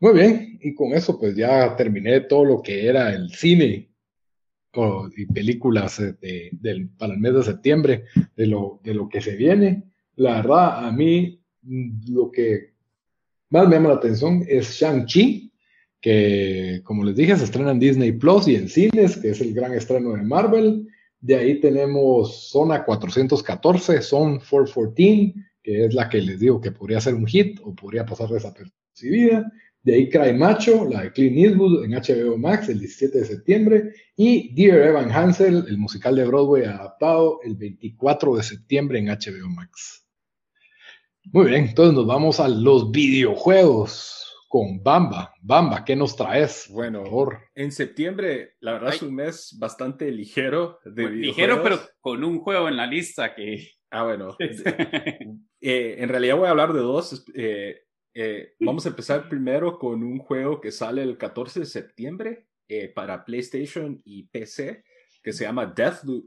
Muy 0.00 0.12
bien, 0.12 0.58
y 0.60 0.74
con 0.74 0.92
eso 0.92 1.16
pues 1.16 1.36
ya 1.36 1.76
terminé 1.76 2.22
todo 2.22 2.44
lo 2.44 2.60
que 2.60 2.88
era 2.88 3.14
el 3.14 3.30
cine 3.30 3.94
y 5.16 5.26
películas 5.26 6.02
de, 6.20 6.88
para 6.98 7.12
el 7.12 7.20
mes 7.20 7.34
de 7.34 7.42
septiembre 7.44 8.06
de 8.34 8.48
lo, 8.48 8.80
de 8.82 8.94
lo 8.94 9.08
que 9.08 9.20
se 9.20 9.36
viene. 9.36 9.92
La 10.16 10.38
verdad, 10.38 10.88
a 10.88 10.90
mí 10.90 11.39
lo 11.62 12.30
que 12.30 12.74
más 13.50 13.68
me 13.68 13.76
llama 13.76 13.90
la 13.90 13.96
atención 13.96 14.44
es 14.48 14.70
Shang-Chi 14.70 15.50
que 16.00 16.80
como 16.84 17.04
les 17.04 17.16
dije 17.16 17.36
se 17.36 17.44
estrena 17.44 17.72
en 17.72 17.78
Disney 17.78 18.12
Plus 18.12 18.48
y 18.48 18.56
en 18.56 18.68
cines, 18.68 19.18
que 19.18 19.30
es 19.30 19.40
el 19.40 19.52
gran 19.52 19.74
estreno 19.74 20.12
de 20.12 20.22
Marvel. 20.22 20.88
De 21.20 21.36
ahí 21.36 21.60
tenemos 21.60 22.50
Zona 22.50 22.84
414, 22.84 24.00
Zone 24.00 24.38
414, 24.38 25.34
que 25.62 25.84
es 25.84 25.94
la 25.94 26.08
que 26.08 26.20
les 26.20 26.40
digo 26.40 26.60
que 26.60 26.72
podría 26.72 27.00
ser 27.00 27.14
un 27.14 27.26
hit 27.26 27.60
o 27.62 27.74
podría 27.74 28.06
pasar 28.06 28.30
desapercibida. 28.30 29.52
De 29.82 29.94
ahí 29.94 30.08
Cry 30.08 30.32
Macho, 30.34 30.86
la 30.86 31.02
de 31.02 31.12
Clint 31.12 31.38
Eastwood 31.38 31.84
en 31.84 31.92
HBO 31.92 32.36
Max 32.36 32.68
el 32.68 32.80
17 32.80 33.18
de 33.18 33.24
septiembre. 33.24 33.94
Y 34.16 34.54
Dear 34.54 34.88
Evan 34.88 35.10
Hansel, 35.10 35.64
el 35.68 35.78
musical 35.78 36.16
de 36.16 36.26
Broadway 36.26 36.64
adaptado 36.64 37.40
el 37.42 37.56
24 37.56 38.36
de 38.36 38.42
septiembre 38.42 38.98
en 38.98 39.06
HBO 39.06 39.48
Max. 39.48 40.06
Muy 41.24 41.46
bien, 41.46 41.66
entonces 41.66 41.94
nos 41.94 42.06
vamos 42.06 42.40
a 42.40 42.48
los 42.48 42.90
videojuegos 42.90 44.20
con 44.48 44.82
Bamba. 44.82 45.32
Bamba, 45.40 45.84
¿qué 45.84 45.94
nos 45.94 46.16
traes? 46.16 46.66
Bueno, 46.72 47.04
en 47.54 47.70
septiembre, 47.70 48.56
la 48.58 48.72
verdad 48.72 48.94
es 48.94 49.02
un 49.02 49.14
mes 49.14 49.56
bastante 49.56 50.10
ligero. 50.10 50.80
De 50.84 51.08
ligero, 51.08 51.62
pero 51.62 51.78
con 52.00 52.24
un 52.24 52.40
juego 52.40 52.68
en 52.68 52.76
la 52.76 52.86
lista 52.86 53.32
que... 53.34 53.68
Ah, 53.90 54.04
bueno. 54.04 54.36
Eh, 55.62 55.96
en 55.98 56.08
realidad 56.08 56.38
voy 56.38 56.46
a 56.46 56.52
hablar 56.52 56.72
de 56.72 56.80
dos. 56.80 57.22
Eh, 57.34 57.82
eh, 58.14 58.54
vamos 58.60 58.86
a 58.86 58.88
empezar 58.88 59.28
primero 59.28 59.78
con 59.78 60.02
un 60.02 60.18
juego 60.18 60.58
que 60.58 60.72
sale 60.72 61.02
el 61.02 61.18
14 61.18 61.60
de 61.60 61.66
septiembre 61.66 62.46
para 62.94 63.26
PlayStation 63.26 64.00
y 64.06 64.22
PC, 64.28 64.82
que 65.22 65.34
se 65.34 65.44
llama 65.44 65.66
Deathloop. 65.66 66.24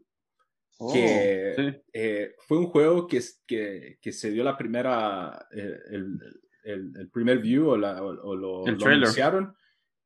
Oh, 0.78 0.92
que 0.92 2.34
fue 2.48 2.58
un 2.58 2.68
juego 2.68 3.08
que, 3.08 3.22
que, 3.46 3.98
que, 4.02 4.12
se 4.12 4.32
dio 4.32 4.44
la 4.44 4.58
primera, 4.58 5.48
el, 5.52 6.20
el, 6.64 7.10
primer 7.10 7.40
view 7.40 7.70
o, 7.70 7.78
lo, 7.78 8.66
anunciaron 8.66 9.56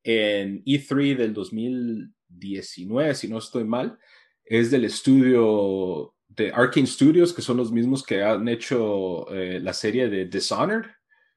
en 0.04 0.64
E3 0.64 1.18
del 1.18 1.34
2019, 1.34 3.16
si 3.16 3.28
no 3.28 3.38
estoy 3.38 3.64
mal. 3.64 3.98
Es 4.44 4.72
del 4.72 4.86
estudio 4.86 6.14
de 6.28 6.52
Arkane 6.52 6.88
Studios, 6.88 7.34
que 7.34 7.42
son 7.42 7.58
los 7.58 7.72
mismos 7.72 8.04
que 8.04 8.24
han 8.24 8.48
hecho 8.48 9.30
eh, 9.34 9.60
la 9.62 9.74
serie 9.74 10.10
de 10.10 10.26
Dishonored. 10.26 10.90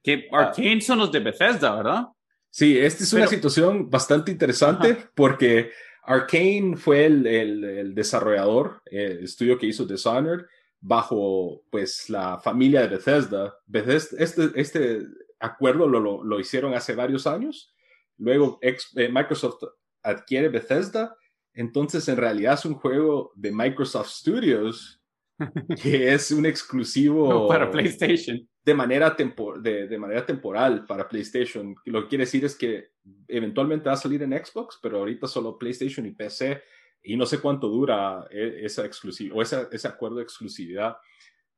Que 0.02 0.28
Arkane 0.30 0.80
son 0.80 0.98
los 0.98 1.12
de 1.12 1.20
Bethesda, 1.20 1.74
¿verdad? 1.74 2.06
Sí, 2.50 2.76
esta 2.78 3.04
es 3.04 3.12
una 3.12 3.26
situación 3.28 3.88
bastante 3.88 4.32
interesante 4.32 4.96
porque 5.14 5.70
Arkane 6.10 6.76
fue 6.76 7.06
el, 7.06 7.24
el, 7.24 7.94
desarrollador, 7.94 8.82
el 8.86 9.22
estudio 9.22 9.56
que 9.56 9.66
hizo 9.66 9.86
Dishonored, 9.86 10.44
bajo 10.80 11.62
pues 11.70 12.10
la 12.10 12.40
familia 12.40 12.82
de 12.82 12.88
Bethesda. 12.88 13.54
Bethesda 13.64 14.16
este, 14.18 14.50
este 14.56 15.06
acuerdo 15.38 15.86
lo, 15.86 16.24
lo, 16.24 16.40
hicieron 16.40 16.74
hace 16.74 16.96
varios 16.96 17.28
años. 17.28 17.72
Luego 18.18 18.58
eh, 18.60 18.76
Microsoft 19.08 19.62
adquiere 20.02 20.48
Bethesda. 20.48 21.16
Entonces 21.54 22.08
en 22.08 22.16
realidad 22.16 22.54
es 22.54 22.64
un 22.64 22.74
juego 22.74 23.32
de 23.36 23.52
Microsoft 23.52 24.08
Studios 24.08 24.99
que 25.82 26.12
es 26.12 26.30
un 26.30 26.46
exclusivo 26.46 27.48
para 27.48 27.70
PlayStation. 27.70 28.40
De 28.62 28.74
manera, 28.74 29.16
de, 29.60 29.88
de, 29.88 29.98
manera 29.98 30.24
temporal 30.24 30.84
para 30.84 31.08
PlayStation. 31.08 31.74
Lo 31.86 32.02
que 32.02 32.08
quiere 32.08 32.24
decir 32.24 32.44
es 32.44 32.54
que 32.54 32.90
eventualmente 33.26 33.88
va 33.88 33.94
a 33.94 33.96
salir 33.96 34.22
en 34.22 34.32
Xbox, 34.32 34.78
pero 34.82 34.98
ahorita 34.98 35.26
solo 35.26 35.58
PlayStation 35.58 36.04
y 36.06 36.12
PC 36.12 36.62
y 37.02 37.16
no 37.16 37.24
sé 37.24 37.38
cuánto 37.40 37.68
dura 37.68 38.26
e, 38.30 38.64
esa 38.64 38.84
exclusividad 38.84 39.36
o 39.36 39.42
ese 39.42 39.88
acuerdo 39.88 40.16
de 40.16 40.24
exclusividad. 40.24 40.96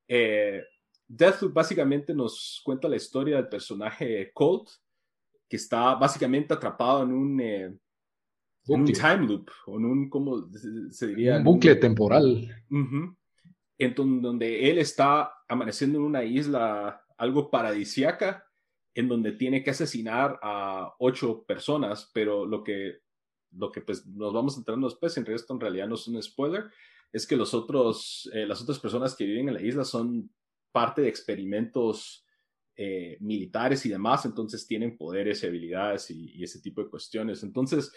Eh, 0.06 0.62
Deathloop 1.08 1.52
básicamente 1.52 2.14
nos 2.14 2.60
cuenta 2.64 2.88
la 2.88 2.96
historia 2.96 3.36
del 3.36 3.48
personaje 3.48 4.30
Colt, 4.32 4.68
que 5.48 5.56
está 5.56 5.94
básicamente 5.94 6.54
atrapado 6.54 7.02
en 7.02 7.12
un, 7.12 7.40
eh, 7.40 7.76
un 8.68 8.84
time 8.86 9.26
loop, 9.26 9.50
o 9.66 9.78
en 9.78 9.84
un, 9.84 10.08
¿cómo 10.08 10.48
se 10.90 11.08
diría? 11.08 11.38
Un 11.38 11.44
bucle 11.44 11.76
temporal. 11.76 12.48
En 13.84 14.22
donde 14.22 14.70
él 14.70 14.78
está 14.78 15.32
amaneciendo 15.48 15.98
en 15.98 16.04
una 16.04 16.24
isla 16.24 17.04
algo 17.16 17.50
paradisiaca, 17.50 18.46
en 18.94 19.08
donde 19.08 19.32
tiene 19.32 19.62
que 19.62 19.70
asesinar 19.70 20.38
a 20.42 20.94
ocho 20.98 21.44
personas, 21.44 22.10
pero 22.12 22.44
lo 22.44 22.62
que 22.62 23.00
lo 23.54 23.70
que 23.70 23.82
pues 23.82 24.06
nos 24.06 24.32
vamos 24.32 24.56
entrando 24.56 24.88
después, 24.88 25.14
en 25.18 25.30
esto 25.30 25.52
en 25.52 25.60
realidad 25.60 25.86
no 25.86 25.96
es 25.96 26.08
un 26.08 26.22
spoiler, 26.22 26.70
es 27.12 27.26
que 27.26 27.36
los 27.36 27.52
otros, 27.52 28.30
eh, 28.32 28.46
las 28.46 28.62
otras 28.62 28.78
personas 28.78 29.14
que 29.14 29.26
viven 29.26 29.48
en 29.48 29.54
la 29.54 29.62
isla 29.62 29.84
son 29.84 30.30
parte 30.72 31.02
de 31.02 31.08
experimentos 31.08 32.24
eh, 32.76 33.18
militares 33.20 33.84
y 33.84 33.90
demás, 33.90 34.24
entonces 34.24 34.66
tienen 34.66 34.96
poderes 34.96 35.42
y 35.42 35.46
habilidades 35.46 36.10
y, 36.10 36.42
ese 36.42 36.62
tipo 36.62 36.82
de 36.82 36.88
cuestiones. 36.88 37.42
Entonces, 37.42 37.92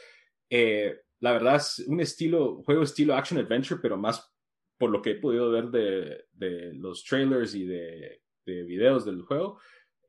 Eh, 0.49 0.95
la 1.21 1.31
verdad 1.31 1.55
es 1.55 1.79
un 1.87 1.99
estilo, 1.99 2.61
juego 2.63 2.83
estilo 2.83 3.15
action 3.15 3.39
adventure, 3.39 3.79
pero 3.81 3.97
más 3.97 4.34
por 4.77 4.89
lo 4.89 5.01
que 5.01 5.11
he 5.11 5.15
podido 5.15 5.49
ver 5.51 5.69
de, 5.69 6.25
de 6.33 6.73
los 6.73 7.03
trailers 7.03 7.55
y 7.55 7.65
de, 7.65 8.21
de 8.45 8.63
videos 8.63 9.05
del 9.05 9.21
juego, 9.21 9.59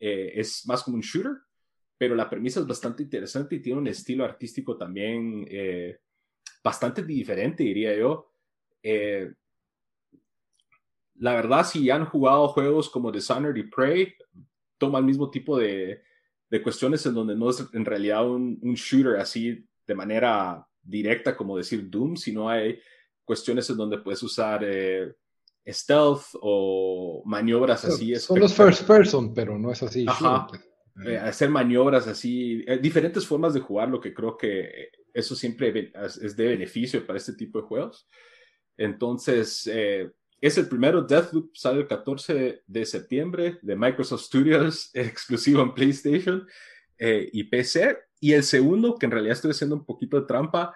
eh, 0.00 0.32
es 0.34 0.66
más 0.66 0.82
como 0.82 0.96
un 0.96 1.02
shooter, 1.02 1.32
pero 1.98 2.14
la 2.14 2.28
premisa 2.28 2.60
es 2.60 2.66
bastante 2.66 3.02
interesante 3.02 3.56
y 3.56 3.62
tiene 3.62 3.80
un 3.80 3.86
estilo 3.86 4.24
artístico 4.24 4.76
también 4.76 5.46
eh, 5.50 5.98
bastante 6.62 7.02
diferente, 7.02 7.64
diría 7.64 7.96
yo. 7.96 8.32
Eh, 8.82 9.32
la 11.18 11.34
verdad, 11.34 11.64
si 11.64 11.88
han 11.88 12.04
jugado 12.04 12.48
juegos 12.48 12.90
como 12.90 13.10
Dishonored 13.10 13.56
y 13.56 13.62
Prey, 13.62 14.14
toma 14.76 14.98
el 14.98 15.06
mismo 15.06 15.30
tipo 15.30 15.58
de, 15.58 16.02
de 16.50 16.62
cuestiones 16.62 17.04
en 17.06 17.14
donde 17.14 17.34
no 17.34 17.48
es 17.48 17.66
en 17.72 17.84
realidad 17.84 18.28
un, 18.28 18.58
un, 18.60 18.74
shooter 18.74 19.16
así 19.16 19.66
de 19.86 19.94
manera 19.94 20.66
directa 20.82 21.34
como 21.34 21.56
decir 21.56 21.88
Doom, 21.88 22.16
sino 22.16 22.50
hay 22.50 22.78
cuestiones 23.26 23.68
en 23.68 23.76
donde 23.76 23.98
puedes 23.98 24.22
usar 24.22 24.64
eh, 24.64 25.14
stealth 25.66 26.22
o 26.40 27.22
maniobras 27.26 27.84
así. 27.84 28.14
Son 28.16 28.40
los 28.40 28.54
first 28.54 28.86
person, 28.86 29.34
pero 29.34 29.58
no 29.58 29.70
es 29.70 29.82
así. 29.82 30.06
Ajá. 30.08 30.48
Eh, 31.04 31.18
hacer 31.18 31.50
maniobras 31.50 32.06
así, 32.06 32.64
eh, 32.66 32.78
diferentes 32.78 33.26
formas 33.26 33.52
de 33.52 33.60
jugar, 33.60 33.90
lo 33.90 34.00
que 34.00 34.14
creo 34.14 34.36
que 34.36 34.88
eso 35.12 35.34
siempre 35.34 35.92
es 36.22 36.36
de 36.36 36.46
beneficio 36.46 37.06
para 37.06 37.18
este 37.18 37.34
tipo 37.34 37.60
de 37.60 37.66
juegos. 37.66 38.08
Entonces, 38.78 39.68
eh, 39.70 40.10
es 40.40 40.56
el 40.56 40.68
primero, 40.68 41.02
Deathloop 41.02 41.54
sale 41.54 41.80
el 41.80 41.86
14 41.86 42.62
de 42.66 42.86
septiembre 42.86 43.58
de 43.60 43.76
Microsoft 43.76 44.22
Studios, 44.22 44.90
exclusivo 44.94 45.62
en 45.62 45.74
PlayStation 45.74 46.46
y 46.98 47.44
PC. 47.44 47.98
Y 48.20 48.32
el 48.32 48.42
segundo, 48.42 48.96
que 48.96 49.04
en 49.04 49.12
realidad 49.12 49.34
estoy 49.34 49.50
haciendo 49.50 49.76
un 49.76 49.84
poquito 49.84 50.18
de 50.18 50.26
trampa, 50.26 50.74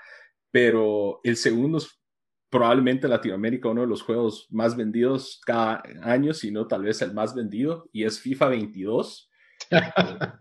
pero 0.50 1.20
el 1.24 1.36
segundo 1.36 1.78
es 1.78 1.99
probablemente 2.50 3.06
en 3.06 3.12
Latinoamérica 3.12 3.68
uno 3.68 3.82
de 3.82 3.86
los 3.86 4.02
juegos 4.02 4.48
más 4.50 4.76
vendidos 4.76 5.40
cada 5.46 5.82
año, 6.02 6.34
si 6.34 6.50
no 6.50 6.66
tal 6.66 6.82
vez 6.82 7.00
el 7.00 7.14
más 7.14 7.34
vendido, 7.34 7.88
y 7.92 8.04
es 8.04 8.20
FIFA 8.20 8.48
22. 8.48 9.30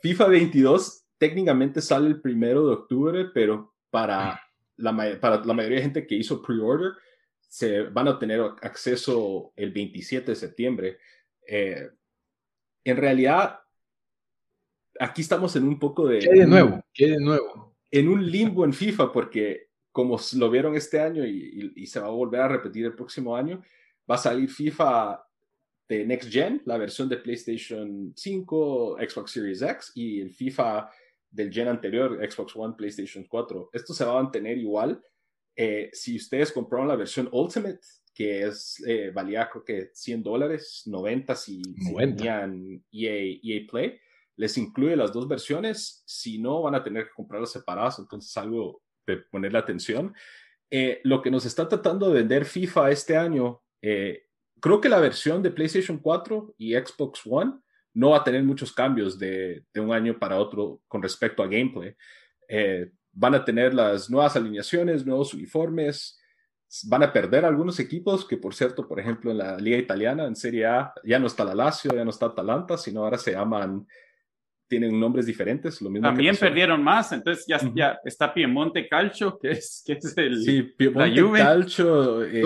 FIFA 0.00 0.26
22 0.28 1.04
técnicamente 1.18 1.80
sale 1.80 2.08
el 2.08 2.20
primero 2.20 2.66
de 2.66 2.74
octubre, 2.74 3.26
pero 3.32 3.74
para 3.90 4.40
la, 4.76 5.20
para 5.20 5.44
la 5.44 5.54
mayoría 5.54 5.76
de 5.78 5.84
gente 5.84 6.06
que 6.06 6.16
hizo 6.16 6.42
pre-order, 6.42 6.92
se 7.40 7.82
van 7.82 8.08
a 8.08 8.18
tener 8.18 8.40
acceso 8.62 9.52
el 9.56 9.72
27 9.72 10.32
de 10.32 10.36
septiembre. 10.36 10.98
Eh, 11.46 11.90
en 12.82 12.96
realidad, 12.96 13.60
aquí 14.98 15.22
estamos 15.22 15.54
en 15.54 15.68
un 15.68 15.78
poco 15.78 16.06
de... 16.06 16.20
¿Qué 16.20 16.40
de 16.40 16.46
nuevo? 16.46 16.84
¿Qué 16.92 17.10
de 17.10 17.20
nuevo? 17.20 17.76
En 17.90 18.08
un 18.08 18.28
limbo 18.28 18.64
en 18.64 18.72
FIFA, 18.72 19.12
porque 19.12 19.68
como 19.92 20.18
lo 20.36 20.50
vieron 20.50 20.74
este 20.74 20.98
año 20.98 21.24
y, 21.24 21.86
se 21.86 22.00
va 22.00 22.06
a 22.06 22.10
volver 22.10 22.40
a 22.40 22.48
repetir 22.48 22.86
el 22.86 22.94
próximo 22.94 23.36
año, 23.36 23.62
va 24.10 24.16
a 24.16 24.18
salir 24.18 24.48
FIFA 24.48 25.22
de 25.88 26.06
Next 26.06 26.32
Gen, 26.32 26.62
la 26.64 26.78
versión 26.78 27.08
de 27.08 27.18
PlayStation 27.18 28.12
5, 28.16 28.96
Xbox 28.98 29.30
Series 29.30 29.60
X 29.60 29.92
y 29.94 30.20
el 30.20 30.30
FIFA 30.32 30.88
del 31.30 31.52
gen 31.52 31.68
anterior, 31.68 32.18
Xbox 32.30 32.56
One, 32.56 32.74
PlayStation 32.76 33.24
4. 33.24 33.70
Esto 33.72 33.92
se 33.92 34.04
va 34.04 34.18
a 34.18 34.22
mantener 34.22 34.56
igual. 34.58 35.02
Eh, 35.54 35.90
si 35.92 36.16
ustedes 36.16 36.52
compraron 36.52 36.88
la 36.88 36.96
versión 36.96 37.28
Ultimate, 37.30 37.80
que 38.14 38.42
es, 38.42 38.82
eh, 38.86 39.10
valía 39.10 39.48
creo 39.50 39.64
que 39.64 39.90
100 39.92 40.22
dólares, 40.22 40.82
90 40.86 41.34
si, 41.34 41.62
tenían 41.96 42.82
EA, 42.90 43.38
EA 43.42 43.66
Play, 43.70 43.98
les 44.36 44.56
incluye 44.56 44.96
las 44.96 45.12
dos 45.12 45.28
versiones. 45.28 46.02
Si 46.06 46.38
no, 46.38 46.62
van 46.62 46.74
a 46.74 46.82
tener 46.82 47.04
que 47.04 47.14
comprarlas 47.14 47.52
separadas, 47.52 47.98
entonces 47.98 48.34
algo 48.36 48.81
de 49.06 49.18
ponerle 49.18 49.58
atención. 49.58 50.14
Eh, 50.70 51.00
lo 51.04 51.20
que 51.20 51.30
nos 51.30 51.44
está 51.44 51.68
tratando 51.68 52.08
de 52.08 52.20
vender 52.20 52.44
FIFA 52.44 52.90
este 52.90 53.16
año, 53.16 53.62
eh, 53.82 54.24
creo 54.60 54.80
que 54.80 54.88
la 54.88 55.00
versión 55.00 55.42
de 55.42 55.50
PlayStation 55.50 55.98
4 55.98 56.54
y 56.58 56.74
Xbox 56.74 57.20
One 57.26 57.54
no 57.94 58.10
va 58.10 58.18
a 58.18 58.24
tener 58.24 58.42
muchos 58.42 58.72
cambios 58.72 59.18
de, 59.18 59.64
de 59.72 59.80
un 59.80 59.92
año 59.92 60.18
para 60.18 60.38
otro 60.38 60.80
con 60.88 61.02
respecto 61.02 61.42
a 61.42 61.46
gameplay. 61.46 61.94
Eh, 62.48 62.90
van 63.12 63.34
a 63.34 63.44
tener 63.44 63.74
las 63.74 64.08
nuevas 64.08 64.34
alineaciones, 64.36 65.04
nuevos 65.04 65.34
uniformes, 65.34 66.18
van 66.84 67.02
a 67.02 67.12
perder 67.12 67.44
algunos 67.44 67.78
equipos 67.78 68.26
que, 68.26 68.38
por 68.38 68.54
cierto, 68.54 68.88
por 68.88 68.98
ejemplo, 68.98 69.30
en 69.30 69.38
la 69.38 69.58
liga 69.58 69.76
italiana, 69.76 70.24
en 70.24 70.34
Serie 70.34 70.66
A, 70.66 70.94
ya 71.04 71.18
no 71.18 71.26
está 71.26 71.44
la 71.44 71.54
Lazio, 71.54 71.94
ya 71.94 72.04
no 72.04 72.10
está 72.10 72.26
Atalanta, 72.26 72.78
sino 72.78 73.04
ahora 73.04 73.18
se 73.18 73.32
llaman 73.32 73.86
tienen 74.72 74.98
nombres 74.98 75.26
diferentes. 75.26 75.82
Lo 75.82 75.90
mismo 75.90 76.08
También 76.08 76.34
perdieron 76.34 76.82
más, 76.82 77.12
entonces 77.12 77.44
ya, 77.46 77.60
ya 77.74 78.00
está 78.06 78.32
Piemonte 78.32 78.88
Calcio, 78.88 79.38
que 79.38 79.50
es, 79.50 79.82
que 79.84 79.92
es 79.92 80.16
el. 80.16 80.42
Sí, 80.42 80.62
Piemonte 80.62 81.22
Calcio. 81.36 82.24
Eh, 82.24 82.42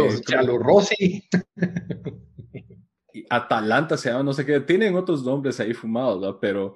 Rossi. 0.59 1.29
Atalanta 3.31 3.97
se 3.97 4.11
llama, 4.11 4.25
no 4.25 4.33
sé 4.33 4.45
qué. 4.45 4.59
Tienen 4.59 4.97
otros 4.97 5.25
nombres 5.25 5.61
ahí 5.61 5.73
fumados, 5.73 6.21
¿no? 6.21 6.41
Pero 6.41 6.75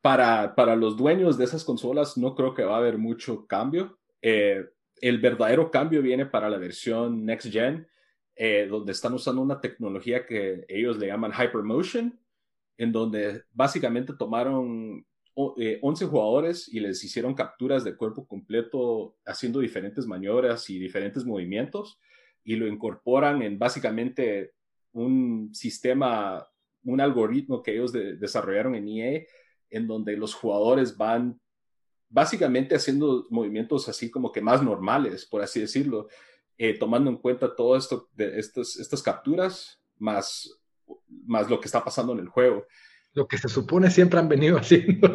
para, 0.00 0.54
para 0.54 0.74
los 0.76 0.96
dueños 0.96 1.36
de 1.36 1.44
esas 1.44 1.62
consolas 1.62 2.16
no 2.16 2.34
creo 2.34 2.54
que 2.54 2.64
va 2.64 2.76
a 2.76 2.78
haber 2.78 2.96
mucho 2.96 3.46
cambio. 3.46 3.98
Eh, 4.22 4.64
el 5.02 5.18
verdadero 5.18 5.70
cambio 5.70 6.00
viene 6.00 6.24
para 6.24 6.48
la 6.48 6.56
versión 6.56 7.26
Next 7.26 7.52
Gen, 7.52 7.86
eh, 8.34 8.66
donde 8.66 8.92
están 8.92 9.12
usando 9.12 9.42
una 9.42 9.60
tecnología 9.60 10.24
que 10.24 10.64
ellos 10.68 10.96
le 10.96 11.08
llaman 11.08 11.32
Hypermotion 11.32 12.18
en 12.76 12.92
donde 12.92 13.42
básicamente 13.52 14.14
tomaron 14.18 15.04
11 15.34 16.04
eh, 16.04 16.08
jugadores 16.08 16.68
y 16.68 16.80
les 16.80 17.02
hicieron 17.02 17.34
capturas 17.34 17.82
de 17.84 17.96
cuerpo 17.96 18.26
completo 18.26 19.16
haciendo 19.24 19.60
diferentes 19.60 20.06
maniobras 20.06 20.70
y 20.70 20.78
diferentes 20.78 21.24
movimientos 21.24 21.98
y 22.44 22.56
lo 22.56 22.68
incorporan 22.68 23.42
en 23.42 23.58
básicamente 23.58 24.52
un 24.92 25.52
sistema, 25.52 26.46
un 26.84 27.00
algoritmo 27.00 27.62
que 27.62 27.72
ellos 27.72 27.92
desarrollaron 27.92 28.74
en 28.76 28.88
EA 28.88 29.22
en 29.70 29.86
donde 29.88 30.16
los 30.16 30.34
jugadores 30.34 30.96
van 30.96 31.40
básicamente 32.08 32.76
haciendo 32.76 33.26
movimientos 33.30 33.88
así 33.88 34.10
como 34.10 34.30
que 34.30 34.40
más 34.40 34.62
normales, 34.62 35.26
por 35.26 35.42
así 35.42 35.60
decirlo, 35.60 36.06
eh, 36.56 36.78
tomando 36.78 37.10
en 37.10 37.16
cuenta 37.16 37.56
todo 37.56 37.76
esto 37.76 38.08
de 38.14 38.38
estas, 38.38 38.76
estas 38.76 39.02
capturas 39.02 39.80
más 39.98 40.63
más 41.26 41.48
lo 41.48 41.60
que 41.60 41.66
está 41.66 41.82
pasando 41.84 42.12
en 42.12 42.20
el 42.20 42.28
juego. 42.28 42.66
Lo 43.14 43.28
que 43.28 43.38
se 43.38 43.48
supone 43.48 43.90
siempre 43.90 44.18
han 44.18 44.28
venido 44.28 44.58
haciendo. 44.58 45.14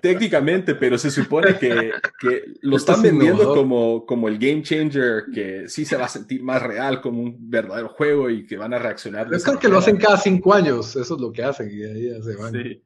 Técnicamente, 0.00 0.76
pero 0.76 0.96
se 0.96 1.10
supone 1.10 1.58
que, 1.58 1.90
que 2.20 2.44
lo 2.62 2.76
están 2.76 3.02
vendiendo 3.02 3.54
como, 3.54 4.06
como 4.06 4.28
el 4.28 4.38
game 4.38 4.62
changer, 4.62 5.24
que 5.34 5.68
sí 5.68 5.84
se 5.84 5.96
va 5.96 6.04
a 6.04 6.08
sentir 6.08 6.44
más 6.44 6.62
real 6.62 7.00
como 7.00 7.22
un 7.22 7.50
verdadero 7.50 7.88
juego 7.88 8.30
y 8.30 8.46
que 8.46 8.56
van 8.56 8.72
a 8.72 8.78
reaccionar. 8.78 9.32
Es 9.34 9.44
que 9.44 9.68
lo 9.68 9.78
hacen 9.78 9.96
cada 9.96 10.16
cinco 10.16 10.54
años, 10.54 10.94
eso 10.94 11.14
es 11.16 11.20
lo 11.20 11.32
que 11.32 11.42
hacen 11.42 11.68
y 11.70 11.82
ahí 11.82 12.10
ya 12.10 12.22
se 12.22 12.36
van. 12.36 12.52
Sí. 12.52 12.82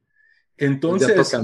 Entonces, 0.57 1.35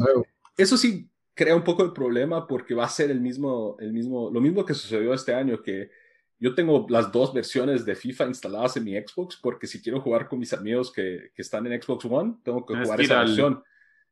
eso 0.57 0.77
sí 0.77 1.09
crea 1.35 1.55
un 1.55 1.63
poco 1.63 1.83
el 1.83 1.93
problema 1.93 2.47
porque 2.47 2.73
va 2.73 2.85
a 2.85 2.89
ser 2.89 3.11
el 3.11 3.21
mismo, 3.21 3.75
el 3.79 3.93
mismo, 3.93 4.29
lo 4.31 4.41
mismo 4.41 4.65
que 4.65 4.73
sucedió 4.73 5.13
este 5.13 5.33
año, 5.33 5.61
que 5.61 5.91
yo 6.39 6.53
tengo 6.55 6.85
las 6.89 7.11
dos 7.11 7.33
versiones 7.33 7.85
de 7.85 7.95
FIFA 7.95 8.27
instaladas 8.27 8.77
en 8.77 8.83
mi 8.83 8.95
Xbox 8.95 9.37
porque 9.41 9.67
si 9.67 9.81
quiero 9.81 10.01
jugar 10.01 10.27
con 10.27 10.39
mis 10.39 10.53
amigos 10.53 10.91
que, 10.91 11.31
que 11.33 11.41
están 11.41 11.65
en 11.67 11.81
Xbox 11.81 12.05
One, 12.05 12.35
tengo 12.43 12.65
que 12.65 12.75
jugar 12.75 13.01
esa 13.01 13.19
versión. 13.19 13.63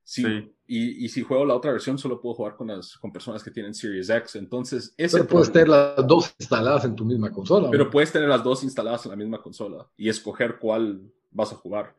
Sí, 0.04 0.26
Y, 0.66 1.06
y, 1.06 1.10
si 1.10 1.22
juego 1.22 1.46
la 1.46 1.56
otra 1.56 1.72
versión, 1.72 1.98
solo 1.98 2.20
puedo 2.20 2.34
jugar 2.34 2.56
con, 2.56 2.68
las, 2.68 2.98
con 2.98 3.12
personas 3.12 3.44
que 3.44 3.52
tienen 3.52 3.74
Series 3.74 4.10
X. 4.10 4.36
Entonces, 4.36 4.94
ese 4.98 5.18
Pero 5.18 5.30
puedes 5.30 5.52
tener 5.52 5.70
las 5.70 6.08
dos 6.08 6.34
instaladas 6.40 6.86
en 6.86 6.96
tu 6.96 7.06
misma 7.06 7.32
consola. 7.32 7.70
Pero 7.70 7.90
puedes 7.90 8.12
tener 8.12 8.28
las 8.28 8.44
dos 8.44 8.64
instaladas 8.64 9.06
en 9.06 9.12
la 9.12 9.16
misma 9.16 9.42
consola 9.42 9.88
y 9.96 10.10
escoger 10.10 10.58
cuál 10.58 11.02
vas 11.30 11.52
a 11.54 11.56
jugar. 11.56 11.96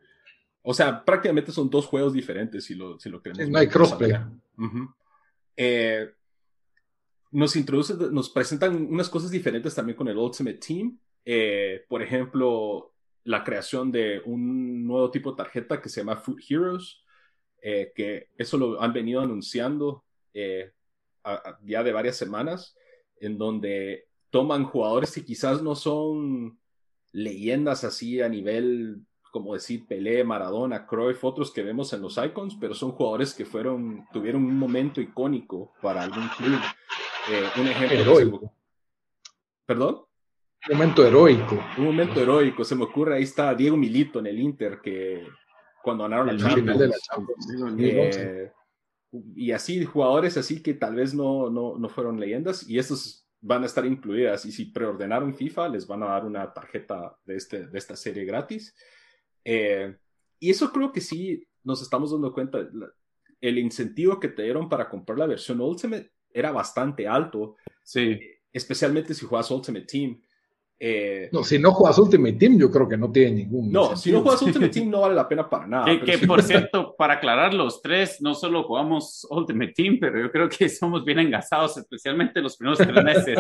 O 0.63 0.75
sea, 0.75 1.05
prácticamente 1.05 1.53
son 1.53 1.71
dos 1.71 1.87
juegos 1.87 2.13
diferentes 2.13 2.65
si 2.65 2.75
lo, 2.75 2.99
si 2.99 3.09
lo 3.09 3.23
queremos. 3.23 3.49
no 3.49 3.59
hay 3.59 3.69
crossplay. 3.69 4.13
eh, 5.57 6.13
nos 7.33 7.57
introduce, 7.57 7.95
nos 8.11 8.31
presentan 8.31 8.87
unas 8.91 9.09
cosas 9.09 9.31
diferentes 9.31 9.75
también 9.75 9.97
con 9.97 10.07
el 10.09 10.17
Ultimate 10.17 10.59
Team. 10.59 10.99
Eh, 11.25 11.85
por 11.89 12.03
ejemplo, 12.03 12.93
la 13.25 13.43
creación 13.43 13.91
de 13.91 14.21
un 14.25 14.87
nuevo 14.87 15.11
tipo 15.11 15.31
de 15.31 15.39
tarjeta 15.39 15.81
que 15.81 15.89
se 15.89 16.01
llama 16.01 16.17
Food 16.17 16.41
Heroes, 16.49 17.03
eh, 17.63 17.93
que 17.95 18.29
eso 18.37 18.59
lo 18.59 18.81
han 18.81 18.93
venido 18.93 19.21
anunciando 19.21 20.05
eh, 20.35 20.73
ya 21.65 21.83
de 21.83 21.93
varias 21.93 22.17
semanas, 22.17 22.77
en 23.19 23.39
donde 23.39 24.09
toman 24.31 24.65
jugadores 24.65 25.13
que 25.13 25.25
quizás 25.25 25.63
no 25.63 25.75
son 25.75 26.59
leyendas 27.13 27.85
así 27.85 28.21
a 28.21 28.29
nivel 28.29 29.07
como 29.31 29.55
decir 29.55 29.87
Pelé, 29.87 30.23
Maradona, 30.25 30.87
Cruyff, 30.87 31.25
otros 31.25 31.51
que 31.51 31.63
vemos 31.63 31.93
en 31.95 32.03
los 32.03 32.19
icons, 32.19 32.55
pero 32.61 32.75
son 32.75 32.93
jugadores 32.93 33.33
que 33.33 33.47
fueron, 33.47 34.07
tuvieron 34.13 34.45
un 34.45 34.59
momento 34.59 35.01
icónico 35.01 35.73
para 35.81 36.03
algún 36.03 36.29
club. 36.37 36.61
Eh, 37.31 37.61
un 37.61 37.69
ejemplo. 37.69 37.99
Heroico. 37.99 38.55
¿Perdón? 39.67 40.03
Un 40.71 40.77
momento 40.77 41.07
heroico. 41.07 41.59
Un 41.79 41.85
momento 41.85 42.21
heroico. 42.21 42.65
Se 42.65 42.75
me 42.75 42.85
ocurre, 42.85 43.17
ahí 43.17 43.25
está 43.25 43.55
Diego 43.55 43.77
Milito 43.77 44.21
en 44.21 44.27
el 44.27 44.39
Inter, 44.39 44.81
que 44.81 45.27
cuando 45.83 46.05
ganaron 46.05 46.27
la 46.29 46.37
Champions. 46.37 46.79
De 46.79 46.89
la 46.89 46.97
Champions. 46.99 48.17
Eh, 48.17 48.53
y 49.35 49.51
así, 49.51 49.85
jugadores 49.85 50.37
así 50.37 50.63
que 50.63 50.75
tal 50.75 50.95
vez 50.95 51.15
no, 51.15 51.51
no, 51.51 51.77
no 51.77 51.89
fueron 51.89 52.19
leyendas 52.19 52.67
y 52.69 52.79
estos 52.79 53.29
van 53.41 53.65
a 53.65 53.67
estar 53.67 53.85
incluidas. 53.85 54.47
Y 54.47 54.53
si 54.53 54.67
preordenaron 54.67 55.35
FIFA, 55.35 55.69
les 55.69 55.87
van 55.87 56.03
a 56.05 56.07
dar 56.07 56.25
una 56.25 56.53
tarjeta 56.53 57.19
de, 57.25 57.37
este, 57.37 57.67
de 57.67 57.79
esta 57.79 57.97
serie 57.97 58.25
gratis. 58.25 58.75
Eh, 59.45 59.97
y 60.39 60.51
eso 60.51 60.73
creo 60.73 60.93
que 60.93 61.01
sí 61.01 61.45
nos 61.65 61.83
estamos 61.83 62.13
dando 62.13 62.33
cuenta. 62.33 62.69
el 63.41 63.59
incentivo 63.59 64.21
que 64.21 64.29
te 64.29 64.43
dieron 64.43 64.69
para 64.69 64.89
comprar 64.89 65.19
la 65.19 65.27
versión 65.27 65.61
Ultimate 65.61 66.13
era 66.35 66.53
bastante 66.53 67.07
alto. 67.07 67.57
Sí. 67.83 68.21
Especialmente 68.53 69.15
si 69.15 69.27
juegas 69.27 69.51
Ultimate 69.51 69.87
Team. 69.87 70.21
Eh, 70.85 71.29
no, 71.31 71.45
si 71.45 71.61
no 71.61 71.71
juegas 71.73 71.97
Ultimate 71.99 72.33
Team, 72.33 72.59
yo 72.59 72.69
creo 72.69 72.89
que 72.89 72.97
no 72.97 73.13
tiene 73.13 73.31
ningún. 73.31 73.71
No, 73.71 73.97
si 73.97 74.11
no 74.11 74.21
juegas 74.23 74.43
Ultimate 74.43 74.69
Team, 74.73 74.91
no 74.91 75.03
vale 75.03 75.15
la 75.15 75.29
pena 75.29 75.49
para 75.49 75.67
nada. 75.67 76.01
Que, 76.05 76.19
por 76.19 76.43
cierto, 76.43 76.97
para 76.97 77.15
aclarar, 77.15 77.55
los 77.55 77.81
tres 77.81 78.21
no 78.21 78.35
solo 78.35 78.65
jugamos 78.65 79.25
Ultimate 79.31 79.73
Team, 79.73 79.99
pero 80.01 80.21
yo 80.21 80.33
creo 80.33 80.49
que 80.49 80.69
somos 80.69 81.05
bien 81.05 81.21
engasados, 81.21 81.77
especialmente 81.77 82.41
los 82.41 82.57
primeros 82.57 82.79
tres 82.79 83.05
meses. 83.05 83.39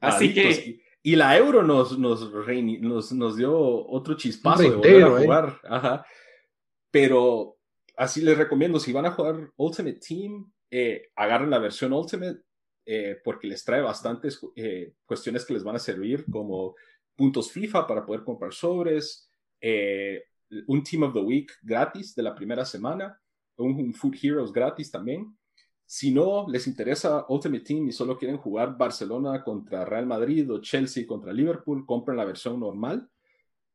Así 0.00 0.34
que. 0.34 0.84
Y 1.02 1.14
la 1.14 1.38
Euro 1.38 1.62
nos, 1.62 1.96
nos, 1.96 2.32
nos, 2.32 3.12
nos 3.12 3.36
dio 3.36 3.86
otro 3.88 4.14
chispazo 4.16 4.62
de 4.64 4.70
volver 4.70 5.04
a 5.04 5.06
¿eh? 5.06 5.24
jugar. 5.24 5.60
Ajá. 5.62 6.06
Pero 6.90 7.56
así 7.96 8.20
les 8.20 8.36
recomiendo, 8.36 8.78
si 8.80 8.92
van 8.92 9.06
a 9.06 9.12
jugar 9.12 9.50
Ultimate 9.56 10.00
Team, 10.00 10.50
eh, 10.70 11.10
agarren 11.14 11.50
la 11.50 11.58
versión 11.58 11.92
Ultimate 11.92 12.42
eh, 12.84 13.20
porque 13.22 13.46
les 13.46 13.64
trae 13.64 13.82
bastantes 13.82 14.40
eh, 14.54 14.92
cuestiones 15.04 15.44
que 15.44 15.54
les 15.54 15.64
van 15.64 15.76
a 15.76 15.80
servir, 15.80 16.24
como 16.30 16.74
puntos 17.14 17.50
FIFA 17.50 17.86
para 17.86 18.04
poder 18.04 18.24
comprar 18.24 18.52
sobres, 18.52 19.30
un 20.66 20.82
Team 20.84 21.02
of 21.04 21.14
the 21.14 21.20
Week 21.20 21.50
gratis 21.62 22.14
de 22.14 22.22
la 22.22 22.34
primera 22.34 22.64
semana, 22.64 23.20
un, 23.56 23.92
Food 23.94 24.16
Heroes 24.22 24.52
gratis 24.52 24.90
también. 24.90 25.36
Si 25.84 26.12
no 26.12 26.46
les 26.48 26.66
interesa 26.66 27.24
Ultimate 27.28 27.64
Team 27.64 27.88
y 27.88 27.92
solo 27.92 28.18
quieren 28.18 28.36
jugar 28.36 28.76
Barcelona 28.76 29.42
contra 29.42 29.84
Real 29.84 30.06
Madrid 30.06 30.52
o 30.52 30.60
Chelsea 30.60 31.06
contra 31.06 31.32
Liverpool, 31.32 31.86
compren 31.86 32.16
la 32.16 32.24
versión 32.24 32.60
normal 32.60 33.08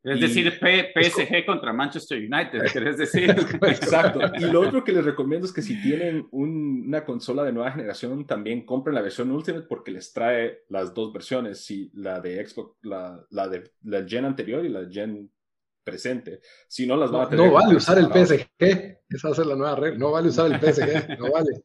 es 0.04 0.20
decir, 0.20 0.52
PSG 0.52 1.46
contra 1.46 1.74
Manchester 1.74 2.18
United, 2.18 2.62
¿querés 2.74 2.98
decir? 2.98 3.30
Exacto. 3.62 4.20
Y 4.40 4.52
lo 4.52 4.62
otro 4.62 4.84
que 4.84 4.94
les 4.94 5.06
recomiendo 5.06 5.46
es 5.46 5.54
que 5.54 5.62
si 5.62 5.80
tienen 5.84 6.28
una 6.32 7.06
consola 7.06 7.44
de 7.44 7.54
nueva 7.54 7.72
generación, 7.72 8.26
también 8.26 8.66
compren 8.66 8.96
la 8.96 9.02
versión 9.02 9.32
Ultimate 9.32 9.68
porque 9.68 9.92
les 9.92 10.12
trae 10.12 10.64
las 10.70 10.94
dos 10.94 11.14
versiones, 11.14 11.64
si 11.64 11.92
la 11.94 12.20
de 12.20 12.46
Xbox, 12.46 12.78
la, 12.82 13.24
la 13.30 13.48
de 13.48 13.72
la 13.84 14.08
gen 14.08 14.26
anterior 14.26 14.66
y 14.66 14.70
la 14.70 14.88
gen 14.90 15.30
presente. 15.84 16.42
Si 16.68 16.88
no, 16.88 16.98
las 16.98 17.12
van 17.12 17.28
a 17.28 17.30
tener. 17.30 17.46
No 17.46 17.54
vale 17.54 17.76
usar 17.76 17.98
el 18.00 18.06
PSG. 18.06 18.48
Esa 19.10 19.28
va 19.28 19.32
a 19.34 19.36
ser 19.36 19.46
la 19.46 19.56
nueva 19.56 19.76
regla. 19.76 20.00
No 20.00 20.12
vale 20.12 20.30
usar 20.30 20.52
el 20.52 20.60
PSG. 20.60 21.20
No 21.20 21.32
vale. 21.32 21.64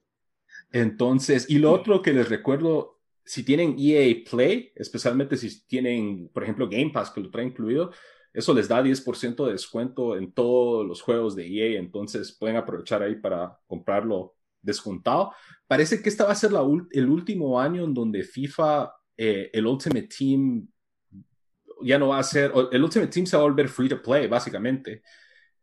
Después, 0.70 1.48
y 1.48 1.58
lo 1.58 1.72
otro 1.72 2.02
que 2.02 2.12
les 2.12 2.28
recuerdo, 2.28 3.00
si 3.24 3.44
tienen 3.44 3.76
EA 3.78 4.14
Play, 4.28 4.72
especialmente 4.74 5.36
si 5.36 5.66
tienen, 5.66 6.28
por 6.32 6.42
ejemplo, 6.42 6.68
Game 6.68 6.90
Pass, 6.92 7.10
que 7.10 7.20
lo 7.20 7.30
trae 7.30 7.46
incluido, 7.46 7.92
eso 8.36 8.52
les 8.52 8.68
da 8.68 8.82
10% 8.82 9.46
de 9.46 9.52
descuento 9.52 10.14
en 10.14 10.30
todos 10.30 10.86
los 10.86 11.00
juegos 11.00 11.34
de 11.34 11.46
EA, 11.46 11.78
entonces 11.78 12.36
pueden 12.38 12.56
aprovechar 12.56 13.02
ahí 13.02 13.16
para 13.16 13.58
comprarlo 13.66 14.34
descontado. 14.60 15.32
Parece 15.66 16.02
que 16.02 16.10
esta 16.10 16.26
va 16.26 16.32
a 16.32 16.34
ser 16.34 16.50
el 16.90 17.08
último 17.08 17.58
año 17.58 17.84
en 17.84 17.94
donde 17.94 18.22
FIFA, 18.22 18.92
eh, 19.16 19.48
el 19.54 19.66
Ultimate 19.66 20.08
Team, 20.08 20.68
ya 21.80 21.98
no 21.98 22.08
va 22.08 22.18
a 22.18 22.22
ser, 22.22 22.52
el 22.72 22.84
Ultimate 22.84 23.10
Team 23.10 23.24
se 23.24 23.38
va 23.38 23.42
a 23.42 23.46
volver 23.46 23.70
free 23.70 23.88
to 23.88 24.02
play, 24.02 24.26
básicamente, 24.26 25.02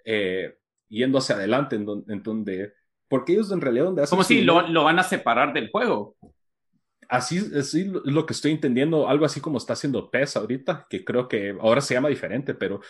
eh, 0.04 0.56
yendo 0.90 1.20
hacia 1.20 1.36
adelante, 1.36 1.76
en, 1.76 1.86
donde, 1.86 2.74
porque 3.08 3.34
ellos 3.34 3.52
en 3.52 3.62
realidad 3.62 3.86
donde 3.86 4.02
hacen... 4.02 4.16
Como 4.16 4.24
si 4.24 4.42
lo, 4.42 4.68
lo, 4.68 4.84
van 4.84 4.98
a 4.98 5.04
separar 5.04 5.54
del 5.54 5.70
juego 5.70 6.16
así, 7.10 7.38
es 7.38 7.74
lo 7.74 8.26
que 8.26 8.34
estoy 8.34 8.52
entendiendo, 8.52 9.08
algo 9.08 9.26
así 9.26 9.40
como 9.40 9.58
está 9.58 9.74
haciendo 9.74 10.10
PES 10.10 10.38
ahorita, 10.38 10.88
que 10.90 11.04
creo 11.04 11.28
que 11.28 11.56
ahora 11.60 11.82
se 11.82 11.94
llama 11.94 12.10
diferente, 12.10 12.54
pero 12.54 12.82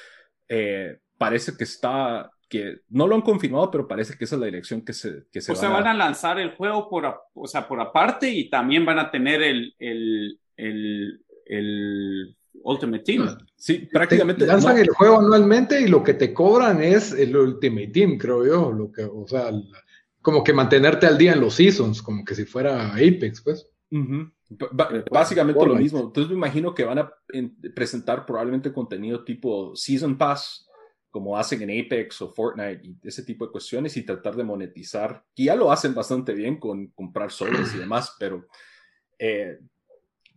eh, 0.48 1.00
parece 1.18 1.56
que 1.58 1.64
está, 1.64 2.30
que 2.50 2.82
no 2.90 3.08
lo 3.08 3.16
han 3.16 3.22
confirmado, 3.22 3.72
pero 3.72 3.88
parece 3.88 4.18
que 4.18 4.26
esa 4.26 4.36
es 4.36 4.40
la 4.42 4.48
dirección 4.48 4.84
que 4.84 4.94
se, 4.94 5.24
que 5.32 5.42
se 5.42 5.52
o 5.52 5.56
sea, 5.56 5.70
van 5.70 5.88
a 5.88 5.94
lanzar 5.94 6.40
el 6.40 6.52
juego 6.52 6.90
por, 6.90 7.22
o 7.34 7.48
sea, 7.48 7.68
por 7.68 7.80
aparte 7.80 8.30
y 8.30 8.50
también 8.50 8.86
van 8.86 9.00
a 9.00 9.10
tener 9.12 9.42
el, 9.42 9.74
el, 9.80 10.40
el, 10.58 11.22
el 11.46 12.36
Ultimate 12.64 13.04
Team. 13.04 13.38
Sí, 13.56 13.88
prácticamente. 13.92 14.46
lanzan 14.46 14.78
el 14.78 14.90
juego 14.90 15.20
anualmente 15.20 15.82
y 15.82 15.88
lo 15.88 16.04
que 16.04 16.14
te 16.14 16.34
cobran 16.34 16.82
es 16.82 17.12
el 17.12 17.36
Ultimate 17.36 17.88
Team, 17.88 18.18
creo 18.18 18.46
yo. 18.46 18.72
Lo 18.72 18.92
que, 18.92 19.04
o 19.04 19.26
sea, 19.28 19.52
como 20.22 20.44
que 20.44 20.54
mantenerte 20.54 21.06
al 21.06 21.18
día 21.18 21.34
en 21.34 21.42
los 21.42 21.56
seasons, 21.56 22.02
como 22.02 22.24
que 22.24 22.36
si 22.36 22.46
fuera 22.46 22.94
Apex, 22.94 23.42
pues. 23.42 23.70
Básicamente 25.12 25.66
lo 25.66 25.76
mismo. 25.76 26.00
Entonces 26.00 26.30
me 26.30 26.38
imagino 26.38 26.74
que 26.74 26.84
van 26.84 27.00
a 27.00 27.14
presentar 27.76 28.26
probablemente 28.26 28.74
contenido 28.74 29.24
tipo 29.24 29.76
Season 29.76 30.18
Pass, 30.18 30.68
como 31.10 31.38
hacen 31.38 31.62
en 31.62 31.86
Apex 31.86 32.22
o 32.24 32.34
Fortnite 32.34 32.82
y 32.84 32.98
ese 33.04 33.24
tipo 33.24 33.46
de 33.46 33.52
cuestiones 33.52 33.96
y 33.98 34.04
tratar 34.04 34.36
de 34.36 34.44
monetizar, 34.44 35.24
que 35.36 35.44
ya 35.44 35.56
lo 35.56 35.72
hacen 35.72 35.94
bastante 35.94 36.34
bien 36.34 36.60
con 36.60 36.88
comprar 36.88 37.32
sobres 37.32 37.74
y 37.76 37.78
demás, 37.78 38.16
pero, 38.18 38.48
eh, 39.20 39.60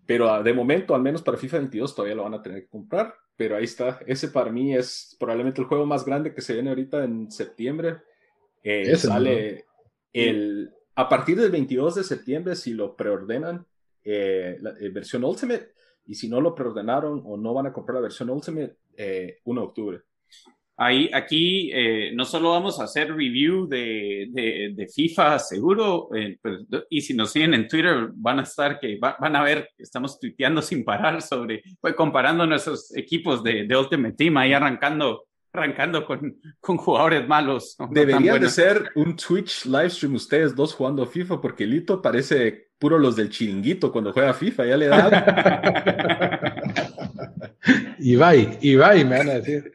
pero 0.04 0.42
de 0.42 0.52
momento, 0.52 0.94
al 0.94 1.02
menos 1.02 1.22
para 1.22 1.38
FIFA 1.38 1.59
22, 1.59 1.94
todavía 1.94 2.14
lo 2.14 2.24
van 2.24 2.34
a 2.34 2.42
tener 2.42 2.62
que 2.62 2.68
comprar. 2.68 3.14
Pero 3.36 3.57
ahí 3.57 3.64
está. 3.64 4.00
Ese 4.07 4.28
para 4.28 4.50
mí 4.50 4.74
es 4.74 5.14
probablemente 5.20 5.61
el 5.61 5.66
juego 5.66 5.84
más 5.84 6.07
grande 6.07 6.32
que 6.32 6.40
se 6.40 6.54
viene 6.54 6.70
ahorita 6.70 7.04
en 7.04 7.30
septiembre. 7.30 7.98
Eh, 8.62 8.96
sale 8.96 9.66
el 10.12 10.72
a 10.97 11.09
partir 11.09 11.38
del 11.38 11.51
22 11.51 11.97
de 11.97 12.05
septiembre, 12.05 12.57
si 12.57 12.72
lo 12.72 12.97
preordenan, 12.97 13.64
eh, 14.03 14.57
la 14.61 14.70
eh, 14.80 14.88
versión 14.88 15.24
Ultimate, 15.24 15.72
y 16.07 16.14
si 16.14 16.28
no 16.28 16.40
lo 16.40 16.55
preordenaron 16.55 17.22
o 17.24 17.36
no 17.36 17.53
van 17.53 17.66
a 17.66 17.72
comprar 17.72 17.97
la 17.97 18.03
versión 18.03 18.30
Ultimate, 18.30 18.64
1 18.64 18.76
eh, 18.97 19.40
de 19.44 19.61
octubre. 19.61 20.01
Ahí, 20.78 21.09
aquí 21.12 21.72
no 22.14 22.26
solo 22.26 22.51
vamos 22.51 22.78
a 22.78 22.84
hacer 22.84 23.09
review 23.09 23.66
de, 23.66 24.28
de, 24.74 24.86
FIFA 24.88 25.38
seguro, 25.38 26.11
pues, 26.11 26.66
y 26.90 27.01
si 27.01 27.14
nos 27.14 27.32
siguen 27.32 27.55
en 27.55 27.66
Twitter 27.66 28.11
van 28.12 28.40
a 28.40 28.42
estar 28.42 28.78
que 28.78 28.99
van 28.99 29.36
a 29.36 29.42
ver 29.42 29.70
que 29.74 29.84
estamos 29.84 30.20
tuiteando 30.20 30.61
sin 30.62 30.84
parar 30.84 31.22
sobre, 31.22 31.62
pues 31.80 31.94
comparando 31.94 32.47
nuestros 32.47 32.94
equipos 32.94 33.42
de, 33.42 33.66
de 33.66 33.76
Ultimate 33.76 34.16
Team, 34.16 34.36
ahí 34.36 34.53
arrancando 34.53 35.24
arrancando 35.57 36.07
con, 36.07 36.40
con 36.61 36.76
jugadores 36.76 37.26
malos. 37.26 37.76
Debería 37.90 38.38
de 38.38 38.48
ser 38.48 38.90
un 38.94 39.16
Twitch 39.16 39.66
live 39.66 39.90
stream 39.90 40.14
ustedes 40.14 40.54
dos 40.54 40.74
jugando 40.74 41.07
FIFA, 41.07 41.40
porque 41.40 41.66
Lito 41.66 42.00
parece 42.02 42.70
puro 42.78 42.98
los 42.98 43.16
del 43.16 43.30
chiringuito 43.30 43.90
cuando 43.90 44.12
juega 44.12 44.34
FIFA, 44.34 44.66
ya 44.66 44.76
le 44.76 44.86
da. 44.88 46.54
Ibai, 47.98 48.59
Ibai, 48.61 49.04
me 49.04 49.18
van 49.18 49.30
a 49.30 49.34
decir. 49.34 49.72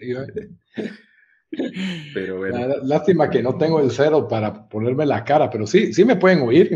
Pero 2.14 2.38
bueno. 2.38 2.60
Lástima 2.84 3.30
que 3.30 3.42
no 3.44 3.58
tengo 3.58 3.82
el 3.82 3.92
cero 3.92 4.28
para 4.28 4.68
ponerme 4.68 5.06
la 5.06 5.24
cara, 5.24 5.50
pero 5.50 5.68
sí, 5.68 5.94
sí 5.94 6.06
me 6.06 6.16
pueden 6.16 6.42
oír. 6.42 6.72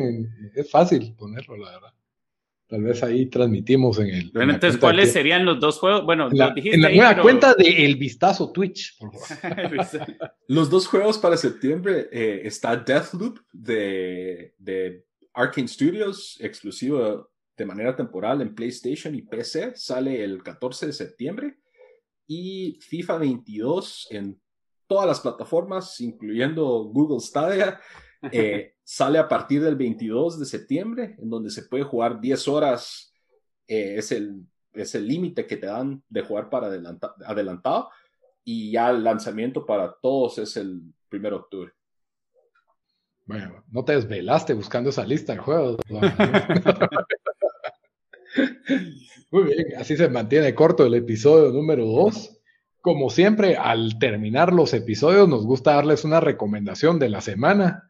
Es 0.53 0.69
fácil 0.69 1.15
ponerlo, 1.17 1.57
la 1.57 1.71
verdad. 1.71 1.94
Tal 2.67 2.81
vez 2.81 3.03
ahí 3.03 3.27
transmitimos 3.27 3.99
en 3.99 4.07
el. 4.07 4.31
Bueno, 4.31 4.53
entonces, 4.53 4.79
¿cuáles 4.79 5.11
serían 5.11 5.45
los 5.45 5.59
dos 5.59 5.77
juegos? 5.77 6.03
Bueno, 6.03 6.29
en 6.31 6.37
la, 6.37 6.51
dijiste 6.51 6.75
en 6.75 6.81
la 6.81 6.89
nueva 6.89 7.21
cuenta 7.21 7.53
de 7.53 7.85
El 7.85 7.95
Vistazo 7.95 8.51
Twitch, 8.51 8.97
por 8.97 9.11
favor. 9.13 10.31
los 10.47 10.69
dos 10.69 10.87
juegos 10.87 11.19
para 11.19 11.37
septiembre 11.37 12.09
eh, 12.11 12.41
está 12.43 12.75
Deathloop 12.75 13.37
de, 13.53 14.55
de 14.57 15.05
Arkane 15.33 15.67
Studios, 15.67 16.37
exclusivo 16.41 17.29
de 17.55 17.65
manera 17.65 17.95
temporal 17.95 18.41
en 18.41 18.55
PlayStation 18.55 19.13
y 19.13 19.21
PC. 19.21 19.73
Sale 19.75 20.23
el 20.23 20.41
14 20.41 20.87
de 20.87 20.93
septiembre. 20.93 21.57
Y 22.27 22.79
FIFA 22.81 23.19
22 23.19 24.07
en 24.09 24.41
todas 24.87 25.07
las 25.07 25.19
plataformas, 25.19 26.01
incluyendo 26.01 26.85
Google 26.85 27.19
Stadia. 27.19 27.79
Eh, 28.31 28.75
sale 28.83 29.19
a 29.19 29.27
partir 29.27 29.61
del 29.61 29.75
22 29.75 30.39
de 30.39 30.45
septiembre, 30.45 31.15
en 31.17 31.29
donde 31.29 31.49
se 31.49 31.63
puede 31.63 31.83
jugar 31.83 32.19
10 32.19 32.47
horas, 32.47 33.13
eh, 33.67 33.95
es 33.97 34.11
el 34.11 34.45
es 34.75 34.95
el 34.95 35.07
límite 35.07 35.47
que 35.47 35.55
te 35.57 35.67
dan 35.67 36.01
de 36.09 36.21
jugar 36.21 36.49
para 36.49 36.67
adelantado, 36.67 37.89
y 38.43 38.71
ya 38.71 38.89
el 38.89 39.03
lanzamiento 39.03 39.65
para 39.65 39.93
todos 40.01 40.37
es 40.37 40.55
el 40.57 40.81
1 41.11 41.29
de 41.29 41.35
octubre. 41.35 41.71
Bueno, 43.25 43.63
no 43.71 43.83
te 43.83 43.93
desvelaste 43.93 44.53
buscando 44.53 44.91
esa 44.91 45.03
lista 45.05 45.33
de 45.33 45.39
juegos. 45.39 45.77
Muy 49.31 49.43
bien, 49.43 49.65
así 49.77 49.97
se 49.97 50.09
mantiene 50.09 50.53
corto 50.53 50.85
el 50.85 50.93
episodio 50.93 51.51
número 51.51 51.85
2. 51.85 52.39
Como 52.81 53.09
siempre, 53.09 53.57
al 53.57 53.97
terminar 53.97 54.53
los 54.53 54.75
episodios, 54.75 55.27
nos 55.27 55.43
gusta 55.43 55.73
darles 55.73 56.03
una 56.03 56.19
recomendación 56.19 56.99
de 56.99 57.09
la 57.09 57.21
semana. 57.21 57.89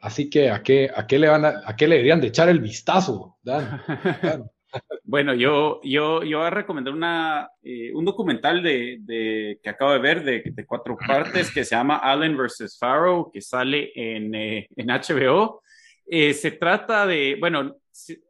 Así 0.00 0.30
que, 0.30 0.50
¿a 0.50 0.62
qué, 0.62 0.90
a 0.94 1.06
qué 1.06 1.18
le 1.18 1.28
van 1.28 1.44
a, 1.44 1.62
a 1.64 1.76
qué 1.76 1.88
le 1.88 1.96
deberían 1.96 2.20
de 2.20 2.28
echar 2.28 2.48
el 2.48 2.60
vistazo? 2.60 3.38
Bueno, 5.04 5.34
yo, 5.34 5.80
yo, 5.82 6.22
yo 6.22 6.38
voy 6.38 6.46
a 6.46 6.50
recomendar 6.50 6.92
una, 6.92 7.48
eh, 7.62 7.92
un 7.94 8.04
documental 8.04 8.62
de, 8.62 8.98
de, 9.00 9.58
que 9.62 9.70
acabo 9.70 9.92
de 9.92 9.98
ver 9.98 10.24
de, 10.24 10.42
de, 10.52 10.66
cuatro 10.66 10.96
partes 10.96 11.52
que 11.52 11.64
se 11.64 11.74
llama 11.76 11.98
Allen 11.98 12.36
vs. 12.36 12.76
Farrow, 12.78 13.30
que 13.30 13.40
sale 13.40 13.92
en, 13.94 14.34
eh, 14.34 14.68
en 14.76 14.88
HBO. 14.88 15.62
Eh, 16.06 16.34
se 16.34 16.52
trata 16.52 17.06
de, 17.06 17.36
bueno, 17.40 17.76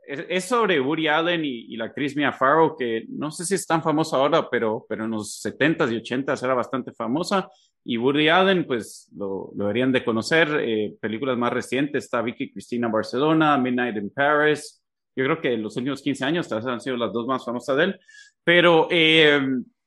es 0.06 0.44
sobre 0.44 0.80
Woody 0.80 1.08
Allen 1.08 1.44
y, 1.44 1.76
la 1.76 1.86
actriz 1.86 2.16
Mia 2.16 2.32
Farrow, 2.32 2.76
que 2.76 3.04
no 3.08 3.30
sé 3.30 3.44
si 3.44 3.54
es 3.54 3.66
tan 3.66 3.82
famosa 3.82 4.16
ahora, 4.16 4.48
pero, 4.48 4.86
pero 4.88 5.04
en 5.04 5.10
los 5.10 5.42
70s 5.44 5.92
y 5.92 5.96
80s 5.96 6.42
era 6.42 6.54
bastante 6.54 6.92
famosa. 6.92 7.48
Y 7.88 7.98
Woody 7.98 8.28
Allen, 8.28 8.66
pues 8.66 9.08
lo, 9.16 9.52
lo 9.54 9.64
deberían 9.66 9.92
de 9.92 10.04
conocer. 10.04 10.48
Eh, 10.60 10.96
películas 11.00 11.38
más 11.38 11.52
recientes, 11.52 12.04
está 12.04 12.20
Vicky 12.20 12.50
Cristina 12.50 12.88
Barcelona, 12.88 13.56
Midnight 13.58 13.96
in 13.96 14.10
Paris. 14.10 14.82
Yo 15.14 15.24
creo 15.24 15.40
que 15.40 15.52
en 15.54 15.62
los 15.62 15.76
últimos 15.76 16.02
15 16.02 16.24
años 16.24 16.48
tal 16.48 16.58
vez 16.58 16.66
han 16.66 16.80
sido 16.80 16.96
las 16.96 17.12
dos 17.12 17.28
más 17.28 17.44
famosas 17.44 17.76
de 17.76 17.84
él. 17.84 18.00
Pero 18.42 18.88
eh, 18.90 19.40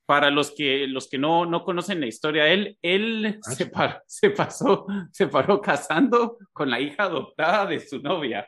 para 0.05 0.31
los 0.31 0.51
que, 0.51 0.87
los 0.87 1.09
que 1.09 1.17
no, 1.17 1.45
no 1.45 1.65
conocen 1.65 1.99
la 1.99 2.07
historia, 2.07 2.47
él, 2.47 2.77
él 2.81 3.37
ah, 3.45 3.51
se, 3.51 3.69
se, 4.07 4.29
pasó, 4.29 4.87
se 5.11 5.27
paró 5.27 5.59
casando 5.59 6.37
con 6.53 6.69
la 6.69 6.79
hija 6.79 7.03
adoptada 7.03 7.65
de 7.65 7.81
su 7.81 8.01
novia. 8.01 8.47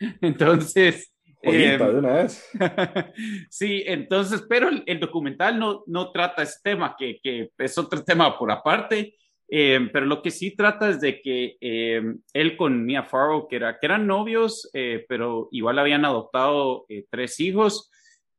Entonces... 0.22 1.12
Eh, 1.42 1.78
de 1.78 1.84
una 1.84 2.14
vez. 2.14 2.48
sí, 3.50 3.84
entonces, 3.86 4.44
pero 4.48 4.68
el, 4.68 5.00
documental 5.00 5.58
no, 5.58 5.84
no 5.86 6.10
trata 6.10 6.42
ese 6.42 6.58
tema, 6.62 6.96
que, 6.98 7.20
que, 7.22 7.50
es 7.58 7.78
otro 7.78 8.02
tema 8.04 8.36
por 8.38 8.50
aparte, 8.50 9.14
eh, 9.48 9.88
pero 9.92 10.04
lo 10.06 10.20
que 10.20 10.30
sí 10.30 10.56
trata 10.56 10.90
es 10.90 11.00
de 11.00 11.22
que 11.22 11.56
eh, 11.60 12.02
él 12.32 12.56
con 12.56 12.84
Mia 12.84 13.04
Farrow, 13.04 13.46
que, 13.48 13.56
era, 13.56 13.78
que 13.78 13.86
eran 13.86 14.06
novios, 14.06 14.68
pero 15.08 15.48
igual 15.52 15.78
habían 15.78 16.04
adoptado 16.04 16.86
tres 17.10 17.38
hijos, 17.40 17.90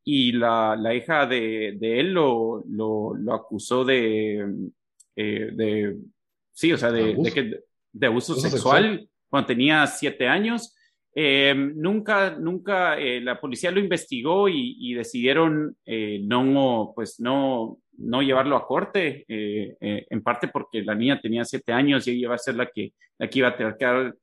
y 0.04 0.32
la, 0.32 0.76
la 0.76 0.94
hija 0.94 1.26
de, 1.26 1.76
de 1.78 2.00
él 2.00 2.14
lo, 2.14 2.64
lo, 2.68 3.14
lo, 3.16 3.34
acusó 3.34 3.86
de, 3.86 4.72
de, 5.16 5.98
sí, 6.52 6.74
o 6.74 6.78
sea, 6.78 6.92
de, 6.92 7.16
de, 7.16 7.32
que, 7.32 7.60
de 7.92 8.08
abuso, 8.08 8.36
sexual, 8.36 9.08
cuando 9.30 9.48
tenía 9.48 9.86
siete 9.88 10.28
años. 10.28 10.76
Eh, 11.16 11.56
nunca, 11.56 12.32
nunca 12.32 12.98
eh, 12.98 13.20
la 13.20 13.40
policía 13.42 13.72
lo 13.72 13.80
investigó 13.80 14.48
y, 14.48 14.94
decidieron 14.94 15.76
eh, 15.86 16.22
no, 16.24 16.92
pues 16.96 17.20
no, 17.20 17.80
no 17.98 18.22
llevarlo 18.22 18.56
a 18.56 18.66
corte, 18.66 19.26
en 19.28 20.22
parte 20.22 20.48
porque 20.50 20.84
la 20.84 20.96
niña 20.96 21.20
tenía 21.20 21.44
siete 21.46 21.74
años 21.74 22.08
y 22.08 22.12
ella 22.12 22.20
iba 22.22 22.36
a 22.36 22.38
ser 22.38 22.56
la 22.56 22.68
que, 22.68 22.94
la 23.18 23.30
que 23.30 23.40
iba 23.40 23.50
a 23.50 23.58
tener 23.58 23.76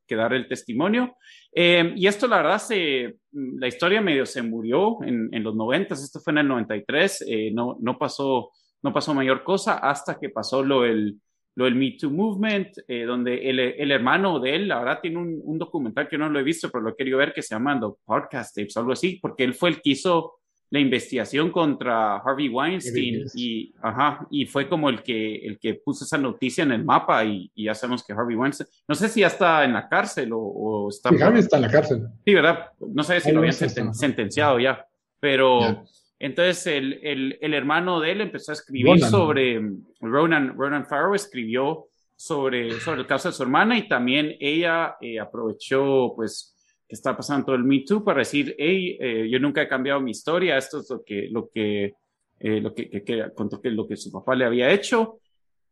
que 0.07 0.17
dar, 0.17 0.33
el 0.33 0.49
testimonio. 0.49 1.17
y 1.53 2.07
esto, 2.07 2.27
la 2.29 2.39
verdad, 2.39 2.59
se, 2.59 3.17
la 3.33 3.67
historia 3.67 4.01
medio 4.01 4.25
se 4.25 4.43
murió 4.43 4.99
en, 5.03 5.43
los 5.43 5.55
noventas, 5.55 6.03
esto 6.03 6.21
fue 6.21 6.33
en 6.33 6.39
el 6.39 6.49
93, 6.49 7.27
no, 7.53 7.77
no, 7.81 7.99
pasó, 7.99 8.51
no 8.83 8.93
pasó 8.93 9.13
mayor 9.13 9.43
cosa 9.45 9.75
hasta 9.79 10.19
que 10.19 10.31
pasó 10.31 10.63
lo 10.63 10.85
el 10.85 11.19
lo 11.57 11.65
del 11.65 11.75
Me 11.75 11.97
Too 11.99 12.11
Movement, 12.11 12.79
eh, 12.87 13.05
donde 13.05 13.49
el, 13.49 13.59
el, 13.59 13.91
hermano 13.91 14.39
de 14.39 14.55
él, 14.55 14.69
la 14.69 14.79
verdad, 14.79 15.01
tiene 15.01 15.19
un, 15.19 15.41
un, 15.43 15.59
documental 15.59 16.07
que 16.07 16.19
no 16.19 16.29
lo 16.29 16.39
he 16.39 16.43
visto, 16.43 16.71
pero 16.71 16.85
lo 16.85 16.91
he 16.91 16.97
querido 16.97 17.19
ver, 17.19 17.33
que 17.33 17.43
se 17.43 17.55
llama 17.55 17.81
The 17.81 17.87
Podcast 18.05 18.55
Tapes, 18.55 18.77
algo 18.77 18.93
así, 18.93 19.19
porque 19.21 19.43
él 19.43 19.55
fue 19.55 19.71
el 19.71 19.81
que 19.81 19.91
hizo 19.91 20.35
la 20.69 20.81
investigación 20.81 21.51
contra 21.51 22.17
Harvey 22.17 22.49
Weinstein 22.49 23.25
y, 23.35 23.73
ajá, 23.81 24.27
y 24.31 24.45
fue 24.47 24.69
como 24.69 24.91
el 24.91 25.03
que, 25.03 25.37
el 25.37 25.59
que 25.59 25.75
puso 25.75 26.05
esa 26.05 26.19
noticia 26.19 26.65
en 26.65 26.73
el 26.73 26.85
mapa 26.85 27.25
y, 27.25 27.51
y 27.55 27.65
ya 27.65 27.75
sabemos 27.75 28.05
que 28.05 28.13
Harvey 28.13 28.37
Weinstein, 28.37 28.69
no 28.87 28.95
sé 28.95 29.09
si 29.09 29.21
ya 29.21 29.29
está 29.29 29.65
en 29.65 29.73
la 29.73 29.89
cárcel 29.89 30.33
o, 30.33 30.41
o 30.41 30.89
está... 30.91 31.11
Sí, 31.11 31.23
Harvey 31.23 31.41
está 31.41 31.57
en 31.57 31.63
la 31.63 31.71
cárcel. 31.71 32.03
Sí, 32.25 32.35
¿verdad? 32.35 32.67
No 32.81 33.03
sé 33.03 33.21
si 33.21 33.33
lo 33.33 33.39
habían 33.39 33.95
sentenciado 33.95 34.59
ya, 34.59 34.87
pero... 35.21 35.85
Entonces 36.19 36.67
el, 36.67 36.95
el, 37.03 37.39
el, 37.41 37.55
hermano 37.55 38.01
de 38.01 38.13
él 38.13 38.21
empezó 38.23 38.53
a 38.53 38.55
escribir 38.55 39.01
sobre, 39.01 39.61
Ronan, 40.01 40.57
Ronan 40.57 40.87
Farrow 40.87 41.15
escribió 41.15 41.89
sobre, 42.17 42.81
sobre 42.81 43.03
el 43.03 43.07
caso 43.07 43.29
de 43.29 43.35
su 43.35 43.43
hermana 43.43 43.77
y 43.77 43.87
también 43.87 44.35
ella 44.41 44.97
eh, 45.01 45.21
aprovechó 45.21 46.15
pues 46.17 46.55
que 46.89 46.95
está 46.95 47.17
pasando 47.17 47.47
todo 47.47 47.57
el 47.57 47.65
Me 47.65 47.81
Too 47.81 48.05
para 48.05 48.21
decir, 48.21 48.55
hey, 48.59 48.97
eh, 49.01 49.29
yo 49.31 49.39
nunca 49.41 49.61
he 49.61 49.69
cambiado 49.69 50.01
mi 50.01 50.13
historia, 50.13 50.57
esto 50.57 50.81
es 50.81 50.89
lo 50.89 51.03
que, 51.03 51.29
lo 51.31 51.51
que, 51.51 51.95
eh, 52.39 52.61
lo 52.61 52.73
que, 52.75 52.89
que, 52.89 53.03
que, 53.03 53.25
contó 53.35 53.61
que 53.61 53.71
lo 53.71 53.87
que 53.87 53.97
su 53.97 54.11
papá 54.13 54.35
le 54.35 54.45
había 54.45 54.71
hecho. 54.71 55.19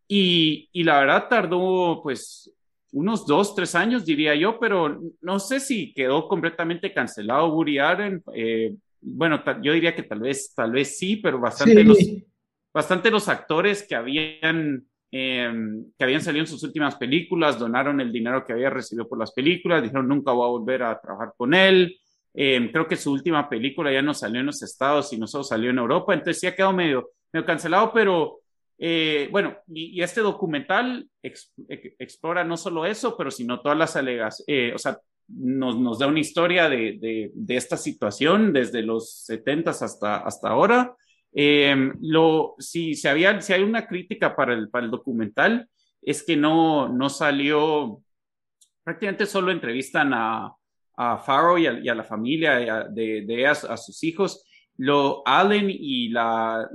Y, 0.09 0.69
y 0.73 0.83
la 0.83 0.99
verdad 0.99 1.29
tardó 1.29 2.01
pues 2.03 2.53
unos 2.93 3.27
dos, 3.27 3.55
tres 3.55 3.75
años, 3.75 4.05
diría 4.05 4.35
yo, 4.35 4.59
pero 4.59 5.01
no 5.21 5.39
sé 5.39 5.61
si 5.61 5.93
quedó 5.93 6.29
completamente 6.29 6.93
cancelado 6.93 7.53
Woody 7.55 7.79
Allen. 7.79 8.23
Eh, 8.35 8.75
bueno, 9.05 9.43
yo 9.63 9.73
diría 9.73 9.95
que 9.95 10.03
tal 10.03 10.21
vez, 10.21 10.55
tal 10.55 10.73
vez 10.73 10.99
sí, 10.99 11.17
pero 11.17 11.39
bastante, 11.39 11.85
Los, 11.85 11.99
bastante 12.73 13.11
los 13.11 13.29
actores 13.29 13.87
que 13.87 13.95
habían, 13.95 14.87
em, 15.11 15.85
que 15.97 16.05
habían 16.05 16.23
salido 16.23 16.43
en 16.43 16.51
sus 16.51 16.63
últimas 16.63 16.97
películas 16.97 17.59
donaron 17.59 18.01
el 18.01 18.11
dinero 18.11 18.45
que 18.45 18.55
había 18.55 18.71
recibido 18.71 19.09
por 19.09 19.19
las 19.19 19.33
películas, 19.33 19.83
dijeron 19.83 20.09
nunca 20.09 20.33
voy 20.33 20.47
a 20.47 20.51
volver 20.51 20.83
a 20.83 21.01
trabajar 21.01 21.35
con 21.37 21.55
él. 21.55 21.97
Em, 22.33 22.73
creo 22.73 22.89
que 22.89 22.97
su 22.97 23.13
última 23.13 23.49
película 23.49 23.93
ya 23.93 24.03
no 24.03 24.15
salió 24.15 24.41
en 24.41 24.47
los 24.47 24.63
Estados 24.63 25.13
y 25.13 25.19
no 25.19 25.27
solo 25.27 25.45
salió 25.45 25.71
en 25.71 25.79
Europa, 25.79 26.15
entonces 26.15 26.41
sí 26.41 26.47
ha 26.47 26.57
quedado 26.57 26.73
medio, 26.73 27.11
medio 27.33 27.47
cancelado, 27.47 27.93
pero 27.93 28.41
eh, 28.79 29.29
bueno, 29.31 29.57
y, 29.69 30.03
este 30.03 30.21
documental 30.21 31.09
explora 31.23 32.43
no 32.43 32.57
solo 32.57 32.87
eso, 32.87 33.17
pero 33.17 33.31
sino 33.31 33.61
todas 33.61 33.79
las 33.79 33.95
alegaciones, 33.97 34.45
eh, 34.49 34.73
o 34.75 34.79
sea, 34.79 34.99
nos, 35.29 35.79
nos 35.79 35.99
da 35.99 36.07
una 36.07 36.21
historia 36.21 36.69
de, 36.69 37.31
de, 37.33 37.57
esta 37.57 37.77
situación 37.77 38.53
desde 38.53 38.83
los 38.83 39.25
70 39.25 39.71
hasta, 39.71 40.17
hasta 40.19 40.49
ahora. 40.49 40.97
Eh, 41.33 41.93
lo, 42.01 42.55
si, 42.59 42.95
si, 42.95 43.09
había, 43.09 43.41
si 43.41 43.53
hay 43.53 43.63
una 43.63 43.87
crítica 43.87 44.37
para 44.37 44.55
el, 44.55 44.69
para 44.71 44.85
el 44.85 44.91
documental, 44.91 45.69
es 46.03 46.23
que 46.23 46.37
no, 46.37 46.89
no 46.89 47.09
salió, 47.09 48.03
prácticamente 48.83 49.27
solo 49.27 49.51
entrevistan 49.51 50.13
a, 50.15 50.55
a 50.97 51.19
Farrow 51.19 51.59
y 51.59 51.67
a, 51.67 51.95
la 51.95 52.05
familia 52.05 52.85
de, 52.91 53.23
de 53.23 53.47
a, 53.47 53.53
a, 53.53 53.77
sus 53.77 54.03
hijos. 54.05 54.45
Lo 54.77 55.23
Allen 55.27 55.69
y 55.71 56.09
la, 56.09 56.69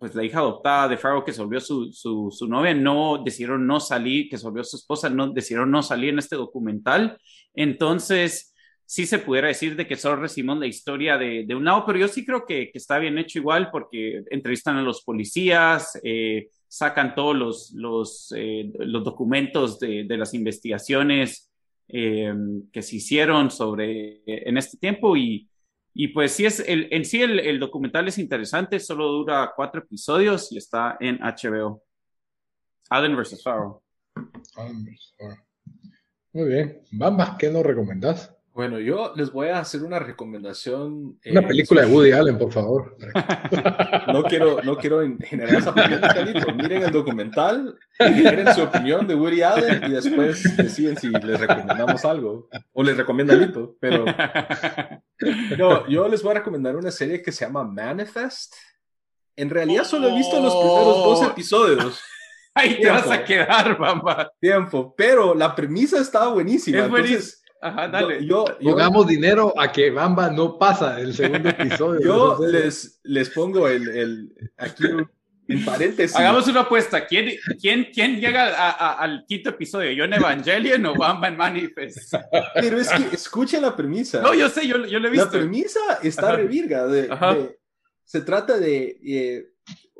pues 0.00 0.14
la 0.14 0.24
hija 0.24 0.38
adoptada 0.38 0.88
de 0.88 0.96
Farrow 0.96 1.22
que 1.22 1.32
se 1.32 1.42
volvió 1.42 1.60
su, 1.60 1.92
su, 1.92 2.30
su, 2.30 2.48
novia, 2.48 2.72
no 2.72 3.22
decidieron 3.22 3.66
no 3.66 3.80
salir, 3.80 4.30
que 4.30 4.38
se 4.38 4.44
volvió 4.44 4.64
su 4.64 4.76
esposa, 4.76 5.10
no 5.10 5.28
decidieron 5.28 5.70
no 5.70 5.82
salir 5.82 6.08
en 6.08 6.18
este 6.18 6.36
documental. 6.36 7.18
Entonces, 7.54 8.54
sí 8.90 9.06
se 9.06 9.20
pudiera 9.20 9.46
decir 9.46 9.76
de 9.76 9.86
que 9.86 9.94
solo 9.96 10.16
recibimos 10.16 10.58
la 10.58 10.66
historia 10.66 11.16
de, 11.16 11.46
un 11.54 11.64
lado, 11.64 11.84
pero 11.86 11.98
yo 11.98 12.08
sí 12.08 12.24
creo 12.24 12.44
que, 12.44 12.72
está 12.74 12.98
bien 12.98 13.18
hecho 13.18 13.38
igual 13.38 13.70
porque 13.70 14.24
entrevistan 14.30 14.76
a 14.78 14.82
los 14.82 15.02
policías, 15.02 15.98
eh, 16.02 16.48
sacan 16.66 17.14
todos 17.14 17.72
los, 17.72 18.34
eh, 18.36 18.70
documentos 19.02 19.78
de, 19.78 20.04
las 20.08 20.34
investigaciones 20.34 21.52
eh, 21.86 22.34
que 22.72 22.82
se 22.82 22.96
hicieron 22.96 23.52
sobre 23.52 24.22
en 24.26 24.56
este 24.56 24.76
tiempo 24.76 25.16
y 25.16 25.48
pues 26.12 26.32
sí, 26.32 26.46
es 26.46 26.60
el, 26.60 26.88
en 26.90 27.04
sí 27.04 27.22
el, 27.22 27.38
el, 27.38 27.60
documental 27.60 28.08
es 28.08 28.18
interesante, 28.18 28.80
solo 28.80 29.06
dura 29.08 29.52
cuatro 29.54 29.82
episodios 29.82 30.50
y 30.50 30.58
está 30.58 30.96
en 30.98 31.18
HBO. 31.18 31.82
Allen 32.88 33.16
vs. 33.16 33.40
Farrow. 33.42 33.82
Allen 34.56 34.84
vs. 34.84 35.14
Farrow. 35.16 35.38
Muy 36.32 36.48
bien. 36.48 36.82
Bamba, 36.92 37.36
¿qué 37.38 37.50
nos 37.50 37.64
recomendás? 37.64 38.32
Bueno, 38.52 38.80
yo 38.80 39.12
les 39.14 39.32
voy 39.32 39.48
a 39.48 39.60
hacer 39.60 39.82
una 39.82 39.98
recomendación. 39.98 41.18
Una 41.24 41.40
eh, 41.40 41.46
película 41.46 41.82
de 41.82 41.86
Woody 41.86 42.12
Allen, 42.12 42.36
por 42.36 42.52
favor. 42.52 42.96
no 44.12 44.22
quiero, 44.24 44.60
no 44.62 44.76
quiero 44.76 45.00
generar 45.20 45.54
esa 45.54 45.72
polémica, 45.72 46.52
Miren 46.54 46.82
el 46.82 46.90
documental, 46.90 47.78
miren 47.98 48.52
su 48.52 48.62
opinión 48.62 49.06
de 49.06 49.14
Woody 49.14 49.42
Allen 49.42 49.84
y 49.84 49.92
después 49.92 50.56
deciden 50.56 50.96
si 50.96 51.08
les 51.10 51.40
recomendamos 51.40 52.04
algo. 52.04 52.48
O 52.72 52.82
les 52.82 52.96
recomienda 52.96 53.34
Lito. 53.34 53.76
Pero 53.80 54.04
no, 55.58 55.88
yo 55.88 56.08
les 56.08 56.22
voy 56.22 56.32
a 56.32 56.38
recomendar 56.38 56.76
una 56.76 56.90
serie 56.90 57.22
que 57.22 57.32
se 57.32 57.44
llama 57.44 57.64
Manifest. 57.64 58.54
En 59.36 59.48
realidad 59.48 59.84
solo 59.84 60.08
he 60.08 60.14
visto 60.16 60.40
los 60.40 60.54
primeros 60.54 60.96
dos 60.98 61.20
oh. 61.20 61.30
episodios. 61.30 62.00
Ahí 62.54 62.80
te 62.80 62.90
vas 62.90 63.10
a 63.10 63.24
quedar, 63.24 63.78
mamá. 63.78 64.30
Tiempo. 64.40 64.94
Pero 64.96 65.34
la 65.34 65.54
premisa 65.54 66.00
estaba 66.00 66.28
buenísima. 66.32 66.80
Es 66.80 66.90
buenísima. 66.90 67.40
Ajá, 67.62 67.88
dale. 67.88 68.26
Yo, 68.26 68.44
Pongamos 68.62 69.06
dinero 69.06 69.52
a 69.58 69.70
que 69.70 69.90
Bamba 69.90 70.30
no 70.30 70.58
pasa 70.58 70.98
el 71.00 71.14
segundo 71.14 71.48
episodio. 71.58 72.00
yo 72.00 72.38
les, 72.46 73.00
les 73.04 73.28
pongo 73.30 73.68
el, 73.68 73.88
el 73.88 74.32
aquí 74.56 74.84
en 75.46 75.64
paréntesis. 75.64 76.16
Hagamos 76.16 76.48
una 76.48 76.60
apuesta. 76.60 77.06
¿Quién, 77.06 77.32
quién, 77.60 77.88
quién 77.92 78.18
llega 78.20 78.46
a, 78.46 78.70
a, 78.70 78.92
al 79.00 79.24
quinto 79.26 79.50
episodio? 79.50 79.92
¿Yo 79.92 80.04
en 80.04 80.14
Evangelion 80.14 80.86
o 80.86 80.94
Bamba 80.94 81.28
en 81.28 81.36
Manifest? 81.36 82.14
Pero 82.54 82.80
es 82.80 82.88
que 82.88 83.14
escuchen 83.14 83.62
la 83.62 83.76
premisa. 83.76 84.22
No, 84.22 84.32
yo 84.32 84.48
sé, 84.48 84.66
yo, 84.66 84.86
yo 84.86 84.98
lo 84.98 85.08
he 85.08 85.10
visto. 85.10 85.26
La 85.26 85.30
premisa 85.32 85.80
está 86.02 86.36
revirga. 86.36 86.86
De, 86.86 87.08
de, 87.08 87.58
se 88.04 88.22
trata 88.22 88.58
de 88.58 88.98
eh, 89.04 89.44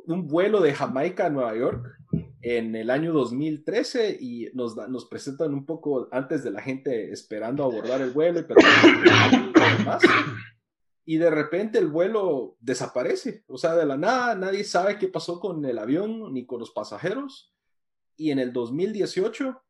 un 0.07 0.27
vuelo 0.27 0.61
de 0.61 0.73
Jamaica 0.73 1.27
a 1.27 1.29
Nueva 1.29 1.55
York 1.55 2.00
en 2.41 2.75
el 2.75 2.89
año 2.89 3.13
2013 3.13 4.17
y 4.19 4.49
nos, 4.53 4.75
nos 4.75 5.05
presentan 5.05 5.53
un 5.53 5.65
poco 5.65 6.07
antes 6.11 6.43
de 6.43 6.51
la 6.51 6.61
gente 6.61 7.11
esperando 7.11 7.63
abordar 7.63 8.01
el 8.01 8.11
vuelo 8.11 8.39
y 8.39 8.45
y 11.03 11.17
de 11.17 11.29
repente 11.29 11.79
el 11.79 11.87
vuelo 11.87 12.57
desaparece. 12.59 13.43
O 13.47 13.57
sea, 13.57 13.75
de 13.75 13.85
la 13.85 13.97
nada, 13.97 14.35
nadie 14.35 14.63
sabe 14.63 14.97
qué 14.97 15.07
pasó 15.07 15.39
con 15.39 15.65
el 15.65 15.77
avión 15.77 16.33
ni 16.33 16.45
con 16.45 16.59
los 16.59 16.71
pasajeros. 16.71 17.53
Y 18.15 18.31
en 18.31 18.39
el 18.39 18.53
2018, 18.53 19.61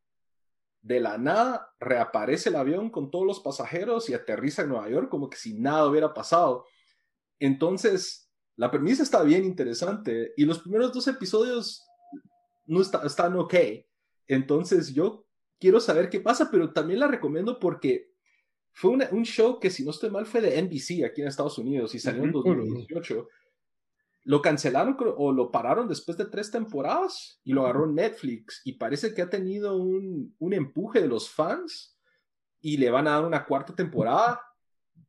de 0.82 1.00
la 1.00 1.18
nada, 1.18 1.74
reaparece 1.80 2.50
el 2.50 2.58
avión 2.58 2.90
con 2.90 3.12
todos 3.12 3.26
los 3.26 3.40
pasajeros 3.40 4.10
y 4.10 4.14
aterriza 4.14 4.64
en 4.64 4.70
Nueva 4.70 4.90
York 4.90 5.10
como 5.10 5.30
que 5.30 5.38
si 5.38 5.54
nada 5.54 5.88
hubiera 5.88 6.14
pasado. 6.14 6.66
Entonces, 7.40 8.30
la 8.56 8.70
premisa 8.70 9.02
está 9.02 9.24
bien 9.24 9.46
interesante 9.46 10.34
y 10.38 10.46
los 10.46 10.60
primeros 10.60 10.94
dos 10.94 11.08
episodios 11.08 11.84
no 12.66 12.82
están 12.82 13.36
ok. 13.36 13.56
Entonces, 14.28 14.94
yo 14.94 15.26
quiero 15.60 15.80
saber 15.80 16.10
qué 16.10 16.20
pasa, 16.20 16.50
pero 16.52 16.72
también 16.74 17.00
la 17.00 17.08
recomiendo 17.08 17.60
porque 17.60 18.12
fue 18.74 18.92
un 18.92 19.24
show 19.24 19.60
que, 19.60 19.70
si 19.70 19.84
no 19.84 19.92
estoy 19.92 20.10
mal, 20.10 20.26
fue 20.26 20.42
de 20.42 20.62
NBC 20.62 21.04
aquí 21.06 21.22
en 21.22 21.28
Estados 21.28 21.58
Unidos 21.58 21.94
y 21.94 22.00
salió 22.00 22.24
en 22.24 22.32
2018. 22.32 23.28
Lo 24.24 24.42
cancelaron 24.42 24.96
o 25.18 25.32
lo 25.32 25.52
pararon 25.52 25.88
después 25.88 26.18
de 26.18 26.26
tres 26.26 26.52
temporadas 26.52 27.40
y 27.44 27.54
lo 27.54 27.64
agarró 27.64 27.88
Netflix. 27.88 28.62
Y 28.64 28.74
parece 28.74 29.14
que 29.14 29.22
ha 29.22 29.30
tenido 29.30 29.76
un, 29.76 30.36
un 30.40 30.54
empuje 30.54 31.02
de 31.02 31.08
los 31.08 31.30
fans 31.30 31.98
y 32.62 32.78
le 32.78 32.90
van 32.90 33.08
a 33.08 33.12
dar 33.12 33.26
una 33.26 33.46
cuarta 33.46 33.76
temporada, 33.76 34.42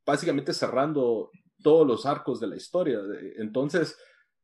básicamente 0.05 0.53
cerrando 0.53 1.29
todos 1.61 1.87
los 1.87 2.05
arcos 2.05 2.39
de 2.39 2.47
la 2.47 2.55
historia. 2.55 2.99
Entonces, 3.37 3.97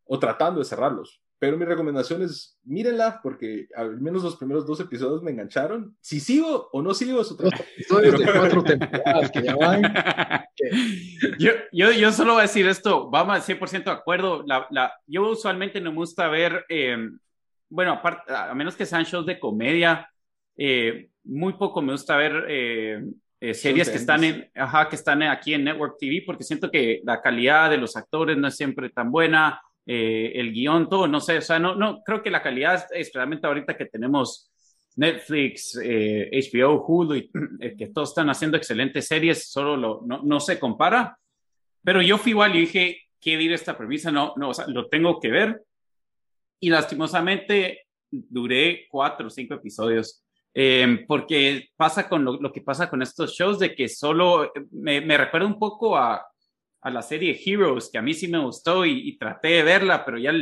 o 0.06 0.18
tratando 0.18 0.60
de 0.60 0.66
cerrarlos. 0.66 1.22
Pero 1.40 1.58
mi 1.58 1.64
recomendación 1.64 2.22
es 2.22 2.60
mírenla 2.66 3.22
porque 3.24 3.70
al 3.74 4.02
menos 4.02 4.24
los 4.24 4.36
primeros 4.36 4.68
dos 4.68 4.82
episodios 4.82 5.24
me 5.24 5.32
engancharon. 5.32 5.96
Si 6.02 6.20
sigo 6.20 6.70
o 6.74 6.82
no 6.82 6.94
sigo 6.94 7.22
es 7.22 7.32
otra 7.32 7.48
Episodios 7.78 8.20
de 8.20 8.26
cuatro 8.26 8.62
temporadas 8.62 9.32
que 9.32 9.44
ya 9.44 9.56
van. 9.56 9.82
yo, 11.40 11.52
yo, 11.72 11.92
yo, 11.94 12.12
solo 12.12 12.34
voy 12.34 12.42
a 12.42 12.44
decir 12.44 12.68
esto, 12.68 13.10
vamos 13.10 13.38
a 13.38 13.54
100% 13.54 13.86
de 13.86 13.92
acuerdo. 13.92 14.44
La, 14.46 14.68
la, 14.70 14.94
yo 15.08 15.30
usualmente 15.30 15.80
no 15.80 15.92
me 15.92 15.98
gusta 16.00 16.28
ver, 16.28 16.66
eh, 16.68 16.98
bueno, 17.70 17.94
aparte, 17.94 18.34
a 18.34 18.54
menos 18.54 18.76
que 18.76 18.86
sean 18.86 19.06
shows 19.06 19.26
de 19.26 19.40
comedia, 19.40 20.10
eh, 20.58 21.10
muy 21.24 21.54
poco 21.54 21.82
me 21.82 21.94
gusta 21.94 22.18
ver 22.18 22.46
eh, 22.50 23.02
eh 23.40 23.54
series 23.54 23.90
que 23.90 23.96
están, 23.96 24.26
en, 24.26 24.52
ajá, 24.56 24.90
que 24.90 24.98
están 24.98 25.24
aquí 25.24 25.54
en 25.54 25.64
Network 25.64 25.96
TV 25.98 26.22
porque 26.26 26.44
siento 26.44 26.70
que 26.70 27.00
la 27.06 27.22
calidad 27.22 27.70
de 27.70 27.78
los 27.78 27.96
actores 27.96 28.38
no 28.38 28.50
es 28.50 28.58
siempre 28.58 28.90
tan 28.90 29.10
buena 29.10 29.62
eh, 29.86 30.34
el 30.36 30.54
guion, 30.54 30.88
todo, 30.88 31.08
no 31.08 31.20
sé, 31.20 31.38
o 31.38 31.42
sea, 31.42 31.58
no, 31.60 31.76
no, 31.76 32.04
creo 32.04 32.22
que 32.22 32.30
la 32.30 32.44
calidad, 32.44 32.86
especialmente 32.94 33.48
ahorita 33.48 33.76
que 33.76 33.86
tenemos 33.86 34.52
Netflix, 34.96 35.76
HBO, 35.76 35.82
eh, 35.84 36.84
Hulu, 36.86 37.16
y, 37.16 37.32
eh, 37.60 37.76
que 37.76 37.88
todos 37.88 38.10
están 38.10 38.30
haciendo 38.30 38.58
excelentes 38.58 39.08
series, 39.08 39.50
solo 39.50 39.76
lo, 39.76 40.02
no, 40.06 40.22
no, 40.24 40.40
se 40.40 40.60
compara, 40.60 41.18
pero 41.84 42.02
yo 42.02 42.18
fui 42.18 42.32
igual 42.32 42.56
y 42.56 42.62
dije, 42.62 43.02
quiero 43.20 43.42
ir 43.42 43.54
esta 43.54 43.78
premisa, 43.78 44.12
no, 44.12 44.34
no, 44.36 44.50
o 44.50 44.54
sea, 44.54 44.68
lo 44.68 44.88
tengo 44.88 45.20
que 45.20 45.30
ver, 45.30 45.64
y 46.60 46.70
lastimosamente 46.70 47.88
duré 48.12 48.86
cuatro 48.90 49.28
o 49.28 49.30
cinco 49.30 49.56
episodios. 49.56 50.24
porque 51.08 51.70
pasa 51.78 52.08
con 52.08 52.26
lo, 52.26 52.40
lo, 52.40 52.52
que 52.52 52.62
pasa 52.62 52.90
con 52.90 53.02
estos 53.02 53.34
shows 53.34 53.60
de 53.60 53.74
que 53.74 53.88
solo 53.88 54.52
me, 54.72 55.00
me 55.02 55.18
recuerda 55.18 55.48
un 55.48 55.58
poco 55.58 55.98
a 55.98 56.29
a 56.82 56.90
la 56.90 57.02
serie 57.02 57.40
Heroes, 57.44 57.90
que 57.92 57.98
a 57.98 58.02
mí 58.02 58.14
sí 58.14 58.28
me 58.28 58.40
gustó 58.40 58.86
y, 58.86 59.18
traté 59.18 59.50
de 59.50 59.64
verla, 59.64 60.06
pero 60.06 60.18
ya, 60.18 60.34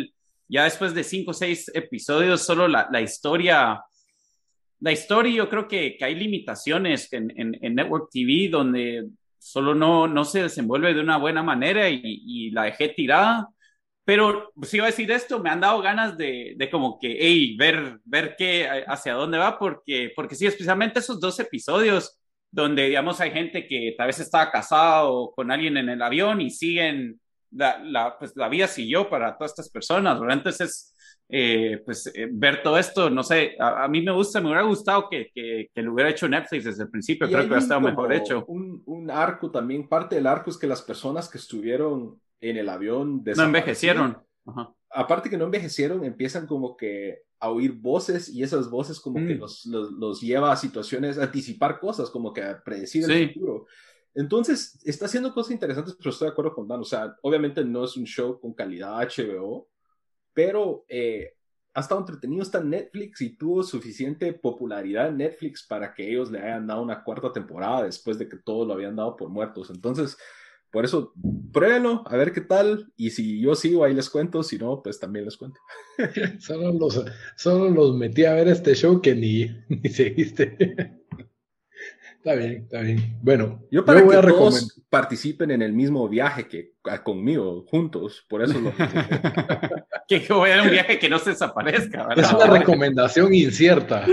ya 0.48 0.64
después 0.66 0.94
de 0.94 1.04
cinco 1.04 1.32
o 1.32 1.34
seis 1.34 1.72
episodios, 1.74 2.42
solo 2.42 2.68
la, 2.68 2.88
la, 2.92 3.02
historia, 3.02 3.82
la 4.80 4.92
historia 4.92 5.34
yo 5.34 5.50
creo 5.50 5.68
que, 5.68 5.98
que 5.98 6.06
hay 6.06 6.16
limitaciones 6.16 7.12
en, 7.14 7.32
en, 7.36 7.76
Network 7.76 8.10
TV 8.12 8.50
donde 8.50 9.08
solo 9.40 9.74
no, 9.74 10.08
no 10.08 10.26
se 10.26 10.44
desenvuelve 10.44 10.94
de 10.94 11.02
una 11.02 11.18
buena 11.18 11.42
manera 11.42 11.90
y, 11.90 12.02
y 12.04 12.52
la 12.52 12.64
dejé 12.64 12.90
tirada. 12.90 13.48
Pero 14.08 14.52
si 14.54 14.60
pues, 14.60 14.74
iba 14.74 14.86
a 14.86 14.88
decir 14.88 15.12
esto, 15.12 15.44
me 15.44 15.50
han 15.50 15.60
dado 15.60 15.82
ganas 15.82 16.18
de, 16.18 16.54
de 16.56 16.70
como 16.70 16.98
que, 16.98 17.18
hey, 17.20 17.58
ver, 17.58 18.00
ver 18.06 18.36
qué, 18.38 18.66
hacia 18.88 19.14
dónde 19.16 19.38
va, 19.38 19.60
porque, 19.60 20.14
porque 20.16 20.34
sí, 20.34 20.46
especialmente 20.46 21.00
esos 21.00 21.20
dos 21.20 21.38
episodios, 21.42 22.18
donde, 22.52 22.86
digamos, 22.86 23.20
hay 23.22 23.32
gente 23.32 23.68
que 23.68 23.94
tal 23.98 24.08
vez 24.08 24.20
estaba 24.20 24.52
casado 24.52 25.32
con 25.36 25.52
alguien 25.52 25.78
en 25.78 25.90
el 25.90 26.02
avión 26.02 26.42
y 26.42 26.50
siguen, 26.50 27.20
la, 27.52 27.80
la, 27.80 28.18
pues 28.18 28.34
la 28.36 28.50
vida 28.50 28.68
siguió 28.68 29.10
para 29.10 29.38
todas 29.38 29.52
estas 29.52 29.70
personas, 29.70 30.20
¿verdad? 30.20 30.38
Entonces, 30.38 30.96
eh, 31.30 31.82
pues 31.84 32.10
eh, 32.16 32.30
ver 32.32 32.64
todo 32.64 32.78
esto, 32.78 33.10
no 33.10 33.22
sé, 33.22 33.58
a, 33.60 33.86
mí 33.90 34.02
me 34.02 34.14
gusta, 34.14 34.40
me 34.40 34.48
hubiera 34.48 34.64
gustado 34.64 35.10
que, 35.10 35.30
que, 35.36 35.70
que, 35.74 35.82
lo 35.82 35.94
hubiera 35.94 36.10
hecho 36.10 36.28
Netflix 36.30 36.64
desde 36.64 36.84
el 36.84 36.90
principio, 36.90 37.28
creo 37.28 37.42
que 37.42 37.48
hubiera 37.48 37.62
estado 37.62 37.82
mejor 37.82 38.14
hecho. 38.14 38.46
Un, 38.48 38.82
un, 38.86 39.12
arco 39.12 39.52
también, 39.52 39.90
parte 39.90 40.16
del 40.16 40.28
arco 40.28 40.50
es 40.50 40.58
que 40.58 40.68
las 40.68 40.82
personas 40.82 41.28
que 41.28 41.38
estuvieron 41.38 42.22
en 42.40 42.58
el 42.58 42.70
avión 42.70 43.24
no 43.26 43.44
envejecieron. 43.44 44.18
Aparte 44.90 45.30
que 45.30 45.38
no 45.38 45.46
envejecieron, 45.46 46.06
empiezan 46.06 46.48
como 46.48 46.78
que 46.78 47.24
a 47.40 47.50
oír 47.50 47.74
voces 47.74 48.30
y 48.30 48.44
esas 48.44 48.70
voces 48.70 49.00
como 49.00 49.16
que 49.26 49.36
mm. 49.36 49.40
los, 49.40 49.66
los, 49.66 50.22
lleva 50.22 50.52
a 50.52 50.58
situaciones, 50.58 51.18
a 51.18 51.24
anticipar 51.24 51.80
cosas, 51.80 52.10
como 52.10 52.34
que 52.34 52.42
a 52.42 52.64
predecir 52.64 53.10
el 53.10 53.34
futuro. 53.34 53.66
Entonces, 54.16 54.80
está 54.84 55.06
haciendo 55.06 55.34
cosas 55.34 55.52
interesantes, 55.52 55.96
pero 55.96 56.10
estoy 56.10 56.28
de 56.28 56.32
acuerdo 56.32 56.56
con 56.56 56.68
Dan. 56.68 56.80
O 56.82 56.84
sea, 56.84 57.16
obviamente 57.22 57.64
no 57.64 57.86
es 57.86 57.96
un 57.96 58.06
show 58.06 58.40
con 58.40 58.54
calidad 58.54 58.98
HBO, 58.98 59.70
pero 60.34 60.86
eh, 60.88 61.36
ha 61.76 61.82
estado 61.82 62.00
entretenido, 62.00 62.42
está 62.42 62.58
en 62.58 62.72
Netflix 62.72 63.22
y 63.22 63.38
tuvo 63.38 63.62
suficiente 63.62 64.34
popularidad 64.34 65.10
en 65.10 65.18
Netflix 65.18 65.64
para 65.68 65.94
que 65.94 66.10
ellos 66.10 66.32
le 66.32 66.40
hayan 66.40 66.66
dado 66.66 66.82
una 66.82 67.04
cuarta 67.04 67.32
temporada 67.32 67.84
después 67.84 68.18
de 68.18 68.28
que 68.28 68.38
todos 68.38 68.68
lo 68.68 68.74
habían 68.74 68.96
dado 68.96 69.16
por 69.16 69.30
muertos. 69.30 69.70
Entonces, 69.70 70.18
por 70.72 70.86
eso, 70.86 71.14
pruébenlo, 71.54 72.04
a 72.06 72.18
ver 72.18 72.34
qué 72.34 72.42
tal. 72.42 72.92
Y 72.98 73.12
si 73.12 73.40
yo 73.42 73.56
sigo, 73.56 73.84
ahí 73.84 73.94
les 73.94 74.10
cuento. 74.10 74.44
Si 74.44 74.58
no, 74.58 74.82
pues 74.84 75.00
también 75.00 75.26
les 75.26 75.38
cuento. 75.38 75.60
solo, 76.40 76.74
los, 76.74 77.04
solo 77.36 77.70
los 77.70 77.96
metí 77.96 78.26
a 78.26 78.34
ver 78.34 78.48
este 78.50 78.76
show 78.76 79.02
que 79.02 79.16
ni, 79.16 79.48
ni 79.70 79.90
seguiste. 79.90 80.97
Está 82.18 82.36
bien, 82.36 82.64
está 82.64 82.82
bien. 82.82 83.18
Bueno, 83.22 83.64
yo 83.72 83.86
para 83.86 84.02
que 84.02 84.08
todos 84.08 84.82
participen 84.90 85.52
en 85.52 85.62
el 85.62 85.72
mismo 85.72 86.10
viaje 86.10 86.48
que 86.48 86.74
conmigo, 87.04 87.66
juntos, 87.70 88.26
por 88.28 88.42
eso 88.42 88.60
lo 88.60 88.74
que 90.08 90.26
voy 90.30 90.52
a 90.52 90.64
un 90.64 90.70
viaje 90.70 91.00
que 91.00 91.10
no 91.10 91.20
se 91.20 91.32
desaparezca. 91.32 92.08
Es 92.16 92.32
una 92.34 92.48
recomendación 92.48 93.34
incierta. 93.34 94.06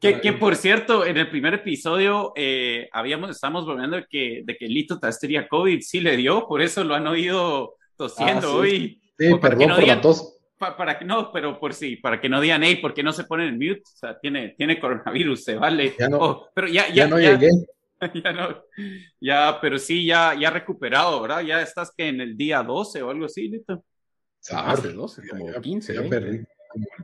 Que, 0.00 0.20
que, 0.20 0.32
por 0.40 0.56
cierto, 0.56 1.04
en 1.04 1.16
el 1.16 1.28
primer 1.28 1.54
episodio 1.54 2.32
eh, 2.36 2.88
habíamos, 2.92 3.30
estamos 3.30 3.66
bromeando 3.66 3.96
de 3.96 4.06
que, 4.08 4.42
de 4.44 4.56
que 4.56 4.66
Lito 4.66 4.98
tenía 5.20 5.48
COVID, 5.48 5.80
sí 5.80 6.00
le 6.00 6.16
dio, 6.16 6.46
por 6.46 6.62
eso 6.62 6.84
lo 6.84 6.94
han 6.94 7.06
oído 7.06 7.74
tosiendo 7.96 8.48
ah, 8.48 8.56
hoy. 8.56 9.00
Sí, 9.18 9.34
perdón 9.40 9.70
por 9.70 9.86
la 9.86 10.00
tos 10.00 10.37
para 10.58 10.98
que 10.98 11.04
no, 11.04 11.30
pero 11.32 11.58
por 11.58 11.72
sí, 11.72 11.96
para 11.96 12.20
que 12.20 12.28
no 12.28 12.40
digan, 12.40 12.62
hey, 12.62 12.76
¿por 12.76 12.92
qué 12.92 13.02
no 13.02 13.12
se 13.12 13.24
ponen 13.24 13.48
en 13.48 13.54
mute? 13.54 13.82
O 13.82 13.96
sea, 13.96 14.18
tiene, 14.18 14.54
tiene 14.56 14.80
coronavirus, 14.80 15.44
se 15.44 15.54
vale. 15.54 15.94
Ya 15.98 16.08
no, 16.08 16.18
oh, 16.20 16.48
pero 16.54 16.66
ya, 16.66 16.88
ya, 16.88 16.94
ya 16.94 17.06
no 17.08 17.18
llegué. 17.18 17.50
Ya 18.24 18.32
no, 18.32 18.62
ya, 19.20 19.58
pero 19.60 19.76
sí, 19.76 20.06
ya, 20.06 20.32
ya 20.38 20.50
recuperado, 20.50 21.20
¿verdad? 21.20 21.40
Ya 21.40 21.60
estás 21.60 21.90
que 21.90 22.06
en 22.06 22.20
el 22.20 22.36
día 22.36 22.62
12 22.62 23.02
o 23.02 23.10
algo 23.10 23.24
así, 23.24 23.48
Lito. 23.48 23.84
Ah, 24.52 24.76
12, 24.76 25.22
como 25.28 25.52
15. 25.60 25.94
Ya, 25.94 26.08
perdí. 26.08 26.44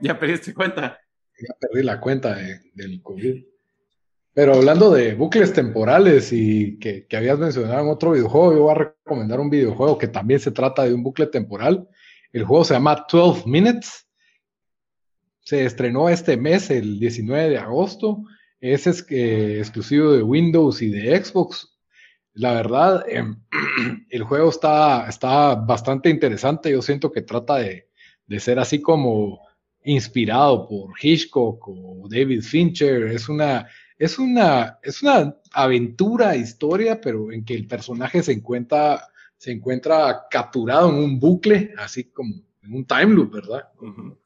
Ya 0.00 0.16
perdiste 0.16 0.54
cuenta. 0.54 1.00
Ya 1.36 1.54
perdí 1.58 1.82
la 1.82 2.00
cuenta 2.00 2.36
del 2.74 3.02
COVID. 3.02 3.44
Pero 4.34 4.54
hablando 4.54 4.92
de 4.92 5.14
bucles 5.14 5.52
temporales 5.52 6.32
y 6.32 6.78
que, 6.78 7.08
que 7.08 7.16
habías 7.16 7.40
mencionado 7.40 7.82
en 7.82 7.88
otro 7.88 8.12
videojuego, 8.12 8.52
yo 8.52 8.62
voy 8.62 8.70
a 8.70 8.78
recomendar 8.78 9.40
un 9.40 9.50
videojuego 9.50 9.98
que 9.98 10.06
también 10.06 10.38
se 10.38 10.52
trata 10.52 10.84
de 10.84 10.94
un 10.94 11.02
bucle 11.02 11.26
temporal 11.26 11.88
el 12.34 12.44
juego 12.44 12.64
se 12.64 12.74
llama 12.74 13.06
12 13.10 13.44
Minutes. 13.46 14.08
Se 15.40 15.64
estrenó 15.64 16.08
este 16.08 16.36
mes, 16.36 16.68
el 16.68 16.98
19 16.98 17.50
de 17.50 17.58
agosto. 17.58 18.24
Es, 18.60 18.86
eh, 19.08 19.58
exclusivo 19.60 20.12
de 20.12 20.22
Windows 20.22 20.82
y 20.82 20.88
de 20.90 21.24
Xbox. 21.24 21.78
La 22.32 22.54
verdad, 22.54 23.04
em, 23.08 23.40
el 24.10 24.24
juego 24.24 24.50
está, 24.50 25.08
está 25.08 25.54
bastante 25.54 26.10
interesante. 26.10 26.72
Yo 26.72 26.82
siento 26.82 27.12
que 27.12 27.22
trata 27.22 27.58
de, 27.58 27.86
ser 28.40 28.58
así 28.58 28.82
como 28.82 29.40
inspirado 29.84 30.66
por 30.66 30.92
Hitchcock 31.00 31.68
o 31.68 32.08
David 32.10 32.42
Fincher. 32.42 33.12
Es 33.12 33.28
una, 33.28 33.68
es 33.96 34.18
una, 34.18 34.80
es 34.82 35.02
una 35.02 35.36
aventura, 35.52 36.34
historia, 36.34 37.00
pero 37.00 37.30
en 37.30 37.44
que 37.44 37.54
el 37.54 37.68
personaje 37.68 38.24
se 38.24 38.32
encuentra 38.32 39.06
se 39.44 39.52
encuentra 39.52 40.26
capturado 40.30 40.88
en 40.88 40.94
un 40.94 41.20
bucle, 41.20 41.74
así 41.76 42.04
como 42.04 42.34
en 42.62 42.72
un 42.72 42.86
time 42.86 43.08
loop, 43.08 43.30
¿verdad? 43.30 43.68
Como, 43.76 44.16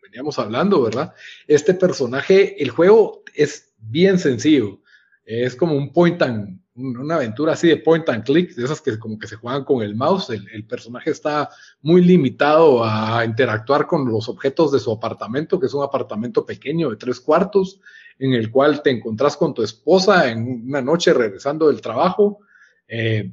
veníamos 0.00 0.38
hablando, 0.38 0.80
¿verdad? 0.80 1.12
Este 1.48 1.74
personaje, 1.74 2.62
el 2.62 2.70
juego 2.70 3.24
es 3.34 3.74
bien 3.76 4.20
sencillo, 4.20 4.80
es 5.24 5.56
como 5.56 5.74
un 5.74 5.92
point 5.92 6.22
and, 6.22 6.60
una 6.76 7.16
aventura 7.16 7.54
así 7.54 7.66
de 7.66 7.78
point 7.78 8.08
and 8.08 8.22
click, 8.22 8.54
de 8.54 8.64
esas 8.64 8.80
que 8.80 8.96
como 9.00 9.18
que 9.18 9.26
se 9.26 9.34
juegan 9.34 9.64
con 9.64 9.82
el 9.82 9.96
mouse, 9.96 10.30
el, 10.30 10.48
el 10.50 10.64
personaje 10.64 11.10
está 11.10 11.50
muy 11.82 12.00
limitado 12.04 12.84
a 12.84 13.24
interactuar 13.24 13.88
con 13.88 14.08
los 14.08 14.28
objetos 14.28 14.70
de 14.70 14.78
su 14.78 14.92
apartamento, 14.92 15.58
que 15.58 15.66
es 15.66 15.74
un 15.74 15.82
apartamento 15.82 16.46
pequeño 16.46 16.90
de 16.90 16.96
tres 16.96 17.18
cuartos, 17.18 17.80
en 18.20 18.32
el 18.32 18.52
cual 18.52 18.80
te 18.80 18.90
encontrás 18.90 19.36
con 19.36 19.52
tu 19.54 19.64
esposa 19.64 20.30
en 20.30 20.68
una 20.68 20.80
noche 20.80 21.12
regresando 21.12 21.66
del 21.66 21.80
trabajo, 21.80 22.38
eh, 22.86 23.32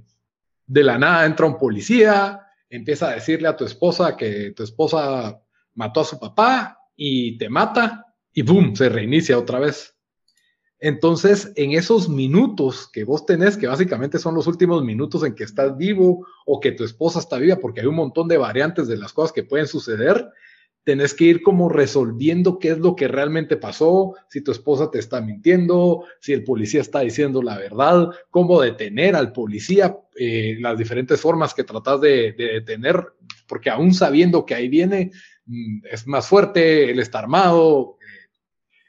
de 0.68 0.84
la 0.84 0.97
nada 0.97 1.26
entra 1.26 1.45
un 1.45 1.57
policía, 1.57 2.41
empieza 2.70 3.09
a 3.09 3.16
decirle 3.16 3.47
a 3.47 3.55
tu 3.55 3.66
esposa 3.66 4.18
que 4.18 4.51
tu 4.51 4.63
esposa 4.63 5.41
mató 5.74 6.01
a 6.01 6.05
su 6.05 6.20
papá 6.20 6.80
y 6.95 7.38
te 7.38 7.49
mata 7.49 8.05
y 8.34 8.41
boom, 8.41 8.76
se 8.76 8.89
reinicia 8.89 9.38
otra 9.38 9.59
vez. 9.59 9.95
Entonces, 10.80 11.53
en 11.55 11.72
esos 11.72 12.09
minutos 12.09 12.89
que 12.91 13.05
vos 13.05 13.26
tenés, 13.26 13.57
que 13.57 13.68
básicamente 13.68 14.20
son 14.20 14.36
los 14.36 14.45
últimos 14.45 14.84
minutos 14.84 15.24
en 15.24 15.34
que 15.34 15.45
estás 15.45 15.78
vivo 15.78 16.28
o 16.45 16.59
que 16.59 16.74
tu 16.74 16.84
esposa 16.84 17.20
está 17.20 17.38
viva, 17.38 17.55
porque 17.55 17.82
hay 17.82 17.88
un 17.88 17.95
montón 17.95 18.28
de 18.28 18.38
variantes 18.38 18.88
de 18.88 18.97
las 18.97 19.13
cosas 19.13 19.32
que 19.32 19.43
pueden 19.43 19.68
suceder, 19.68 20.30
tenés 20.86 21.14
que 21.14 21.26
ir 21.26 21.42
como 21.42 21.68
resolviendo 21.68 22.60
qué 22.60 22.70
es 22.70 22.78
lo 22.78 22.96
que 22.96 23.08
realmente 23.08 23.58
pasó, 23.58 24.14
si 24.30 24.42
tu 24.42 24.52
esposa 24.52 24.90
te 24.90 25.00
está 25.00 25.20
mintiendo, 25.20 26.06
si 26.22 26.32
el 26.32 26.44
policía 26.44 26.80
está 26.80 27.02
diciendo 27.02 27.42
la 27.42 27.58
verdad, 27.58 28.10
cómo 28.30 28.62
detener 28.62 29.16
al 29.16 29.34
policía, 29.34 29.98
eh, 30.18 30.56
las 30.62 30.78
diferentes 30.78 31.20
formas 31.20 31.54
que 31.54 31.64
tratas 31.64 32.00
de, 32.00 32.34
detener, 32.34 33.04
porque 33.48 33.70
aún 33.70 33.94
sabiendo 33.94 34.46
que 34.46 34.56
ahí 34.56 34.70
viene, 34.70 35.12
mm, 35.48 35.86
es 35.92 36.08
más 36.08 36.28
fuerte, 36.28 36.92
él 36.92 37.00
está 37.00 37.20
armado, 37.20 37.98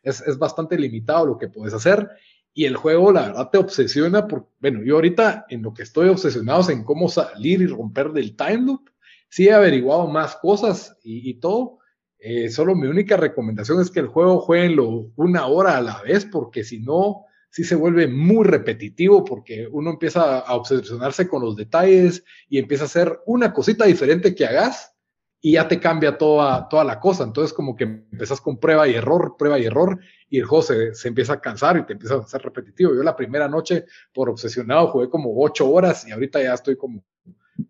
es, 0.07 0.39
bastante 0.39 0.79
limitado 0.79 1.27
lo 1.27 1.39
que 1.39 1.49
puedes 1.49 1.75
hacer. 1.75 2.09
Y 2.55 2.65
el 2.65 2.77
juego, 2.77 3.13
la 3.13 3.29
verdad, 3.29 3.51
te 3.51 3.59
obsesiona. 3.59 4.27
Por, 4.27 4.49
bueno, 4.61 4.83
yo 4.83 4.95
ahorita 4.95 5.47
en 5.49 5.63
lo 5.63 5.75
que 5.75 5.83
estoy 5.83 6.09
obsesionado 6.09 6.61
es 6.61 6.69
en 6.71 6.85
cómo 6.85 7.09
salir 7.09 7.61
y 7.61 7.67
romper 7.67 8.13
del 8.13 8.37
time 8.37 8.63
loop. 8.63 8.89
Sí 9.29 9.49
he 9.49 9.53
averiguado 9.53 10.07
más 10.07 10.37
cosas 10.37 10.97
y, 11.03 11.35
todo. 11.35 11.81
Eh, 12.19 12.49
solo 12.51 12.75
mi 12.75 12.87
única 12.87 13.17
recomendación 13.17 13.81
es 13.81 13.91
que 13.91 14.01
el 14.01 14.07
juego 14.07 14.41
jueguenlo 14.41 15.13
una 15.17 15.47
hora 15.47 15.77
a 15.77 15.83
la 15.83 16.03
vez, 16.03 16.25
porque 16.25 16.65
si 16.65 16.81
no, 16.81 17.25
sí 17.51 17.65
se 17.65 17.75
vuelve 17.75 18.07
muy 18.07 18.45
repetitivo, 18.45 19.25
porque 19.25 19.69
uno 19.71 19.91
empieza 19.91 20.41
a 20.41 20.55
obsesionarse 20.55 21.29
con 21.29 21.43
los 21.43 21.57
detalles 21.57 22.25
y 22.49 22.59
empieza 22.59 22.85
a 22.85 22.87
hacer 22.87 23.21
una 23.27 23.53
cosita 23.53 23.85
diferente 23.85 24.35
que 24.35 24.47
hagas 24.47 24.95
y 25.41 25.53
ya 25.53 25.69
te 25.69 25.79
cambia 25.79 26.19
toda, 26.19 26.69
toda 26.69 26.85
la 26.85 26.99
cosa. 26.99 27.25
Entonces 27.25 27.53
como 27.53 27.77
que 27.77 27.85
empezás 27.85 28.41
con 28.41 28.59
prueba 28.59 28.89
y 28.89 28.95
error, 28.95 29.37
prueba 29.39 29.59
y 29.59 29.67
error, 29.67 29.99
y 30.29 30.39
el 30.39 30.45
juego 30.45 30.63
se, 30.63 30.95
se, 30.95 31.09
empieza 31.09 31.35
a 31.35 31.41
cansar 31.41 31.77
y 31.77 31.87
te 31.87 31.93
empieza 31.93 32.17
a 32.17 32.21
hacer 32.21 32.43
repetitivo. 32.43 32.95
Yo 32.95 33.03
la 33.03 33.17
primera 33.17 33.49
noche, 33.49 33.85
por 34.13 34.29
obsesionado, 34.29 34.89
jugué 34.89 35.09
como 35.09 35.33
ocho 35.37 35.71
horas 35.71 36.07
y 36.07 36.11
ahorita 36.11 36.43
ya 36.43 36.55
estoy 36.55 36.77
como, 36.77 37.05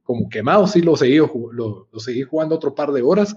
como 0.02 0.28
quemado. 0.28 0.66
Sí, 0.66 0.80
lo 0.80 0.96
seguí, 0.96 1.18
lo 1.18 1.88
seguí 1.98 2.22
jugando 2.22 2.54
otro 2.54 2.74
par 2.74 2.92
de 2.92 3.02
horas, 3.02 3.36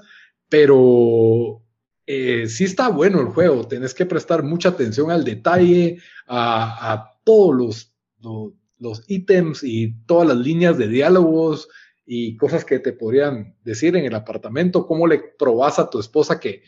pero 0.49 1.61
eh, 2.05 2.47
sí 2.47 2.63
está 2.65 2.89
bueno 2.89 3.21
el 3.21 3.27
juego. 3.27 3.67
Tenés 3.67 3.93
que 3.93 4.05
prestar 4.05 4.43
mucha 4.43 4.69
atención 4.69 5.11
al 5.11 5.23
detalle, 5.23 5.99
a, 6.27 7.15
todos 7.23 7.55
los, 7.55 8.53
los, 8.79 9.03
ítems 9.07 9.63
y 9.63 9.93
todas 10.07 10.27
las 10.27 10.37
líneas 10.37 10.77
de 10.77 10.87
diálogos 10.87 11.69
y 12.05 12.35
cosas 12.37 12.65
que 12.65 12.79
te 12.79 12.93
podrían 12.93 13.55
decir 13.63 13.95
en 13.95 14.05
el 14.05 14.15
apartamento, 14.15 14.87
cómo 14.87 15.05
le 15.05 15.19
probás 15.37 15.77
a 15.77 15.89
tu 15.89 15.99
esposa 15.99 16.39
que 16.39 16.63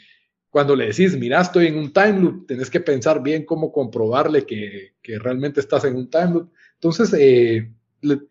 cuando 0.51 0.75
le 0.75 0.87
decís, 0.87 1.17
mira, 1.17 1.41
estoy 1.41 1.67
en 1.67 1.77
un 1.77 1.91
time 1.91 2.19
loop, 2.19 2.45
tenés 2.45 2.69
que 2.69 2.81
pensar 2.81 3.23
bien 3.23 3.45
cómo 3.45 3.71
comprobarle 3.71 4.45
que, 4.45 4.93
realmente 5.19 5.61
estás 5.61 5.85
en 5.85 5.95
un 5.95 6.09
time 6.09 6.31
loop. 6.33 6.51
Entonces, 6.75 7.13
eh, 7.17 7.71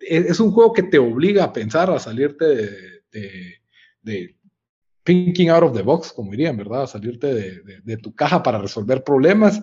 es 0.01 0.39
un 0.39 0.53
juego 0.53 0.73
que 0.73 0.83
te 0.85 0.99
obliga 0.99 1.45
a 1.45 1.53
pensar, 1.53 1.91
a 1.91 1.99
salirte 1.99 2.45
de, 4.03 4.37
thinking 5.11 5.51
out 5.51 5.65
of 5.65 5.75
the 5.75 5.83
box, 5.83 6.13
como 6.13 6.31
dirían, 6.31 6.57
¿verdad? 6.57 6.87
Salirte 6.87 7.35
de, 7.35 7.97
tu 7.97 8.15
caja 8.15 8.43
para 8.43 8.59
resolver 8.59 9.03
problemas. 9.03 9.63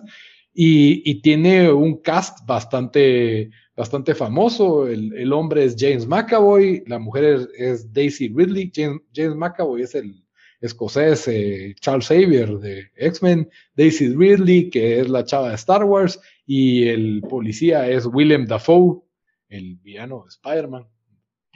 Y, 0.52 1.08
y, 1.08 1.22
tiene 1.22 1.70
un 1.70 2.02
cast 2.02 2.44
bastante 2.46 3.50
bastante 3.78 4.12
famoso. 4.12 4.88
El, 4.88 5.32
hombre 5.32 5.64
es 5.64 5.76
James 5.78 6.04
McAvoy, 6.04 6.82
la 6.88 6.98
mujer 6.98 7.48
es, 7.56 7.92
Daisy 7.92 8.28
Ridley. 8.28 8.72
James, 8.74 9.36
McAvoy 9.36 9.82
es 9.82 9.94
el 9.94 10.24
escocés 10.60 11.28
eh, 11.28 11.76
Charles 11.80 12.08
Xavier 12.08 12.58
de 12.58 12.90
X-Men, 12.96 13.48
Daisy 13.76 14.08
Ridley, 14.08 14.68
que 14.68 14.98
es 14.98 15.08
la 15.08 15.24
chava 15.24 15.50
de 15.50 15.54
Star 15.54 15.84
Wars, 15.84 16.20
y 16.44 16.88
el 16.88 17.22
policía 17.22 17.88
es 17.88 18.06
William 18.06 18.44
Dafoe, 18.46 19.00
el 19.48 19.76
villano 19.76 20.24
de 20.24 20.30
Spider-Man. 20.30 20.88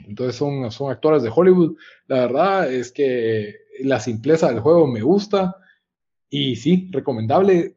Entonces 0.06 0.36
son 0.36 0.90
actores 0.90 1.24
de 1.24 1.32
Hollywood. 1.34 1.76
La 2.06 2.20
verdad 2.20 2.72
es 2.72 2.92
que 2.92 3.56
la 3.80 4.00
simpleza 4.00 4.48
del 4.48 4.60
juego 4.60 4.86
me 4.86 5.02
gusta. 5.02 5.56
Y 6.28 6.56
sí, 6.56 6.88
recomendable 6.90 7.76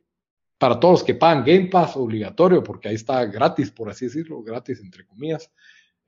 para 0.58 0.80
todos 0.80 1.00
los 1.00 1.04
que 1.04 1.16
pagan 1.16 1.44
Game 1.44 1.68
Pass, 1.68 1.98
obligatorio, 1.98 2.64
porque 2.64 2.90
ahí 2.90 2.96
está 2.96 3.26
gratis, 3.26 3.72
por 3.72 3.90
así 3.90 4.06
decirlo, 4.06 4.42
gratis 4.42 4.80
entre 4.80 5.06
comillas. 5.06 5.52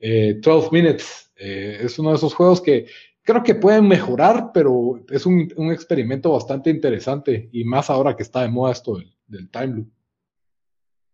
eh, 0.00 0.68
Minutes 0.70 1.32
eh, 1.36 1.78
es 1.82 1.98
uno 1.98 2.10
de 2.10 2.16
esos 2.16 2.34
juegos 2.34 2.60
que 2.60 2.86
creo 3.22 3.42
que 3.42 3.54
pueden 3.54 3.86
mejorar, 3.86 4.50
pero 4.54 5.04
es 5.10 5.26
un, 5.26 5.52
experimento 5.70 6.32
bastante 6.32 6.70
interesante 6.70 7.48
y 7.52 7.64
más 7.64 7.90
ahora 7.90 8.16
que 8.16 8.22
está 8.22 8.42
de 8.42 8.48
moda 8.48 8.72
esto 8.72 8.98
del, 9.26 9.50
time 9.50 9.66
loop. 9.66 9.88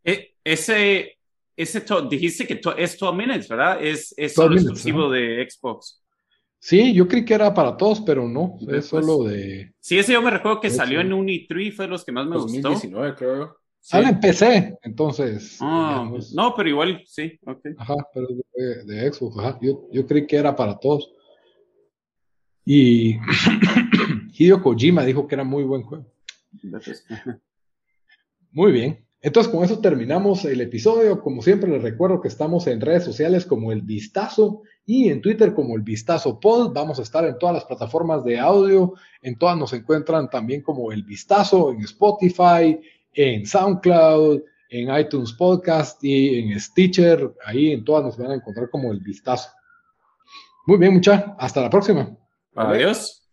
E, 0.05 0.37
ese, 0.45 1.19
ese 1.57 1.85
dijiste 2.09 2.47
que 2.47 2.61
es 2.77 2.99
12 2.99 3.17
Minutes, 3.17 3.49
¿verdad? 3.49 3.83
Es, 3.85 4.15
es 4.17 4.35
solo 4.35 4.55
exclusivo 4.55 5.11
de 5.11 5.49
Xbox. 5.49 6.04
Sí, 6.67 6.95
yo 6.95 7.07
creí 7.07 7.27
que 7.27 7.35
era 7.35 7.53
para 7.53 7.77
todos, 7.77 8.01
pero 8.01 8.27
no, 8.27 8.57
es 8.59 8.67
pues, 8.67 8.87
solo 8.87 9.25
de... 9.25 9.75
Sí, 9.81 9.99
ese 9.99 10.15
yo 10.15 10.23
me 10.23 10.31
recuerdo 10.31 10.63
que 10.63 10.71
salió 10.71 10.99
en 11.03 11.13
Uni3, 11.13 11.75
fue 11.75 11.85
de 11.85 11.91
los 11.91 12.07
que 12.07 12.13
más 12.13 12.27
me 12.27 12.37
2019, 12.37 13.09
gustó. 13.11 13.19
creo. 13.19 13.57
Sale 13.81 14.09
en 14.09 14.19
PC, 14.19 14.79
entonces. 14.81 15.59
Ah, 15.61 16.11
no, 16.35 16.55
pero 16.57 16.69
igual, 16.71 17.03
sí, 17.05 17.39
ok. 17.45 17.67
Ajá, 17.77 17.97
pero 18.15 18.29
de, 18.55 18.85
de 18.87 19.13
Xbox, 19.13 19.39
ajá. 19.41 19.59
Yo, 19.61 19.91
yo 19.93 20.07
creí 20.07 20.27
que 20.27 20.37
era 20.37 20.57
para 20.57 20.79
todos. 20.79 21.13
Y 22.65 23.17
Hideo 24.33 24.63
Kojima 24.63 25.05
dijo 25.05 25.29
que 25.29 25.35
era 25.35 25.45
muy 25.45 25.65
buen 25.65 25.83
juego. 25.83 26.07
Muy 28.53 28.73
bien. 28.73 29.07
Entonces, 29.21 29.53
con 29.53 29.65
eso 29.65 29.81
terminamos 29.81 30.47
el 30.47 30.63
episodio. 30.63 31.21
Como 31.21 31.43
siempre, 31.43 31.71
les 31.71 31.83
recuerdo 31.83 32.23
que 32.23 32.29
estamos 32.29 32.67
en 32.69 32.81
redes 32.81 33.05
sociales 33.05 33.45
como 33.45 33.71
El 33.71 33.83
Vistazo 33.83 34.63
y 34.87 35.09
en 35.09 35.21
Twitter 35.21 35.55
como 35.55 35.77
El 35.77 35.83
Vistazo 35.83 36.39
Pod. 36.39 36.73
Vamos 36.73 36.99
a 36.99 37.03
estar 37.03 37.25
en 37.25 37.39
todas 37.39 37.55
las 37.55 37.65
plataformas 37.65 38.25
de 38.25 38.39
audio. 38.39 38.95
En 39.23 39.39
todas 39.39 39.57
nos 39.57 39.73
encuentran 39.73 40.29
también 40.29 40.63
como 40.63 40.93
El 40.93 41.03
Vistazo, 41.03 41.71
en 41.71 41.81
Spotify, 41.83 42.79
en 43.13 43.47
SoundCloud, 43.47 44.43
en 44.71 44.97
iTunes 44.97 45.33
Podcast 45.33 46.03
y 46.03 46.39
en 46.39 46.61
Stitcher. 46.61 47.35
Ahí 47.45 47.73
en 47.73 47.85
todas 47.85 48.05
nos 48.05 48.19
van 48.19 48.33
a 48.33 48.35
encontrar 48.35 48.69
como 48.71 48.93
El 48.93 49.01
Vistazo. 49.01 49.51
Muy 50.67 50.79
bien, 50.79 50.95
mucha. 50.95 51.35
Hasta 51.39 51.61
la 51.61 51.71
próxima. 51.71 52.17
Adiós. 52.55 53.24